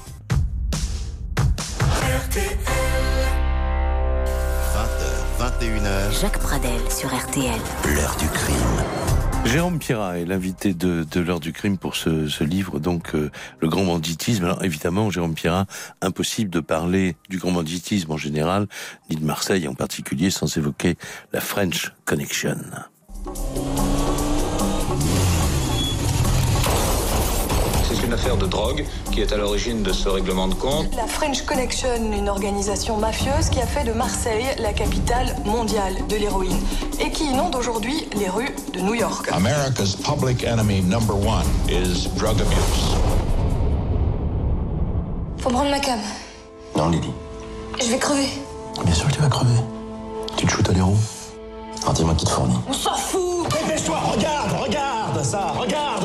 20h, 4.74 5.60
21h. 5.60 6.20
Jacques 6.20 6.38
Pradel 6.40 6.80
sur 6.90 7.08
RTL. 7.14 7.60
L'heure 7.94 8.16
du 8.18 8.28
crime. 8.28 9.07
Jérôme 9.50 9.78
Pierrat 9.78 10.18
est 10.18 10.26
l'invité 10.26 10.74
de, 10.74 11.06
l'heure 11.20 11.40
du 11.40 11.54
crime 11.54 11.78
pour 11.78 11.96
ce, 11.96 12.44
livre, 12.44 12.78
donc 12.80 13.14
euh, 13.14 13.30
le 13.60 13.68
grand 13.68 13.84
banditisme. 13.84 14.44
Alors 14.44 14.62
évidemment, 14.62 15.08
Jérôme 15.08 15.34
Pierrat, 15.34 15.64
impossible 16.02 16.50
de 16.50 16.60
parler 16.60 17.16
du 17.30 17.38
grand 17.38 17.52
banditisme 17.52 18.12
en 18.12 18.18
général, 18.18 18.66
ni 19.08 19.16
de 19.16 19.24
Marseille 19.24 19.66
en 19.66 19.74
particulier, 19.74 20.28
sans 20.28 20.54
évoquer 20.58 20.96
la 21.32 21.40
French 21.40 21.92
Connection. 22.04 22.58
Une 28.08 28.14
affaire 28.14 28.38
de 28.38 28.46
drogue 28.46 28.86
qui 29.12 29.20
est 29.20 29.32
à 29.34 29.36
l'origine 29.36 29.82
de 29.82 29.92
ce 29.92 30.08
règlement 30.08 30.48
de 30.48 30.54
compte. 30.54 30.94
La 30.96 31.06
French 31.06 31.42
Connection, 31.42 31.94
une 32.10 32.30
organisation 32.30 32.96
mafieuse 32.96 33.50
qui 33.50 33.60
a 33.60 33.66
fait 33.66 33.84
de 33.84 33.92
Marseille 33.92 34.46
la 34.58 34.72
capitale 34.72 35.36
mondiale 35.44 35.94
de 36.08 36.16
l'héroïne 36.16 36.58
et 37.00 37.10
qui 37.10 37.24
inonde 37.24 37.54
aujourd'hui 37.54 38.08
les 38.18 38.30
rues 38.30 38.54
de 38.72 38.80
New 38.80 38.94
York. 38.94 39.28
America's 39.30 39.94
public 39.94 40.42
enemy 40.42 40.80
number 40.80 41.14
one 41.14 41.44
is 41.68 42.08
drug 42.16 42.40
abuse. 42.40 42.96
Faut 45.36 45.50
prendre 45.50 45.70
ma 45.70 45.78
cam. 45.78 46.00
Non, 46.78 46.88
Lily. 46.88 47.12
Je 47.78 47.90
vais 47.90 47.98
crever. 47.98 48.28
Bien 48.86 48.94
sûr 48.94 49.06
que 49.08 49.12
tu 49.12 49.20
vas 49.20 49.28
crever. 49.28 49.60
Tu 50.38 50.46
te 50.46 50.50
shootes 50.50 50.70
à 50.70 50.72
l'héros 50.72 50.96
Alors 51.82 51.92
dis-moi 51.92 52.14
qui 52.14 52.24
te 52.24 52.30
fournit. 52.30 52.56
On 52.66 52.72
s'en 52.72 52.94
fout 52.94 53.28
Dépêche-toi, 53.50 53.98
regarde, 54.14 54.52
regarde 54.62 55.22
ça, 55.22 55.52
regarde 55.58 55.97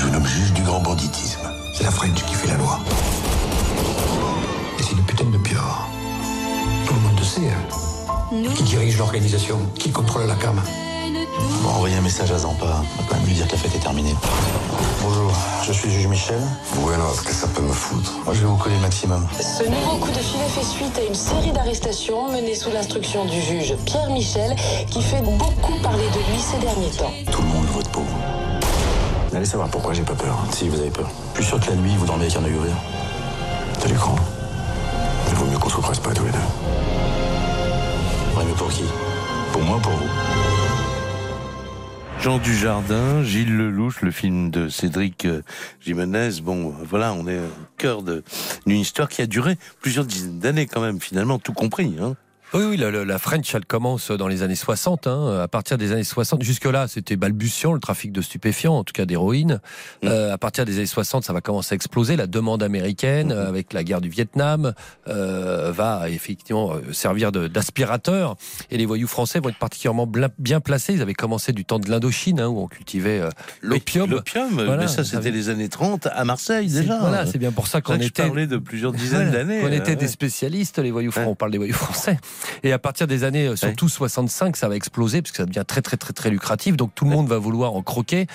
Je 0.00 0.06
vous 0.06 0.12
nomme 0.12 0.26
juge 0.26 0.54
du 0.54 0.62
grand 0.62 0.80
banditisme. 0.80 1.40
C'est 1.74 1.84
la 1.84 1.90
French 1.90 2.24
qui 2.24 2.32
fait 2.32 2.48
la 2.48 2.54
loi. 2.54 2.80
Et 4.78 4.82
c'est 4.82 4.92
une 4.92 5.02
putain 5.02 5.26
de 5.26 5.36
pire. 5.36 5.62
Tout 6.86 6.94
le 6.94 7.00
monde 7.00 7.18
le 7.18 7.22
sait. 7.22 7.50
Hein. 7.50 8.50
Qui 8.56 8.62
dirige 8.62 8.96
l'organisation 8.96 9.58
Qui 9.78 9.90
contrôle 9.90 10.26
la 10.26 10.36
cam 10.36 10.58
On 10.58 11.68
va 11.68 11.74
envoyer 11.74 11.96
un 11.96 12.00
message 12.00 12.30
à 12.32 12.38
Zampa. 12.38 12.64
On 12.64 13.02
va 13.02 13.08
quand 13.10 13.16
même 13.16 13.26
lui 13.26 13.34
dire 13.34 13.46
que 13.46 13.52
la 13.52 13.58
fête 13.58 13.74
est 13.74 13.80
terminée. 13.80 14.14
Bonjour, 15.02 15.32
je 15.66 15.72
suis 15.72 15.90
juge 15.90 16.06
Michel. 16.06 16.40
Bueno, 16.76 17.04
ce 17.14 17.20
que 17.20 17.34
ça 17.34 17.46
peut 17.48 17.60
me 17.60 17.72
foutre? 17.72 18.14
Moi, 18.24 18.32
je 18.32 18.40
vais 18.40 18.46
vous 18.46 18.56
coller 18.56 18.76
le 18.76 18.80
maximum. 18.80 19.26
Ce 19.38 19.68
nouveau 19.68 19.96
coup 19.96 20.10
de 20.10 20.18
filet 20.18 20.48
fait 20.48 20.64
suite 20.64 20.96
à 20.96 21.02
une 21.02 21.14
série 21.14 21.52
d'arrestations 21.52 22.32
menées 22.32 22.54
sous 22.54 22.70
l'instruction 22.70 23.26
du 23.26 23.38
juge 23.42 23.74
Pierre 23.84 24.08
Michel, 24.08 24.56
qui 24.90 25.02
fait 25.02 25.20
beaucoup 25.20 25.78
parler 25.82 26.08
de 26.08 26.32
lui 26.32 26.40
ces 26.40 26.58
derniers 26.58 26.90
temps. 26.90 27.12
Tout 27.30 27.42
le 27.42 27.48
monde 27.48 27.66
allez 29.36 29.46
savoir 29.46 29.68
pourquoi 29.68 29.92
j'ai 29.92 30.02
pas 30.02 30.14
peur. 30.14 30.44
Si 30.52 30.68
vous 30.68 30.80
avez 30.80 30.90
peur. 30.90 31.10
Suis 31.34 31.44
sûr 31.44 31.60
que 31.60 31.70
la 31.70 31.76
nuit, 31.76 31.94
vous 31.96 32.06
dormez 32.06 32.24
avec 32.24 32.36
un 32.36 32.44
œil 32.44 32.54
ouvert. 32.54 32.76
T'as 33.80 33.88
l'écran 33.88 34.16
Il 35.28 35.34
vaut 35.34 35.46
mieux 35.46 35.58
qu'on 35.58 35.68
se 35.68 35.76
presse 35.76 36.00
pas 36.00 36.12
tous 36.12 36.24
les 36.24 36.32
deux. 36.32 36.38
Ouais, 38.36 38.44
mais 38.46 38.52
pour 38.54 38.68
qui? 38.68 38.84
Pour 39.52 39.62
moi 39.62 39.76
ou 39.76 39.80
pour 39.80 39.92
vous? 39.92 40.08
Jean 42.20 42.38
Dujardin, 42.38 43.22
Gilles 43.22 43.56
Lelouch, 43.56 44.02
le 44.02 44.10
film 44.10 44.50
de 44.50 44.68
Cédric 44.68 45.24
euh, 45.24 45.40
Jimenez. 45.80 46.42
Bon, 46.42 46.74
voilà, 46.84 47.14
on 47.14 47.26
est 47.26 47.38
au 47.38 47.50
cœur 47.78 48.02
d'une 48.02 48.22
histoire 48.66 49.08
qui 49.08 49.22
a 49.22 49.26
duré 49.26 49.56
plusieurs 49.80 50.04
dizaines 50.04 50.38
d'années 50.38 50.66
quand 50.66 50.82
même, 50.82 51.00
finalement, 51.00 51.38
tout 51.38 51.54
compris. 51.54 51.96
Hein. 51.98 52.16
Oui, 52.52 52.64
oui, 52.64 52.76
la, 52.76 52.90
la, 52.90 53.18
French, 53.18 53.54
elle 53.54 53.64
commence 53.64 54.10
dans 54.10 54.26
les 54.26 54.42
années 54.42 54.56
60. 54.56 55.06
Hein. 55.06 55.40
À 55.40 55.46
partir 55.46 55.78
des 55.78 55.92
années 55.92 56.02
60, 56.02 56.42
jusque-là, 56.42 56.88
c'était 56.88 57.14
balbutiant, 57.14 57.72
le 57.72 57.78
trafic 57.78 58.10
de 58.10 58.20
stupéfiants, 58.20 58.76
en 58.76 58.82
tout 58.82 58.92
cas 58.92 59.06
d'héroïne. 59.06 59.60
Mmh. 60.02 60.08
Euh, 60.08 60.34
à 60.34 60.38
partir 60.38 60.64
des 60.64 60.78
années 60.78 60.86
60, 60.86 61.24
ça 61.24 61.32
va 61.32 61.40
commencer 61.40 61.74
à 61.74 61.76
exploser. 61.76 62.16
La 62.16 62.26
demande 62.26 62.64
américaine, 62.64 63.28
mmh. 63.28 63.38
avec 63.38 63.72
la 63.72 63.84
guerre 63.84 64.00
du 64.00 64.08
Vietnam, 64.08 64.74
euh, 65.06 65.70
va 65.70 66.10
effectivement 66.10 66.72
euh, 66.72 66.92
servir 66.92 67.30
d'aspirateur. 67.30 68.34
Et 68.72 68.78
les 68.78 68.86
voyous 68.86 69.06
français 69.06 69.38
vont 69.38 69.50
être 69.50 69.58
particulièrement 69.58 70.10
bien 70.38 70.60
placés. 70.60 70.94
Ils 70.94 71.02
avaient 71.02 71.14
commencé 71.14 71.52
du 71.52 71.64
temps 71.64 71.78
de 71.78 71.88
l'Indochine, 71.88 72.40
hein, 72.40 72.48
où 72.48 72.58
on 72.58 72.66
cultivait 72.66 73.20
euh, 73.20 73.30
l'opium. 73.62 74.10
L'opium, 74.10 74.48
voilà. 74.50 74.76
mais 74.76 74.88
ça, 74.88 75.04
c'était 75.04 75.30
les 75.30 75.50
années 75.50 75.68
30 75.68 76.08
à 76.12 76.24
Marseille 76.24 76.66
déjà. 76.66 76.98
Voilà, 76.98 77.26
c'est 77.26 77.38
bien 77.38 77.52
pour 77.52 77.68
ça 77.68 77.80
qu'on 77.80 77.94
était. 77.94 78.24
parlais 78.24 78.48
de 78.48 78.56
plusieurs 78.56 78.92
dizaines 78.92 79.30
d'années. 79.30 79.62
On 79.64 79.70
était 79.70 79.94
des 79.94 80.08
spécialistes, 80.08 80.80
les 80.80 80.90
voyous 80.90 81.12
français. 81.12 81.28
On 81.28 81.36
parle 81.36 81.52
des 81.52 81.58
voyous 81.58 81.74
français. 81.74 82.18
Et 82.62 82.72
à 82.72 82.78
partir 82.78 83.06
des 83.06 83.24
années, 83.24 83.46
euh, 83.46 83.56
surtout 83.56 83.88
65, 83.88 84.56
ça 84.56 84.68
va 84.68 84.76
exploser 84.76 85.22
parce 85.22 85.32
que 85.32 85.38
ça 85.38 85.46
devient 85.46 85.64
très 85.66 85.82
très 85.82 85.96
très 85.96 86.12
très 86.12 86.30
lucratif. 86.30 86.76
Donc 86.76 86.94
tout 86.94 87.04
le 87.04 87.10
monde 87.10 87.28
va 87.28 87.38
vouloir 87.38 87.74
en 87.74 87.82
croquer. 87.82 88.26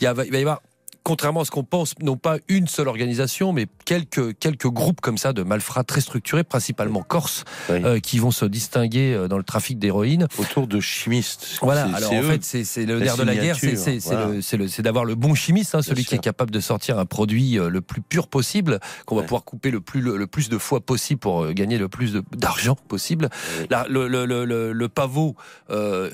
Il, 0.00 0.04
y 0.04 0.06
a, 0.06 0.10
il 0.10 0.32
va 0.32 0.38
y 0.38 0.40
avoir 0.40 0.62
contrairement 1.02 1.40
à 1.40 1.44
ce 1.44 1.50
qu'on 1.50 1.64
pense, 1.64 1.94
non 2.02 2.16
pas 2.16 2.36
une 2.48 2.68
seule 2.68 2.88
organisation, 2.88 3.52
mais 3.52 3.66
quelques, 3.84 4.38
quelques 4.38 4.68
groupes 4.68 5.00
comme 5.00 5.18
ça 5.18 5.32
de 5.32 5.42
malfrats 5.42 5.84
très 5.84 6.00
structurés, 6.00 6.44
principalement 6.44 7.02
corses, 7.02 7.44
euh, 7.70 8.00
qui 8.00 8.18
vont 8.18 8.30
se 8.30 8.44
distinguer 8.44 9.14
euh, 9.14 9.28
dans 9.28 9.38
le 9.38 9.42
trafic 9.42 9.78
d'héroïne. 9.78 10.28
Autour 10.38 10.66
de 10.66 10.80
chimistes. 10.80 11.58
Voilà, 11.62 11.84
alors 11.94 12.12
en 12.12 12.22
fait, 12.22 12.44
c'est 12.44 12.84
le 12.84 13.00
nerf 13.00 13.16
de 13.16 13.22
la 13.22 13.34
guerre, 13.34 13.56
c'est 13.56 14.82
d'avoir 14.82 15.04
le 15.04 15.14
bon 15.14 15.34
chimiste, 15.34 15.74
hein, 15.74 15.82
celui 15.82 16.04
qui 16.04 16.14
est 16.14 16.18
capable 16.18 16.50
de 16.50 16.60
sortir 16.60 16.98
un 16.98 17.06
produit 17.06 17.58
euh, 17.58 17.68
le 17.68 17.80
plus 17.80 18.02
pur 18.02 18.28
possible, 18.28 18.78
qu'on 19.06 19.16
va 19.16 19.22
pouvoir 19.22 19.44
couper 19.44 19.70
le 19.70 19.80
plus, 19.80 20.00
le, 20.00 20.26
plus 20.26 20.48
de 20.48 20.58
fois 20.58 20.80
possible 20.80 21.20
pour 21.20 21.50
gagner 21.52 21.78
le 21.78 21.88
plus 21.88 22.14
d'argent 22.36 22.76
possible. 22.88 23.30
le, 23.88 24.06
le, 24.06 24.72
le, 24.72 24.88
pavot, 24.88 25.34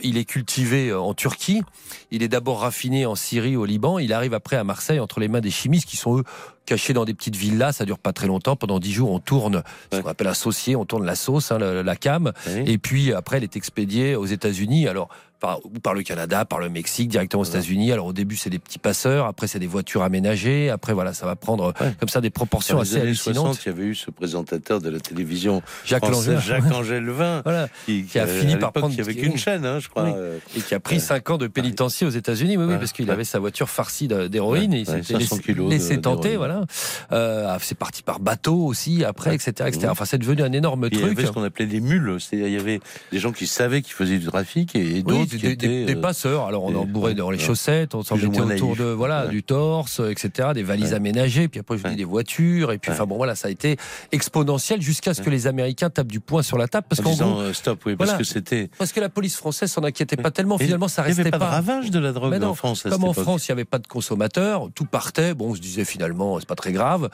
il 0.02 0.16
est 0.16 0.24
cultivé 0.24 0.92
en 0.92 1.14
Turquie, 1.14 1.62
il 2.10 2.22
est 2.22 2.28
d'abord 2.28 2.60
raffiné 2.60 3.06
en 3.06 3.14
Syrie, 3.14 3.56
au 3.56 3.64
Liban, 3.64 3.98
il 3.98 4.12
arrive 4.12 4.34
après 4.34 4.56
à 4.56 4.64
Marseille 4.64 4.75
entre 5.00 5.20
les 5.20 5.28
mains 5.28 5.40
des 5.40 5.50
chimistes 5.50 5.88
qui 5.88 5.96
sont 5.96 6.18
eux 6.18 6.24
cachés 6.64 6.92
dans 6.92 7.04
des 7.04 7.14
petites 7.14 7.36
villas. 7.36 7.72
Ça 7.72 7.84
dure 7.84 7.98
pas 7.98 8.12
très 8.12 8.26
longtemps. 8.26 8.56
Pendant 8.56 8.78
dix 8.78 8.92
jours, 8.92 9.10
on 9.10 9.18
tourne 9.18 9.62
ce 9.92 10.00
qu'on 10.00 10.08
appelle 10.08 10.26
associé, 10.26 10.76
on 10.76 10.84
tourne 10.84 11.04
la 11.04 11.14
sauce, 11.14 11.52
hein, 11.52 11.58
la, 11.58 11.82
la, 11.82 11.96
cam. 11.96 12.32
Et 12.66 12.78
puis 12.78 13.12
après, 13.12 13.38
elle 13.38 13.44
est 13.44 13.56
expédiée 13.56 14.16
aux 14.16 14.26
États-Unis. 14.26 14.88
Alors 14.88 15.08
par, 15.46 15.60
par 15.80 15.94
le 15.94 16.02
Canada, 16.02 16.44
par 16.44 16.58
le 16.58 16.68
Mexique, 16.68 17.08
directement 17.08 17.42
aux 17.42 17.46
États-Unis. 17.46 17.92
Alors 17.92 18.06
au 18.06 18.12
début, 18.12 18.36
c'est 18.36 18.50
des 18.50 18.58
petits 18.58 18.80
passeurs, 18.80 19.26
après 19.26 19.46
c'est 19.46 19.60
des 19.60 19.68
voitures 19.68 20.02
aménagées, 20.02 20.70
après 20.70 20.92
voilà, 20.92 21.14
ça 21.14 21.24
va 21.24 21.36
prendre 21.36 21.72
comme 22.00 22.08
ça 22.08 22.20
des 22.20 22.30
proportions 22.30 22.80
assez 22.80 23.00
hallucinantes. 23.00 23.54
60, 23.54 23.64
il 23.64 23.68
y 23.68 23.72
avait 23.72 23.84
eu 23.84 23.94
ce 23.94 24.10
présentateur 24.10 24.80
de 24.80 24.90
la 24.90 24.98
télévision 24.98 25.62
Jacques 25.84 26.02
Angèle, 26.02 26.40
Jacques 26.40 26.64
voilà, 26.64 27.68
qui, 27.84 28.18
a 28.18 28.26
fini 28.26 28.56
par 28.56 28.72
prendre 28.72 28.92
qui 28.92 29.00
avait 29.00 29.14
qu'une 29.14 29.36
chaîne, 29.36 29.64
hein, 29.64 29.78
je 29.78 29.88
crois, 29.88 30.12
et 30.56 30.60
qui 30.60 30.74
a 30.74 30.80
pris 30.80 30.98
5 30.98 31.30
ans 31.30 31.38
de 31.38 31.46
pénitencier 31.46 32.06
aux 32.06 32.10
États-Unis, 32.10 32.56
oui, 32.56 32.64
oui, 32.64 32.76
parce 32.78 32.92
qu'il 32.92 33.08
avait 33.10 33.24
sa 33.24 33.38
voiture 33.38 33.68
farcie 33.68 34.08
d'héroïne, 34.08 34.74
et 34.74 34.80
il 34.80 34.86
s'était 34.86 35.18
laissé, 35.18 35.54
laissé 35.68 36.00
tenter, 36.00 36.36
voilà. 36.36 36.64
Euh, 37.12 37.46
ah, 37.48 37.58
c'est 37.60 37.78
parti 37.78 38.02
par 38.02 38.18
bateau 38.18 38.64
aussi, 38.64 39.04
après, 39.04 39.34
etc., 39.34 39.68
etc. 39.68 39.88
Enfin, 39.90 40.06
c'est 40.06 40.18
devenu 40.18 40.42
un 40.42 40.52
énorme 40.52 40.90
truc. 40.90 41.00
Il 41.00 41.06
y 41.06 41.10
avait 41.10 41.26
ce 41.26 41.30
qu'on 41.30 41.44
appelait 41.44 41.66
des 41.66 41.80
mules, 41.80 42.18
il 42.32 42.48
y 42.48 42.58
avait 42.58 42.80
des 43.12 43.18
gens 43.18 43.32
qui 43.32 43.46
savaient 43.46 43.82
qu'ils 43.82 43.94
faisaient 43.94 44.18
du 44.18 44.26
trafic 44.26 44.74
et 44.74 45.02
d'autres 45.02 45.35
des, 45.36 45.56
des, 45.56 45.94
euh, 45.94 46.00
passeurs. 46.00 46.46
Alors 46.46 46.64
on 46.64 46.74
en 46.74 46.84
bourrait 46.84 47.14
dans 47.14 47.30
les 47.30 47.38
chaussettes, 47.38 47.94
on 47.94 48.02
s'en 48.02 48.16
mettait 48.16 48.40
autour 48.40 48.76
de 48.76 48.84
voilà 48.84 49.26
du 49.26 49.42
torse, 49.42 50.00
etc. 50.00 50.50
Des 50.54 50.62
valises 50.62 50.94
aménagées, 50.94 51.48
puis 51.48 51.60
après 51.60 51.78
je 51.78 51.88
dis 51.88 51.96
des 51.96 52.04
voitures, 52.04 52.72
et 52.72 52.78
puis 52.78 52.90
enfin 52.92 53.06
bon 53.06 53.16
voilà, 53.16 53.34
ça 53.34 53.48
a 53.48 53.50
été 53.50 53.76
exponentiel 54.12 54.82
jusqu'à 54.82 55.14
ce 55.14 55.22
que 55.22 55.30
les 55.30 55.46
Américains 55.46 55.90
tapent 55.90 56.06
du 56.06 56.20
poing 56.20 56.42
sur 56.42 56.58
la 56.58 56.68
table 56.68 56.86
parce 56.88 57.00
qu'en 57.00 57.40
euh, 57.40 57.52
stop, 57.52 57.80
oui, 57.86 57.96
parce 57.96 58.14
que 58.14 58.24
c'était 58.24 58.68
parce 58.78 58.92
que 58.92 59.00
la 59.00 59.08
police 59.08 59.36
française 59.36 59.70
s'en 59.70 59.84
inquiétait 59.84 60.16
pas 60.16 60.30
tellement. 60.30 60.58
Finalement, 60.58 60.88
ça 60.88 61.02
restait 61.02 61.22
pas. 61.22 61.28
Il 61.28 61.30
n'y 61.30 61.34
avait 61.34 61.38
pas 61.38 61.46
de 61.46 61.50
ravage 61.50 61.90
de 61.90 61.98
la 61.98 62.12
drogue 62.12 62.42
en 62.42 62.54
France. 62.54 62.82
Comme 62.82 63.04
en 63.04 63.12
France, 63.12 63.48
il 63.48 63.50
n'y 63.50 63.54
avait 63.54 63.64
pas 63.64 63.78
de 63.78 63.86
consommateurs, 63.86 64.68
tout 64.74 64.84
partait. 64.84 65.34
Bon, 65.34 65.50
on 65.50 65.54
se 65.54 65.60
disait 65.60 65.84
finalement, 65.84 66.38
c'est 66.38 66.48
pas 66.48 66.54
très 66.54 66.72
grave. 66.72 67.08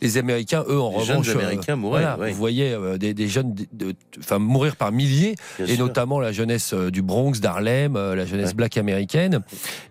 Les 0.00 0.18
Américains, 0.18 0.64
eux, 0.68 0.80
en 0.80 0.90
les 0.90 0.96
revanche, 0.98 1.26
jeunes 1.26 1.38
Américains 1.38 1.76
mouraient. 1.76 2.04
Vous 2.30 2.36
voyez 2.36 2.76
des, 2.98 3.14
des, 3.14 3.28
jeunes, 3.28 3.54
enfin 4.18 4.38
mourir 4.38 4.76
par 4.76 4.92
milliers, 4.92 5.34
et 5.58 5.76
notamment 5.76 6.20
la 6.20 6.32
jeunesse 6.32 6.74
du 6.74 7.02
Bronx, 7.02 7.40
d'Harlem, 7.44 7.94
la 7.94 8.26
jeunesse 8.26 8.54
black 8.54 8.78
américaine. 8.78 9.42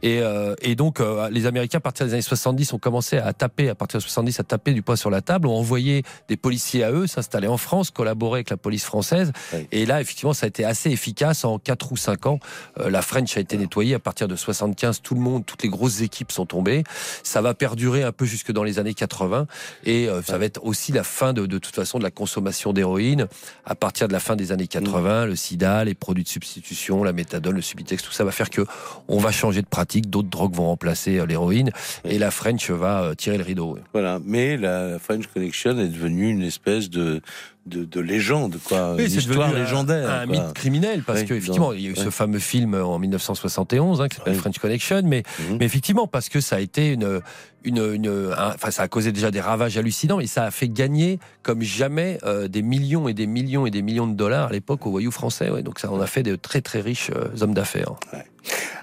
Et, 0.02 0.20
euh, 0.22 0.56
et 0.62 0.76
donc, 0.76 1.00
euh, 1.00 1.30
les 1.30 1.46
Américains, 1.46 1.78
à 1.78 1.82
partir 1.82 2.06
des 2.06 2.14
années 2.14 2.22
70, 2.22 2.74
ont 2.74 2.80
commencé 2.80 3.18
à 3.18 3.34
taper, 3.34 3.70
à 3.70 3.76
partir 3.76 4.00
de 4.00 4.04
70, 4.04 4.40
à 4.40 4.44
taper 4.44 4.74
du 4.74 4.82
poing 4.82 4.96
sur 4.96 5.10
la 5.10 5.22
table, 5.22 5.48
ont 5.48 5.56
envoyé 5.56 6.04
des 6.28 6.38
policiers 6.38 6.84
à 6.84 6.92
eux, 6.92 7.08
s'installer 7.08 7.48
en 7.48 7.58
France, 7.58 7.92
collaborer 7.92 8.40
avec 8.40 8.50
la 8.50 8.58
police 8.58 8.84
française. 8.84 9.32
Et 9.72 9.86
là, 9.86 10.02
effectivement, 10.02 10.34
ça 10.34 10.46
a 10.46 10.50
été 10.50 10.66
assez 10.66 10.90
efficace. 10.90 11.46
En 11.46 11.60
4 11.60 11.92
ou 11.92 11.98
5 11.98 12.26
ans, 12.26 12.40
euh, 12.80 12.90
la 12.90 13.02
French 13.02 13.38
a 13.38 13.40
été 13.40 13.58
nettoyée. 13.58 13.96
À 13.96 14.00
partir 14.00 14.28
de 14.28 14.36
75, 14.36 15.02
tout 15.02 15.16
le 15.16 15.22
monde, 15.22 15.46
toutes 15.46 15.64
les 15.64 15.70
grosses 15.70 16.02
équipes 16.02 16.32
sont 16.32 16.46
tombées. 16.46 16.84
Ça 17.24 17.42
va 17.42 17.54
perdurer 17.54 18.04
un 18.04 18.12
peu 18.12 18.26
jusque 18.26 18.52
dans 18.52 18.64
les 18.64 18.80
années 18.80 18.94
80. 18.94 19.48
Et 19.86 20.08
ça 20.26 20.38
va 20.38 20.46
être 20.46 20.64
aussi 20.64 20.92
la 20.92 21.04
fin, 21.04 21.34
de, 21.34 21.46
de 21.46 21.58
toute 21.58 21.76
façon, 21.76 21.98
de 21.98 22.04
la 22.04 22.12
consommation 22.12 22.74
d'héroïne. 22.74 23.28
À 23.66 23.76
partir 23.76 24.08
de 24.08 24.14
la 24.14 24.20
fin 24.20 24.36
des 24.36 24.52
années 24.52 24.68
80, 24.68 25.26
le 25.26 25.36
sida, 25.36 25.84
les 25.84 25.96
produits 25.96 26.24
de 26.24 26.30
substitution, 26.30 27.04
la 27.04 27.14
méthadone, 27.14 27.43
le 27.52 27.62
subitex, 27.62 28.04
tout 28.04 28.12
ça 28.12 28.24
va 28.24 28.32
faire 28.32 28.50
que 28.50 28.62
on 29.08 29.18
va 29.18 29.32
changer 29.32 29.62
de 29.62 29.68
pratique, 29.68 30.10
d'autres 30.10 30.30
drogues 30.30 30.56
vont 30.56 30.68
remplacer 30.68 31.20
euh, 31.20 31.26
l'héroïne, 31.26 31.72
et 32.04 32.20
la 32.20 32.32
French 32.32 32.70
va 32.70 33.04
euh, 33.04 33.16
tirer 33.16 33.38
le 33.38 33.44
rideau. 33.44 33.78
Voilà, 33.94 34.20
mais 34.24 34.58
la 34.58 35.00
French 35.00 35.28
Connection 35.28 35.78
est 35.80 35.88
devenue 35.88 36.30
une 36.30 36.44
espèce 36.44 36.90
de 36.90 37.22
de, 37.66 38.00
légende, 38.00 38.60
quoi. 38.64 38.96
une 38.98 39.06
histoire 39.06 39.54
légendaire. 39.54 40.10
Un, 40.10 40.26
mythe 40.26 40.54
criminel, 40.54 41.04
parce 41.04 41.24
qu'effectivement, 41.24 41.74
il 41.74 41.82
y 41.82 41.88
a 41.88 41.92
eu 41.92 41.96
ce 41.96 42.10
fameux 42.10 42.40
film 42.40 42.76
en 42.76 43.00
1971 43.00 44.02
hein, 44.02 44.08
qui 44.08 44.18
s'appelle 44.18 44.36
French 44.36 44.60
Connection, 44.60 45.02
mais, 45.06 45.24
mhm. 45.40 45.58
mais 45.60 45.66
effectivement, 45.66 46.08
parce 46.08 46.30
que 46.30 46.42
ça 46.42 46.58
a 46.58 46.60
été 46.60 46.90
une. 46.90 47.22
Une, 47.66 47.94
une 47.94 48.34
enfin, 48.38 48.72
ça 48.72 48.82
a 48.84 48.90
causé 48.90 49.14
déjà 49.14 49.32
des 49.32 49.40
ravages 49.40 49.78
hallucinants, 49.78 50.20
et 50.20 50.28
ça 50.28 50.44
a 50.44 50.52
fait 50.52 50.68
gagner 50.68 51.18
comme 51.44 51.62
jamais 51.62 52.18
euh, 52.24 52.50
des 52.50 52.62
millions 52.62 53.08
et 53.08 53.14
des 53.14 53.26
millions 53.26 53.66
et 53.66 53.72
des 53.72 53.82
millions 53.82 54.06
de 54.06 54.16
dollars 54.16 54.50
à 54.50 54.52
l'époque 54.52 54.86
aux 54.86 54.92
voyous 54.92 55.12
français. 55.12 55.50
Ouais. 55.50 55.64
Donc 55.64 55.80
ça 55.80 55.90
en 55.90 56.02
a 56.02 56.06
fait 56.06 56.24
de 56.24 56.36
très 56.36 56.60
très 56.60 56.82
riches 56.82 57.10
hommes 57.40 57.54
d'affaires. 57.54 57.94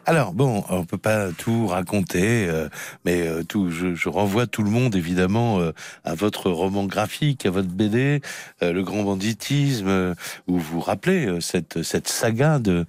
Alors 0.07 0.33
bon, 0.33 0.65
on 0.71 0.85
peut 0.85 0.99
pas 0.99 1.31
tout 1.31 1.67
raconter, 1.67 2.49
euh, 2.49 2.69
mais 3.05 3.27
euh, 3.27 3.43
tout, 3.43 3.71
je, 3.71 3.95
je, 3.95 4.09
renvoie 4.09 4.47
tout 4.47 4.63
le 4.63 4.71
monde 4.71 4.97
évidemment 4.97 5.61
euh, 5.61 5.73
à 6.05 6.15
votre 6.15 6.51
roman 6.51 6.85
graphique, 6.85 7.45
à 7.45 7.51
votre 7.51 7.69
BD, 7.69 8.23
le 8.63 8.83
grand 8.83 9.03
banditisme, 9.03 10.15
où 10.49 10.59
vous 10.59 10.81
rappelez 10.81 11.41
cette 11.41 11.83
cette 11.83 12.09
saga 12.09 12.59
de, 12.59 12.87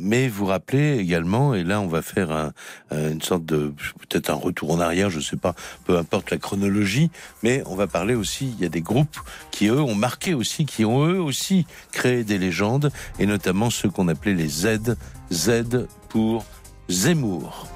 mais 0.00 0.28
vous 0.28 0.46
rappelez 0.46 0.98
également, 0.98 1.54
et 1.54 1.64
là 1.64 1.80
on 1.80 1.86
va 1.88 2.02
faire 2.02 2.30
un, 2.30 2.52
une 2.92 3.22
sorte 3.22 3.44
de 3.44 3.72
peut-être 4.08 4.30
un 4.30 4.34
retour 4.34 4.70
en 4.70 4.80
arrière, 4.80 5.10
je 5.10 5.20
sais 5.20 5.36
pas, 5.36 5.54
peu 5.84 5.98
importe 5.98 6.30
la 6.30 6.38
chronologie, 6.38 7.10
mais 7.42 7.62
on 7.66 7.74
va 7.74 7.86
parler 7.86 8.14
aussi, 8.14 8.54
il 8.56 8.62
y 8.62 8.66
a 8.66 8.70
des 8.70 8.82
groupes 8.82 9.18
qui 9.50 9.66
eux 9.66 9.80
ont 9.80 9.94
marqué 9.94 10.34
aussi, 10.34 10.64
qui 10.64 10.84
ont 10.84 11.06
eux 11.06 11.20
aussi 11.20 11.66
créé 11.92 12.24
des 12.24 12.38
légendes, 12.38 12.90
et 13.18 13.26
notamment 13.26 13.70
ceux 13.70 13.90
qu'on 13.90 14.08
appelait 14.08 14.34
les 14.34 14.48
Z 14.48 14.96
Z 15.30 15.88
pour 16.08 16.44
Zemmour. 16.88 17.66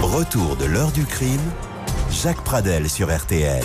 Retour 0.00 0.56
de 0.56 0.64
l'heure 0.64 0.92
du 0.92 1.04
crime, 1.04 1.40
Jacques 2.10 2.42
Pradel 2.42 2.88
sur 2.88 3.14
RTL. 3.14 3.64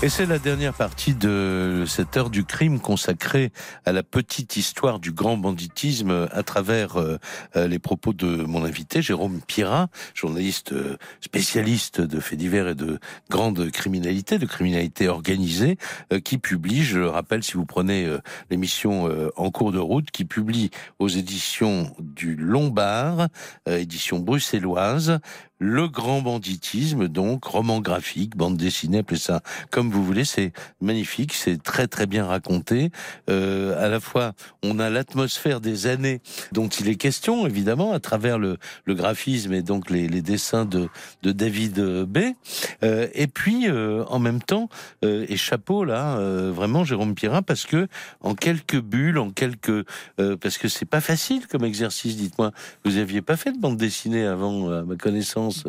Et 0.00 0.08
c'est 0.08 0.26
la 0.26 0.38
dernière 0.38 0.74
partie 0.74 1.12
de 1.12 1.82
cette 1.88 2.16
heure 2.16 2.30
du 2.30 2.44
crime 2.44 2.78
consacrée 2.78 3.50
à 3.84 3.90
la 3.90 4.04
petite 4.04 4.56
histoire 4.56 5.00
du 5.00 5.10
grand 5.10 5.36
banditisme 5.36 6.28
à 6.30 6.44
travers 6.44 6.98
euh, 6.98 7.18
euh, 7.56 7.66
les 7.66 7.80
propos 7.80 8.12
de 8.12 8.44
mon 8.44 8.64
invité, 8.64 9.02
Jérôme 9.02 9.40
Pirat, 9.44 9.88
journaliste 10.14 10.70
euh, 10.70 10.96
spécialiste 11.20 12.00
de 12.00 12.20
faits 12.20 12.38
divers 12.38 12.68
et 12.68 12.74
de 12.76 13.00
grande 13.28 13.72
criminalité, 13.72 14.38
de 14.38 14.46
criminalité 14.46 15.08
organisée, 15.08 15.78
qui 16.22 16.38
publie, 16.38 16.84
je 16.84 17.00
le 17.00 17.08
rappelle 17.08 17.42
si 17.42 17.54
vous 17.54 17.66
prenez 17.66 18.08
l'émission 18.50 19.10
En 19.36 19.50
cours 19.50 19.72
de 19.72 19.78
route, 19.78 20.10
qui 20.10 20.24
publie 20.24 20.70
aux 20.98 21.08
éditions 21.08 21.92
du 21.98 22.36
Lombard, 22.36 23.28
édition 23.66 24.20
bruxelloise, 24.20 25.18
le 25.58 25.88
grand 25.88 26.22
banditisme, 26.22 27.08
donc, 27.08 27.44
roman 27.44 27.80
graphique, 27.80 28.36
bande 28.36 28.56
dessinée, 28.56 28.98
appelez 28.98 29.18
ça 29.18 29.42
comme 29.70 29.87
vous 29.90 30.04
voulez. 30.04 30.24
C'est 30.24 30.52
magnifique, 30.80 31.32
c'est 31.32 31.62
très 31.62 31.86
très 31.86 32.06
bien 32.06 32.26
raconté. 32.26 32.90
Euh, 33.30 33.82
à 33.84 33.88
la 33.88 34.00
fois, 34.00 34.32
on 34.62 34.78
a 34.78 34.90
l'atmosphère 34.90 35.60
des 35.60 35.86
années 35.86 36.20
dont 36.52 36.68
il 36.68 36.88
est 36.88 36.96
question, 36.96 37.46
évidemment, 37.46 37.92
à 37.92 38.00
travers 38.00 38.38
le, 38.38 38.58
graphisme 38.86 39.52
et 39.52 39.62
donc 39.62 39.90
les, 39.90 40.08
dessins 40.22 40.64
de, 40.64 40.88
David 41.22 41.80
B. 42.04 42.18
Euh, 42.82 43.08
et 43.14 43.26
puis, 43.26 43.68
euh, 43.68 44.04
en 44.06 44.18
même 44.18 44.42
temps, 44.42 44.68
euh, 45.04 45.26
et 45.28 45.36
chapeau 45.36 45.84
là, 45.84 46.18
vraiment 46.50 46.84
Jérôme 46.84 47.14
Pierrin, 47.14 47.42
parce 47.42 47.64
que 47.64 47.88
en 48.20 48.34
quelques 48.34 48.80
bulles, 48.80 49.18
en 49.18 49.30
quelques, 49.30 49.84
parce 50.16 50.58
que 50.58 50.68
c'est 50.68 50.86
pas 50.86 51.00
facile 51.00 51.46
comme 51.46 51.64
exercice. 51.64 52.16
Dites-moi, 52.16 52.52
vous 52.84 52.96
aviez 52.96 53.22
pas 53.22 53.36
fait 53.36 53.52
de 53.52 53.58
bande 53.58 53.76
dessinée 53.76 54.26
avant, 54.26 54.84
ma 54.84 54.96
connaissance 54.96 55.64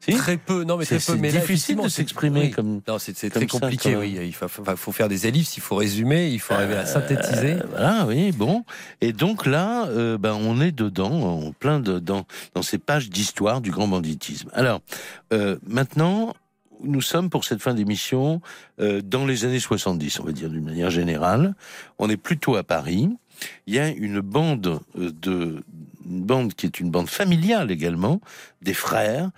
très 0.00 0.36
peu, 0.36 0.64
non, 0.64 0.76
mais 0.76 0.84
très 0.84 0.98
peu. 0.98 1.16
Mais 1.16 1.30
difficile 1.30 1.76
de 1.76 1.88
s'exprimer 1.88 2.50
comme. 2.50 2.80
Non, 2.86 2.98
c'est 2.98 3.12
très 3.30 3.46
compliqué. 3.46 3.96
oui, 3.96 4.18
il 4.22 4.34
faut, 4.34 4.48
faut, 4.48 4.92
faire 4.92 5.08
des 5.08 5.26
ellipses, 5.26 5.56
il 5.56 5.62
faut 5.62 5.76
résumer, 5.76 6.28
il 6.28 6.40
faut 6.40 6.54
arriver 6.54 6.76
à 6.76 6.86
synthétiser. 6.86 7.56
Ah 7.76 8.04
oui, 8.06 8.32
bon. 8.32 8.64
Et 9.00 9.12
donc 9.12 9.46
là, 9.46 9.86
euh, 9.88 10.18
ben 10.18 10.34
on 10.34 10.60
est 10.60 10.72
dedans, 10.72 11.10
en 11.10 11.52
plein 11.52 11.80
dedans, 11.80 12.26
dans 12.54 12.62
ces 12.62 12.78
pages 12.78 13.10
d'histoire 13.10 13.60
du 13.60 13.70
grand 13.70 13.88
banditisme. 13.88 14.50
Alors 14.52 14.80
euh, 15.32 15.58
maintenant. 15.66 16.34
Nous 16.82 17.00
sommes 17.00 17.30
pour 17.30 17.46
cette 17.46 17.62
fin 17.62 17.72
d'émission 17.72 18.42
euh, 18.80 19.00
dans 19.00 19.24
les 19.24 19.46
années 19.46 19.60
70, 19.60 20.20
on 20.20 20.24
va 20.24 20.32
dire 20.32 20.50
d'une 20.50 20.62
manière 20.62 20.90
générale. 20.90 21.54
On 21.98 22.10
est 22.10 22.18
plutôt 22.18 22.54
à 22.56 22.64
Paris. 22.64 23.08
Il 23.66 23.74
y 23.74 23.78
a 23.78 23.88
une 23.88 24.20
bande 24.20 24.80
de 24.94 25.64
une 26.06 26.22
bande 26.22 26.54
qui 26.54 26.66
est 26.66 26.80
une 26.80 26.90
bande 26.90 27.08
familiale 27.08 27.70
également, 27.70 28.20
des 28.62 28.74
frères 28.74 29.30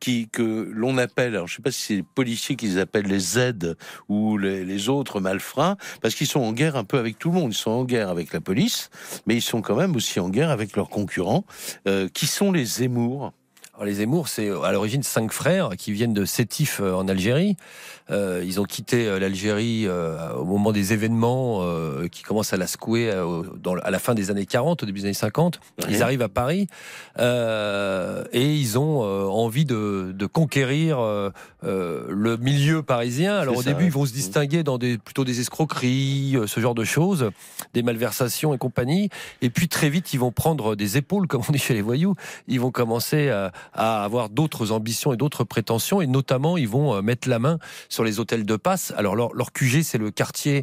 qui 0.00 0.28
que 0.28 0.70
l'on 0.72 0.98
appelle, 0.98 1.34
alors 1.34 1.46
je 1.46 1.56
sais 1.56 1.62
pas 1.62 1.70
si 1.70 1.82
c'est 1.82 1.94
les 1.96 2.02
policiers 2.02 2.56
qu'ils 2.56 2.80
appellent 2.80 3.06
les 3.06 3.20
Z 3.20 3.76
ou 4.08 4.38
les, 4.38 4.88
autres 4.88 5.20
malfrats, 5.20 5.76
parce 6.00 6.14
qu'ils 6.14 6.26
sont 6.26 6.40
en 6.40 6.52
guerre 6.52 6.76
un 6.76 6.84
peu 6.84 6.98
avec 6.98 7.18
tout 7.18 7.30
le 7.30 7.34
monde. 7.34 7.52
Ils 7.52 7.56
sont 7.56 7.70
en 7.70 7.84
guerre 7.84 8.08
avec 8.08 8.32
la 8.32 8.40
police, 8.40 8.90
mais 9.26 9.36
ils 9.36 9.42
sont 9.42 9.60
quand 9.60 9.76
même 9.76 9.94
aussi 9.94 10.18
en 10.18 10.30
guerre 10.30 10.50
avec 10.50 10.74
leurs 10.74 10.88
concurrents, 10.88 11.44
euh, 11.86 12.08
qui 12.08 12.26
sont 12.26 12.50
les 12.50 12.64
Zemmour. 12.64 13.32
Alors 13.80 13.86
les 13.86 13.94
Zemmour, 13.94 14.28
c'est 14.28 14.50
à 14.62 14.72
l'origine 14.72 15.02
cinq 15.02 15.32
frères 15.32 15.70
qui 15.78 15.92
viennent 15.92 16.12
de 16.12 16.26
Sétif 16.26 16.80
euh, 16.82 16.92
en 16.92 17.08
Algérie. 17.08 17.56
Euh, 18.10 18.42
ils 18.44 18.60
ont 18.60 18.64
quitté 18.64 19.06
euh, 19.06 19.18
l'Algérie 19.18 19.84
euh, 19.86 20.34
au 20.34 20.44
moment 20.44 20.72
des 20.72 20.92
événements 20.92 21.60
euh, 21.62 22.08
qui 22.08 22.22
commencent 22.22 22.52
à 22.52 22.56
la 22.56 22.66
secouer 22.66 23.10
dans, 23.56 23.76
à 23.76 23.90
la 23.90 23.98
fin 23.98 24.14
des 24.14 24.30
années 24.30 24.46
40, 24.46 24.82
au 24.82 24.86
début 24.86 25.00
des 25.00 25.06
années 25.06 25.14
50. 25.14 25.60
Ils 25.88 26.02
arrivent 26.02 26.22
à 26.22 26.28
Paris 26.28 26.66
et 27.18 28.54
ils 28.54 28.78
ont 28.78 29.00
envie 29.00 29.64
de, 29.64 30.12
de 30.14 30.26
conquérir 30.26 30.98
le 31.62 32.36
milieu 32.36 32.82
parisien. 32.82 33.36
Alors 33.36 33.56
au 33.56 33.62
début, 33.62 33.84
ils 33.84 33.92
vont 33.92 34.06
se 34.06 34.12
distinguer 34.12 34.62
dans 34.62 34.78
des, 34.78 34.98
plutôt 34.98 35.24
des 35.24 35.40
escroqueries, 35.40 36.36
ce 36.46 36.60
genre 36.60 36.74
de 36.74 36.84
choses, 36.84 37.30
des 37.74 37.82
malversations 37.82 38.54
et 38.54 38.58
compagnie. 38.58 39.08
Et 39.42 39.50
puis 39.50 39.68
très 39.68 39.88
vite, 39.88 40.12
ils 40.12 40.20
vont 40.20 40.32
prendre 40.32 40.76
des 40.76 40.96
épaules, 40.96 41.26
comme 41.28 41.42
on 41.48 41.52
dit 41.52 41.58
chez 41.58 41.74
les 41.74 41.82
voyous. 41.82 42.14
Ils 42.48 42.60
vont 42.60 42.70
commencer 42.70 43.30
à, 43.30 43.52
à 43.72 44.02
avoir 44.02 44.30
d'autres 44.30 44.72
ambitions 44.72 45.12
et 45.12 45.16
d'autres 45.16 45.44
prétentions, 45.44 46.00
et 46.00 46.06
notamment, 46.06 46.56
ils 46.56 46.68
vont 46.68 47.00
mettre 47.02 47.28
la 47.28 47.38
main 47.38 47.58
sur 47.88 48.00
sur 48.00 48.04
les 48.04 48.18
hôtels 48.18 48.46
de 48.46 48.56
passe. 48.56 48.94
Alors 48.96 49.14
leur, 49.14 49.34
leur 49.34 49.52
QG, 49.52 49.82
c'est 49.82 49.98
le 49.98 50.10
quartier 50.10 50.62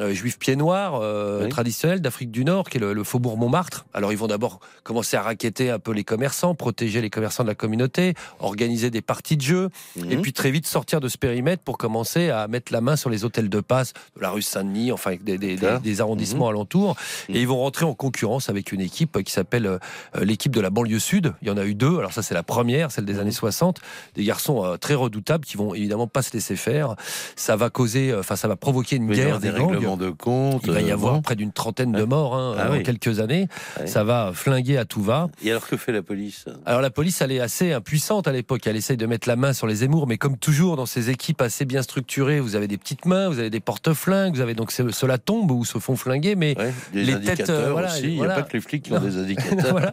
euh, 0.00 0.12
juif 0.12 0.38
pied 0.38 0.54
noir 0.54 1.00
euh, 1.00 1.48
traditionnel 1.48 2.00
d'Afrique 2.00 2.30
du 2.30 2.44
Nord, 2.44 2.68
qui 2.68 2.76
est 2.76 2.80
le, 2.80 3.04
faubourg 3.04 3.38
Montmartre. 3.38 3.86
Alors 3.94 4.12
ils 4.12 4.18
vont 4.18 4.26
d'abord 4.26 4.60
commencer 4.82 5.16
à 5.16 5.22
raqueter 5.22 5.70
un 5.70 5.78
peu 5.78 5.92
les 5.92 6.04
commerçants, 6.04 6.54
protéger 6.54 7.00
les 7.00 7.08
commerçants 7.08 7.42
de 7.42 7.48
la 7.48 7.54
communauté, 7.54 8.12
organiser 8.38 8.90
des 8.90 9.00
parties 9.00 9.38
de 9.38 9.42
jeu, 9.42 9.70
et 9.96 10.16
mhm. 10.16 10.22
puis 10.22 10.34
très 10.34 10.50
vite 10.50 10.66
sortir 10.66 11.00
de 11.00 11.08
ce 11.08 11.16
périmètre 11.16 11.62
pour 11.62 11.78
commencer 11.78 12.28
à 12.28 12.46
mettre 12.48 12.70
la 12.70 12.82
main 12.82 12.96
sur 12.96 13.08
les 13.08 13.24
hôtels 13.24 13.48
de 13.48 13.60
passe 13.60 13.94
de 14.14 14.20
la 14.20 14.30
rue 14.30 14.42
Saint-Denis, 14.42 14.92
enfin 14.92 15.16
des, 15.20 15.38
des, 15.38 15.56
des, 15.56 16.00
arrondissements 16.00 16.46
mhm. 16.46 16.56
alentours. 16.56 16.96
Et 17.28 17.32
mhm. 17.32 17.38
ils 17.38 17.48
vont 17.48 17.58
rentrer 17.58 17.86
en 17.86 17.94
concurrence 17.94 18.50
avec 18.50 18.72
une 18.72 18.82
équipe 18.82 19.22
qui 19.22 19.32
s'appelle 19.32 19.66
euh, 19.66 19.78
l'équipe 20.20 20.54
de 20.54 20.60
la 20.60 20.70
banlieue 20.70 20.98
sud. 20.98 21.32
Il 21.40 21.48
y 21.48 21.50
en 21.50 21.56
a 21.56 21.64
eu 21.64 21.74
deux. 21.74 21.98
Alors 21.98 22.12
ça 22.12 22.22
c'est 22.22 22.34
la 22.34 22.42
première, 22.42 22.92
celle 22.92 23.06
des 23.06 23.18
années 23.18 23.32
60. 23.32 23.80
Des 24.14 24.24
garçons 24.24 24.76
très 24.78 24.94
redoutables 24.94 25.46
qui 25.46 25.56
vont 25.56 25.74
évidemment 25.74 26.06
pas 26.06 26.20
se 26.20 26.32
laisser 26.34 26.56
faire. 26.56 26.94
Ça 27.36 27.56
va 27.56 27.70
causer, 27.70 28.14
enfin 28.14 28.36
ça 28.36 28.48
va 28.48 28.56
provoquer 28.56 28.96
une 28.96 29.10
guerre 29.10 29.40
des 29.40 29.50
gangs 29.50 29.77
de 29.80 30.10
compte. 30.10 30.62
Il 30.64 30.72
va 30.72 30.80
y 30.80 30.90
avoir 30.90 31.20
près 31.22 31.36
d'une 31.36 31.52
trentaine 31.52 31.92
de 31.92 32.04
morts 32.04 32.36
hein, 32.36 32.56
ah 32.58 32.72
en 32.72 32.82
quelques 32.82 33.20
années. 33.20 33.48
Ça 33.86 34.04
va 34.04 34.32
flinguer 34.34 34.76
à 34.76 34.84
tout 34.84 35.02
va. 35.02 35.28
Et 35.42 35.50
alors 35.50 35.66
que 35.66 35.76
fait 35.76 35.92
la 35.92 36.02
police? 36.02 36.46
Alors 36.66 36.80
la 36.80 36.90
police, 36.90 37.20
elle 37.20 37.32
est 37.32 37.40
assez 37.40 37.72
impuissante 37.72 38.28
à 38.28 38.32
l'époque. 38.32 38.66
Elle 38.66 38.76
essaye 38.76 38.96
de 38.96 39.06
mettre 39.06 39.28
la 39.28 39.36
main 39.36 39.52
sur 39.52 39.66
les 39.66 39.84
émours, 39.84 40.06
mais 40.06 40.18
comme 40.18 40.36
toujours 40.36 40.76
dans 40.76 40.86
ces 40.86 41.10
équipes 41.10 41.40
assez 41.40 41.64
bien 41.64 41.82
structurées, 41.82 42.40
vous 42.40 42.56
avez 42.56 42.68
des 42.68 42.78
petites 42.78 43.06
mains, 43.06 43.28
vous 43.28 43.38
avez 43.38 43.50
des 43.50 43.60
porte-flingues, 43.60 44.34
vous 44.34 44.40
avez 44.40 44.54
donc 44.54 44.72
cela 44.72 45.18
tombe 45.18 45.50
ou 45.50 45.64
se 45.64 45.78
font 45.78 45.96
flinguer, 45.96 46.34
mais 46.34 46.56
les 46.92 47.20
têtes, 47.20 47.50
euh, 47.50 47.70
voilà, 47.72 47.92
aussi. 47.92 48.04
Il 48.04 48.20
n'y 48.20 48.24
a 48.24 48.34
pas 48.34 48.42
que 48.42 48.52
les 48.54 48.60
flics 48.60 48.84
qui 48.84 48.92
ont 48.92 49.00
des 49.00 49.16
indicateurs. 49.18 49.92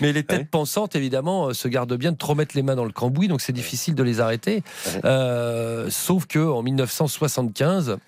Mais 0.00 0.12
les 0.12 0.22
têtes 0.22 0.50
pensantes, 0.50 0.96
évidemment, 0.96 1.48
euh, 1.48 1.52
se 1.54 1.68
gardent 1.68 1.96
bien 1.96 2.12
de 2.12 2.16
trop 2.16 2.34
mettre 2.34 2.56
les 2.56 2.62
mains 2.62 2.76
dans 2.76 2.84
le 2.84 2.92
cambouis, 2.92 3.28
donc 3.28 3.40
c'est 3.40 3.52
difficile 3.52 3.94
de 3.94 4.02
les 4.02 4.20
arrêter. 4.20 4.62
Euh, 5.04 5.88
sauf 5.90 6.26
que 6.26 6.38
en 6.38 6.62
1975 6.62 7.98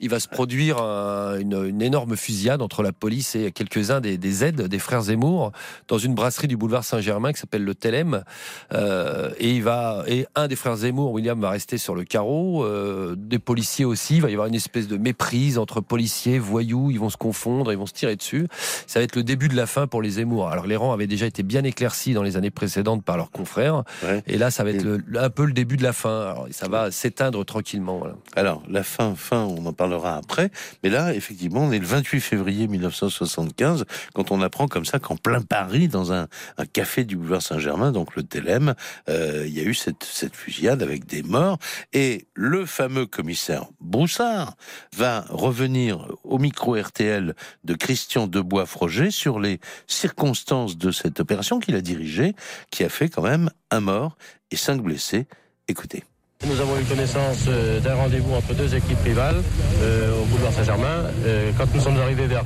il 0.00 0.10
va 0.10 0.18
se 0.18 0.26
produire 0.26 0.78
une, 0.78 1.80
énorme 1.80 2.16
fusillade 2.16 2.62
entre 2.62 2.82
la 2.82 2.92
police 2.92 3.36
et 3.36 3.52
quelques-uns 3.52 4.00
des, 4.00 4.44
aides 4.44 4.62
des 4.62 4.78
frères 4.78 5.02
Zemmour 5.02 5.52
dans 5.86 5.98
une 5.98 6.14
brasserie 6.14 6.48
du 6.48 6.56
boulevard 6.56 6.82
Saint-Germain 6.82 7.32
qui 7.32 7.38
s'appelle 7.38 7.64
le 7.64 7.74
Telem. 7.74 8.24
Euh, 8.72 9.30
et 9.38 9.50
il 9.50 9.62
va 9.62 10.02
et 10.08 10.26
un 10.34 10.48
des 10.48 10.56
frères 10.56 10.76
Zemmour, 10.76 11.12
William, 11.12 11.40
va 11.40 11.50
rester 11.50 11.78
sur 11.78 11.94
le 11.94 12.04
carreau. 12.04 12.64
Euh, 12.64 13.14
des 13.16 13.38
policiers 13.38 13.84
aussi. 13.84 14.16
Il 14.16 14.22
va 14.22 14.30
y 14.30 14.32
avoir 14.32 14.48
une 14.48 14.54
espèce 14.54 14.88
de 14.88 14.96
méprise 14.96 15.58
entre 15.58 15.80
policiers, 15.80 16.38
voyous. 16.38 16.90
Ils 16.90 16.98
vont 16.98 17.10
se 17.10 17.16
confondre, 17.16 17.70
ils 17.70 17.78
vont 17.78 17.86
se 17.86 17.92
tirer 17.92 18.16
dessus. 18.16 18.48
Ça 18.86 18.98
va 18.98 19.04
être 19.04 19.14
le 19.14 19.22
début 19.22 19.48
de 19.48 19.56
la 19.56 19.66
fin 19.66 19.86
pour 19.86 20.02
les 20.02 20.10
Zemmour. 20.10 20.48
Alors 20.48 20.66
les 20.66 20.76
rangs 20.76 20.92
avaient 20.92 21.06
déjà 21.06 21.26
été 21.26 21.42
bien 21.42 21.62
éclaircis 21.62 22.14
dans 22.14 22.22
les 22.22 22.36
années 22.36 22.50
précédentes 22.50 23.04
par 23.04 23.16
leurs 23.16 23.30
confrères. 23.30 23.84
Et 24.26 24.38
là, 24.38 24.50
ça 24.50 24.64
va 24.64 24.70
être 24.70 25.00
un 25.16 25.30
peu 25.30 25.44
le 25.44 25.52
début 25.52 25.76
de 25.76 25.82
la 25.82 25.92
fin. 25.92 26.22
Alors, 26.22 26.48
ça 26.50 26.68
va 26.68 26.90
s'éteindre 26.90 27.44
tranquillement. 27.44 28.02
Alors 28.34 28.62
la 28.68 28.82
fin, 28.82 29.14
fin, 29.14 29.44
on 29.44 29.64
en 29.66 29.72
parle 29.72 29.83
parlera 29.84 30.16
après. 30.16 30.50
Mais 30.82 30.88
là, 30.88 31.14
effectivement, 31.14 31.60
on 31.60 31.72
est 31.72 31.78
le 31.78 31.84
28 31.84 32.20
février 32.20 32.68
1975 32.68 33.84
quand 34.14 34.30
on 34.30 34.40
apprend 34.40 34.66
comme 34.66 34.86
ça 34.86 34.98
qu'en 34.98 35.16
plein 35.16 35.42
Paris, 35.42 35.88
dans 35.88 36.12
un, 36.12 36.26
café 36.72 37.04
du 37.04 37.16
boulevard 37.16 37.42
Saint-Germain, 37.42 37.92
donc 37.92 38.16
le 38.16 38.22
Télème, 38.22 38.74
euh, 39.10 39.44
il 39.46 39.52
y 39.52 39.60
a 39.60 39.64
eu 39.64 39.74
cette, 39.74 40.02
cette 40.02 40.34
fusillade 40.34 40.82
avec 40.82 41.04
des 41.04 41.22
morts. 41.22 41.58
Et 41.92 42.26
le 42.32 42.64
fameux 42.64 43.04
commissaire 43.04 43.66
Broussard 43.80 44.56
va 44.96 45.26
revenir 45.28 46.08
au 46.24 46.38
micro 46.38 46.80
RTL 46.80 47.34
de 47.64 47.74
Christian 47.74 48.26
Debois-Froger 48.26 49.10
sur 49.10 49.38
les 49.38 49.60
circonstances 49.86 50.78
de 50.78 50.90
cette 50.92 51.20
opération 51.20 51.60
qu'il 51.60 51.74
a 51.74 51.82
dirigée, 51.82 52.34
qui 52.70 52.84
a 52.84 52.88
fait 52.88 53.10
quand 53.10 53.22
même 53.22 53.50
un 53.70 53.80
mort 53.80 54.16
et 54.50 54.56
cinq 54.56 54.80
blessés. 54.80 55.26
Écoutez. 55.68 56.04
Nous 56.46 56.60
avons 56.60 56.78
eu 56.78 56.84
connaissance 56.84 57.46
euh, 57.48 57.80
d'un 57.80 57.94
rendez-vous 57.94 58.34
entre 58.34 58.52
deux 58.52 58.74
équipes 58.74 59.00
rivales 59.02 59.36
euh, 59.80 60.12
au 60.20 60.24
boulevard 60.26 60.52
Saint-Germain. 60.52 61.04
Euh, 61.24 61.50
quand 61.56 61.64
nous 61.74 61.80
sommes 61.80 61.98
arrivés 61.98 62.26
vers 62.26 62.44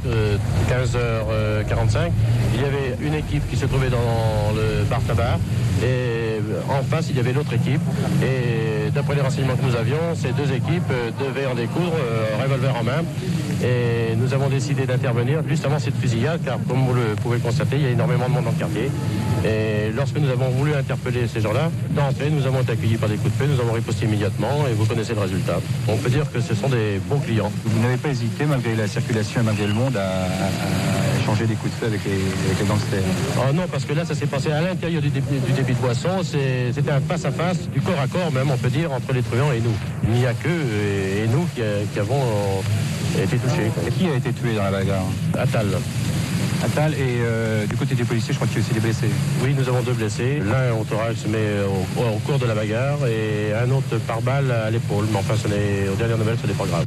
15h45, 0.68 2.10
il 2.54 2.60
y 2.60 2.64
avait 2.64 2.96
une 3.00 3.14
équipe 3.14 3.48
qui 3.50 3.56
se 3.56 3.66
trouvait 3.66 3.90
dans 3.90 4.52
le 4.54 4.84
bar 4.84 5.00
tabac 5.06 5.38
et 5.82 6.40
en 6.68 6.82
face 6.82 7.06
il 7.10 7.16
y 7.16 7.20
avait 7.20 7.32
l'autre 7.32 7.52
équipe. 7.54 7.80
Et 8.22 8.90
d'après 8.90 9.14
les 9.14 9.20
renseignements 9.20 9.56
que 9.56 9.64
nous 9.64 9.76
avions, 9.76 10.14
ces 10.14 10.32
deux 10.32 10.52
équipes 10.52 10.92
devaient 11.20 11.46
en 11.46 11.54
découdre, 11.54 11.96
revolver 12.42 12.74
en 12.76 12.84
main. 12.84 13.02
Et 13.62 14.14
nous 14.16 14.32
avons 14.34 14.48
décidé 14.48 14.86
d'intervenir 14.86 15.40
juste 15.48 15.64
avant 15.66 15.80
cette 15.80 15.96
fusillade, 15.96 16.40
car 16.44 16.58
comme 16.68 16.86
vous 16.86 16.94
le 16.94 17.16
pouvez 17.20 17.38
constater, 17.38 17.76
il 17.76 17.82
y 17.82 17.86
a 17.86 17.90
énormément 17.90 18.28
de 18.28 18.34
monde 18.34 18.44
dans 18.44 18.52
le 18.52 18.56
quartier. 18.56 18.90
Et 19.44 19.90
lorsque 19.94 20.16
nous 20.18 20.30
avons 20.30 20.48
voulu 20.50 20.74
interpeller 20.74 21.26
ces 21.26 21.40
gens-là, 21.40 21.70
d'entrée, 21.90 22.30
nous 22.30 22.46
avons 22.46 22.60
été 22.60 22.72
accueillis 22.72 22.96
par 22.96 23.08
des 23.08 23.16
coups 23.16 23.32
de 23.32 23.44
feu, 23.44 23.50
nous 23.52 23.60
avons 23.60 23.72
riposté 23.72 24.06
immédiatement 24.06 24.66
et 24.70 24.74
vous 24.74 24.84
connaissez 24.84 25.14
le 25.14 25.20
résultat. 25.20 25.60
On 25.88 25.96
peut 25.96 26.10
dire 26.10 26.30
que 26.30 26.40
ce 26.40 26.54
sont 26.54 26.68
des 26.68 27.00
bons 27.08 27.18
clients. 27.18 27.50
Vous 27.64 27.82
n'avez 27.82 27.96
pas 27.96 28.10
hésité, 28.10 28.44
malgré 28.46 28.76
la 28.76 28.86
circulation 28.86 29.40
et 29.40 29.44
malgré 29.44 29.66
le 29.66 29.74
monde, 29.74 29.96
à, 29.96 31.20
échanger 31.20 31.46
des 31.46 31.54
coups 31.54 31.72
de 31.72 31.78
feu 31.78 31.86
avec 31.86 32.00
les, 32.04 32.12
avec 32.12 32.68
gangsters? 32.68 33.02
Oh 33.38 33.52
Non, 33.52 33.64
parce 33.70 33.84
que 33.84 33.92
là, 33.92 34.04
ça 34.04 34.14
s'est 34.14 34.26
passé 34.26 34.52
à 34.52 34.60
l'intérieur 34.60 35.02
du, 35.02 35.10
débit, 35.10 35.40
du 35.40 35.52
de 35.72 35.78
boisson. 35.78 36.22
C'était 36.22 36.90
un 36.90 37.00
face-à-face, 37.00 37.68
du 37.70 37.80
corps 37.80 38.00
à 38.00 38.06
corps 38.06 38.32
même, 38.32 38.50
on 38.50 38.56
peut 38.56 38.70
dire, 38.70 38.92
entre 38.92 39.12
les 39.12 39.22
truands 39.22 39.52
et 39.52 39.60
nous. 39.60 39.74
Il 40.04 40.10
n'y 40.10 40.26
a 40.26 40.34
que 40.34 40.48
et, 40.48 41.26
nous 41.28 41.46
qui, 41.54 41.98
avons 41.98 42.22
été 43.20 43.36
touchés. 43.38 43.70
Et 43.86 43.90
qui 43.90 44.08
a 44.08 44.14
été 44.14 44.32
tué 44.32 44.54
dans 44.54 44.64
la 44.64 44.70
bagarre 44.70 45.04
Atal. 45.38 45.66
Attal 46.64 46.94
et 46.94 47.20
euh, 47.20 47.66
du 47.66 47.76
côté 47.76 47.94
des 47.94 48.04
policiers, 48.04 48.32
je 48.32 48.38
crois 48.38 48.48
qu'il 48.48 48.58
y 48.58 48.60
a 48.60 48.64
aussi 48.64 48.74
des 48.74 48.80
blessés. 48.80 49.10
Oui, 49.44 49.54
nous 49.56 49.68
avons 49.68 49.82
deux 49.82 49.92
blessés. 49.92 50.40
L'un 50.44 50.74
au 50.74 50.84
thorax, 50.84 51.24
mais 51.28 51.62
au, 51.64 52.00
au, 52.02 52.18
cours 52.18 52.38
de 52.38 52.46
la 52.46 52.54
bagarre, 52.54 52.98
et 53.06 53.52
un 53.54 53.70
autre 53.70 53.98
par 54.06 54.22
balle 54.22 54.50
à 54.50 54.70
l'épaule. 54.70 55.06
Mais 55.12 55.18
enfin, 55.18 55.34
ce 55.36 55.48
n'est, 55.48 55.88
aux 55.88 55.96
dernières 55.96 56.18
nouvelles, 56.18 56.38
ce 56.42 56.46
n'est 56.46 56.54
pas 56.54 56.66
grave. 56.66 56.84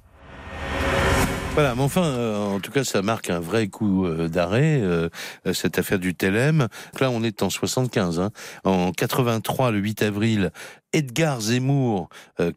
Voilà, 1.54 1.76
mais 1.76 1.82
enfin, 1.82 2.06
euh, 2.06 2.46
en 2.46 2.62
tout 2.62 2.72
cas, 2.72 2.86
ça 2.86 3.02
marque 3.02 3.30
un 3.30 3.42
vrai 3.42 3.68
coup 3.68 4.06
euh, 4.06 4.30
d'arrêt, 4.30 4.80
euh, 4.82 5.10
cette 5.54 5.78
affaire 5.78 6.00
du 6.00 6.16
Telem. 6.16 6.70
Là, 7.02 7.12
on 7.12 7.24
est 7.24 7.44
en 7.44 7.50
75. 7.50 8.22
Hein. 8.22 8.32
En 8.64 8.94
83, 8.94 9.72
le 9.72 9.80
8 9.80 10.02
avril, 10.02 10.52
Edgar 10.94 11.42
Zemmour, 11.42 12.08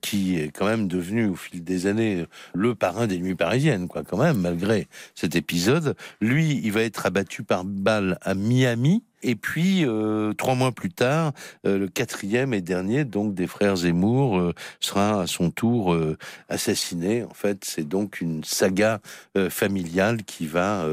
qui 0.00 0.36
est 0.38 0.48
quand 0.48 0.66
même 0.66 0.86
devenu 0.86 1.26
au 1.26 1.34
fil 1.34 1.64
des 1.64 1.86
années 1.86 2.24
le 2.54 2.74
parrain 2.74 3.06
des 3.06 3.18
nuits 3.18 3.34
parisiennes, 3.34 3.88
quoi, 3.88 4.02
quand 4.04 4.18
même, 4.18 4.38
malgré 4.38 4.86
cet 5.14 5.34
épisode, 5.34 5.96
lui, 6.20 6.60
il 6.62 6.72
va 6.72 6.82
être 6.82 7.06
abattu 7.06 7.42
par 7.42 7.64
balle 7.64 8.18
à 8.22 8.34
Miami. 8.34 9.02
Et 9.26 9.36
puis, 9.36 9.86
euh, 9.86 10.34
trois 10.34 10.54
mois 10.54 10.70
plus 10.70 10.90
tard, 10.90 11.32
euh, 11.66 11.78
le 11.78 11.88
quatrième 11.88 12.52
et 12.52 12.60
dernier, 12.60 13.06
donc 13.06 13.34
des 13.34 13.46
frères 13.46 13.76
Zemmour, 13.76 14.38
euh, 14.38 14.52
sera 14.80 15.22
à 15.22 15.26
son 15.26 15.50
tour 15.50 15.96
assassiné. 16.50 17.24
En 17.24 17.32
fait, 17.32 17.64
c'est 17.64 17.88
donc 17.88 18.20
une 18.20 18.44
saga 18.44 19.00
familiale 19.48 20.22
qui 20.24 20.46
va 20.46 20.86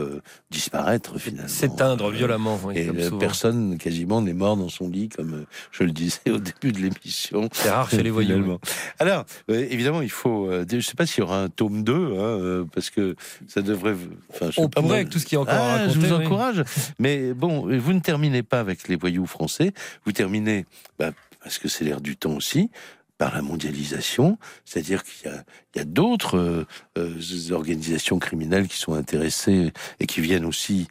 disparaître 0.50 1.20
finalement. 1.20 1.50
S'éteindre 1.50 2.10
violemment. 2.10 2.60
Oui, 2.64 2.78
et 2.78 2.92
personne 3.20 3.78
quasiment 3.78 4.22
n'est 4.22 4.34
mort 4.34 4.56
dans 4.56 4.70
son 4.70 4.88
lit, 4.88 5.10
comme 5.10 5.46
je 5.72 5.84
le 5.84 5.92
disais 5.92 6.30
au 6.30 6.38
début 6.38 6.72
de 6.72 6.80
l'émission. 6.80 7.50
C'est 7.52 7.70
rare 7.70 7.90
chez 7.90 8.04
les 8.04 8.10
voyous. 8.10 8.60
Alors, 9.00 9.26
évidemment, 9.50 10.02
il 10.02 10.10
faut. 10.10 10.50
je 10.50 10.76
ne 10.76 10.82
sais 10.82 10.96
pas 10.96 11.06
s'il 11.06 11.20
y 11.20 11.24
aura 11.24 11.42
un 11.42 11.50
tome 11.50 11.84
2, 11.84 11.94
hein, 11.94 12.68
parce 12.74 12.90
que 12.90 13.16
ça 13.48 13.62
devrait. 13.62 13.96
Enfin, 14.34 14.52
je 14.52 14.62
On 14.62 14.70
pourrait, 14.70 14.98
avec 14.98 15.10
tout 15.10 15.20
ce 15.20 15.26
qui 15.26 15.36
est 15.36 15.40
encore 15.40 15.56
ah, 15.58 15.90
Je 15.90 16.00
vous 16.00 16.14
encourage. 16.14 16.64
Mais 17.00 17.34
bon, 17.34 17.68
vous 17.78 17.94
ne 17.94 18.00
terminez 18.00 18.21
terminez 18.22 18.44
pas 18.44 18.60
avec 18.60 18.88
les 18.88 18.96
voyous 18.96 19.26
français, 19.26 19.74
vous 20.06 20.12
terminez, 20.12 20.68
bah, 21.00 21.12
parce 21.42 21.58
que 21.58 21.68
c'est 21.68 21.84
l'air 21.84 22.02
du 22.02 22.18
temps 22.18 22.36
aussi, 22.36 22.70
par 23.18 23.34
la 23.34 23.42
mondialisation, 23.42 24.38
c'est-à-dire 24.64 25.04
qu'il 25.04 25.32
y 25.76 25.80
a, 25.80 25.86
d'autres 25.86 26.38
euh, 26.38 26.68
euh, 27.00 27.52
organisations 27.52 28.20
criminelles 28.20 28.68
qui 28.68 28.78
sont 28.78 28.94
intéressées 28.94 29.74
et 30.00 30.06
qui 30.06 30.22
viennent 30.22 30.46
aussi 30.46 30.88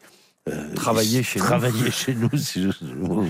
euh, 0.48 0.74
travailler 0.74 1.22
chez 1.22 1.38
travailler 1.38 1.84
nous. 1.84 1.90
chez 1.90 2.14
nous, 2.14 2.30
si 2.38 2.62
je, 2.62 2.70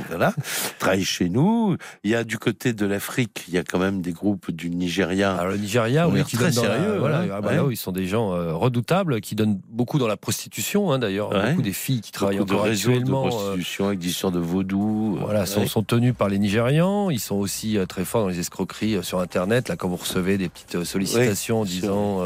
voilà, 0.08 0.32
travailler 0.78 1.02
chez 1.04 1.28
nous. 1.28 1.76
Il 2.04 2.11
y 2.11 2.14
a 2.14 2.22
du 2.22 2.38
côté 2.38 2.72
de 2.72 2.86
l'Afrique, 2.86 3.46
il 3.48 3.54
y 3.54 3.58
a 3.58 3.64
quand 3.64 3.80
même 3.80 4.00
des 4.00 4.12
groupes 4.12 4.52
du 4.52 4.70
Nigeria. 4.70 5.34
Alors 5.34 5.50
le 5.50 5.58
Nigeria, 5.58 6.08
oui, 6.08 6.22
qui 6.22 6.36
très 6.36 6.52
sérieux. 6.52 6.98
voilà, 7.00 7.22
hein. 7.22 7.28
ah 7.32 7.40
bah 7.40 7.52
ils 7.68 7.76
sont 7.76 7.90
des 7.90 8.06
gens 8.06 8.32
euh, 8.32 8.54
redoutables 8.54 9.20
qui 9.20 9.34
donnent 9.34 9.61
beaucoup 9.68 9.98
dans 9.98 10.06
la 10.06 10.16
prostitution. 10.16 10.92
Hein, 10.92 11.00
D'ailleurs, 11.00 11.30
beaucoup 11.30 11.62
des 11.62 11.72
filles 11.72 12.00
qui 12.00 12.12
travaillent 12.12 12.38
beaucoup 12.38 12.54
encore 12.54 12.66
de 12.66 12.70
actuellement. 12.70 13.22
De 13.22 13.26
euh, 13.26 13.30
prostitution 13.30 13.86
avec 13.88 13.98
des 13.98 14.08
histoires 14.08 14.32
de 14.32 14.38
vaudou. 14.38 15.18
Voilà, 15.20 15.46
sont, 15.46 15.66
sont, 15.66 15.82
tenus 15.82 16.14
par 16.16 16.28
les 16.28 16.38
Nigérians. 16.38 17.11
Ils 17.11 17.18
sont 17.18 17.36
aussi 17.36 17.76
très 17.88 18.04
forts 18.04 18.22
dans 18.22 18.28
les 18.28 18.38
escroqueries 18.38 19.02
sur 19.02 19.18
Internet. 19.18 19.68
Là, 19.68 19.74
quand 19.74 19.88
vous 19.88 19.96
recevez 19.96 20.38
des 20.38 20.48
petites 20.48 20.84
sollicitations 20.84 21.64
disant, 21.64 22.20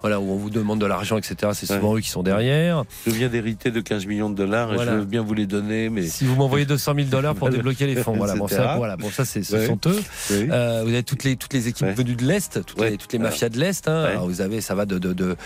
voilà, 0.00 0.20
où 0.20 0.30
on 0.30 0.36
vous 0.36 0.50
demande 0.50 0.80
de 0.80 0.86
l'argent, 0.86 1.18
etc. 1.18 1.50
C'est 1.52 1.66
souvent 1.66 1.96
eux 1.96 2.00
qui 2.00 2.10
sont 2.10 2.22
derrière. 2.22 2.84
Je 3.06 3.10
viens 3.10 3.28
d'hériter 3.28 3.72
de 3.72 3.80
15 3.80 4.06
millions 4.06 4.19
de 4.28 4.34
dollars 4.34 4.74
et 4.74 4.78
je 4.84 4.90
veux 4.90 5.04
bien 5.04 5.22
vous 5.22 5.34
les 5.34 5.46
donner. 5.46 5.88
Mais 5.88 6.02
si 6.06 6.24
vous 6.24 6.34
m'envoyez 6.34 6.66
200 6.66 6.94
000 6.96 7.08
dollars 7.08 7.34
pour 7.34 7.48
débloquer 7.48 7.86
les 7.86 7.96
fonds, 7.96 8.16
voilà. 8.16 8.34
Bon 8.40 8.48
ça, 8.48 8.76
voilà. 8.76 8.96
Bon 8.96 9.10
ça, 9.10 9.24
c'est 9.24 9.42
ce 9.42 9.66
sont 9.66 9.78
eux. 9.86 10.00
Euh, 10.32 10.82
vous 10.84 10.90
avez 10.90 11.02
toutes 11.02 11.24
les 11.24 11.36
toutes 11.36 11.52
les 11.52 11.68
équipes 11.68 11.88
venues 11.88 12.16
de 12.16 12.24
l'est, 12.24 12.64
toutes, 12.64 12.80
les, 12.80 12.96
toutes 12.96 13.12
les 13.12 13.18
mafias 13.18 13.48
de 13.48 13.58
l'est. 13.58 13.86
Hein. 13.88 14.16
vous 14.24 14.40
avez, 14.40 14.60
ça 14.60 14.74
va 14.74 14.86
de, 14.86 14.98
de, 14.98 15.12
de 15.12 15.36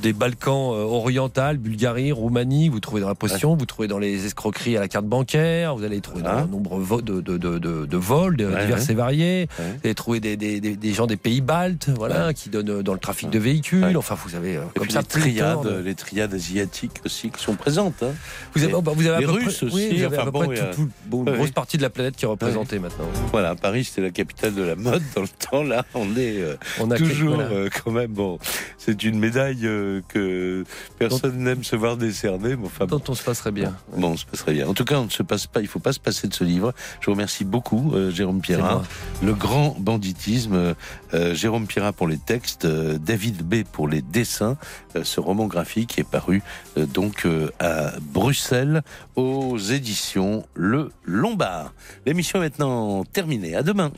des 0.00 0.12
Balkans 0.12 0.72
euh, 0.72 0.84
orientales, 0.84 1.58
Bulgarie, 1.58 2.12
Roumanie. 2.12 2.68
Vous 2.68 2.80
trouvez 2.80 3.00
dans 3.00 3.08
la 3.08 3.14
potion, 3.14 3.56
vous 3.56 3.66
trouvez 3.66 3.88
dans 3.88 3.98
les 3.98 4.26
escroqueries 4.26 4.76
à 4.76 4.80
la 4.80 4.88
carte 4.88 5.06
bancaire. 5.06 5.76
Vous 5.76 5.84
allez 5.84 6.00
trouver 6.00 6.22
dans 6.22 6.30
un 6.30 6.46
nombre 6.46 6.80
de, 7.02 7.20
de, 7.20 7.36
de, 7.36 7.58
de 7.58 7.96
vols 7.96 8.36
divers 8.36 8.90
et 8.90 8.94
variés. 8.94 9.48
Vous 9.58 9.64
allez 9.84 9.94
trouver 9.94 10.20
des, 10.20 10.36
des, 10.36 10.60
des, 10.60 10.92
gens 10.92 11.06
des 11.06 11.16
pays 11.16 11.40
baltes, 11.40 11.88
voilà, 11.96 12.32
qui 12.32 12.48
donnent 12.50 12.82
dans 12.82 12.92
le 12.92 12.98
trafic 12.98 13.30
de 13.30 13.38
véhicules. 13.38 13.96
Enfin, 13.96 14.16
vous 14.24 14.34
avez 14.34 14.58
comme 14.76 14.90
ça 14.90 15.00
les 15.00 15.06
triades, 15.06 15.82
les 15.84 15.94
triades 15.94 16.34
asiatiques 16.34 17.00
aussi 17.04 17.30
qui 17.30 17.42
sont 17.42 17.54
présentes. 17.54 18.02
Hein. 18.02 18.12
Vous 18.54 18.62
avez, 18.62 18.72
bah, 18.72 18.92
vous 18.94 19.06
avez 19.06 19.20
les 19.20 19.26
Russes 19.26 19.62
aussi. 19.62 19.74
Oui, 19.74 19.96
vous 19.96 20.04
avez 20.04 20.18
à 20.18 20.24
peu 20.24 20.32
près 20.32 20.70
tout, 20.72 20.90
une 21.12 21.24
grosse 21.24 21.50
partie 21.50 21.76
de 21.76 21.82
la 21.82 21.90
planète 21.90 22.16
qui 22.16 22.24
est 22.24 22.28
représentée 22.28 22.78
maintenant. 22.78 23.06
Voilà, 23.30 23.54
Paris 23.54 23.84
c'était 23.84 24.02
la 24.02 24.10
capitale 24.10 24.54
de 24.54 24.62
la 24.62 24.76
mode 24.76 25.02
dans 25.14 25.22
le 25.22 25.28
temps. 25.50 25.62
Là, 25.62 25.84
on 25.94 26.16
est 26.16 26.40
euh, 26.40 26.56
on 26.80 26.90
a 26.90 26.96
toujours 26.96 27.38
euh, 27.40 27.68
quand 27.84 27.90
même. 27.90 28.12
Bon, 28.12 28.38
c'est 28.78 29.02
une 29.04 29.18
médaille 29.18 29.66
euh, 29.66 30.00
que 30.08 30.64
personne 30.98 31.38
n'aime 31.38 31.64
se 31.64 31.76
voir 31.76 31.96
décerner. 31.96 32.56
Mais 32.56 32.66
enfin, 32.66 32.86
dont 32.86 33.02
on 33.08 33.14
se 33.14 33.22
passerait 33.22 33.52
bien. 33.52 33.74
Bon, 33.96 34.10
on 34.10 34.16
se 34.16 34.26
passerait 34.26 34.52
bien. 34.52 34.68
En 34.68 34.74
tout 34.74 34.84
cas, 34.84 34.98
on 34.98 35.04
ne 35.04 35.10
se 35.10 35.22
passe 35.22 35.46
pas. 35.46 35.60
Il 35.60 35.68
faut 35.68 35.78
pas 35.78 35.92
se 35.92 36.00
passer 36.00 36.28
de 36.28 36.34
ce 36.34 36.44
livre. 36.44 36.72
Je 37.00 37.06
vous 37.06 37.12
remercie 37.12 37.44
beaucoup, 37.44 37.94
Jérôme 38.10 38.40
Pierrat. 38.40 38.82
Le 39.22 39.34
grand 39.34 39.76
banditisme. 39.78 40.74
Jérôme 41.32 41.66
Pierrat 41.66 41.92
pour 41.92 42.08
les 42.08 42.18
textes, 42.18 42.66
David 42.66 43.42
B 43.42 43.64
pour 43.64 43.88
les 43.88 44.02
dessins. 44.02 44.56
ce 45.02 45.20
roman 45.20 45.46
graphique 45.46 45.98
est 45.98 46.08
paru 46.08 46.42
donc 46.76 47.26
à 47.60 47.92
Bruxelles 48.00 48.82
aux 49.16 49.58
éditions 49.58 50.46
Le 50.54 50.90
Lombard. 51.04 51.72
L'émission 52.06 52.40
est 52.40 52.44
maintenant 52.44 53.04
terminée. 53.04 53.54
À 53.54 53.62
demain. 53.62 53.90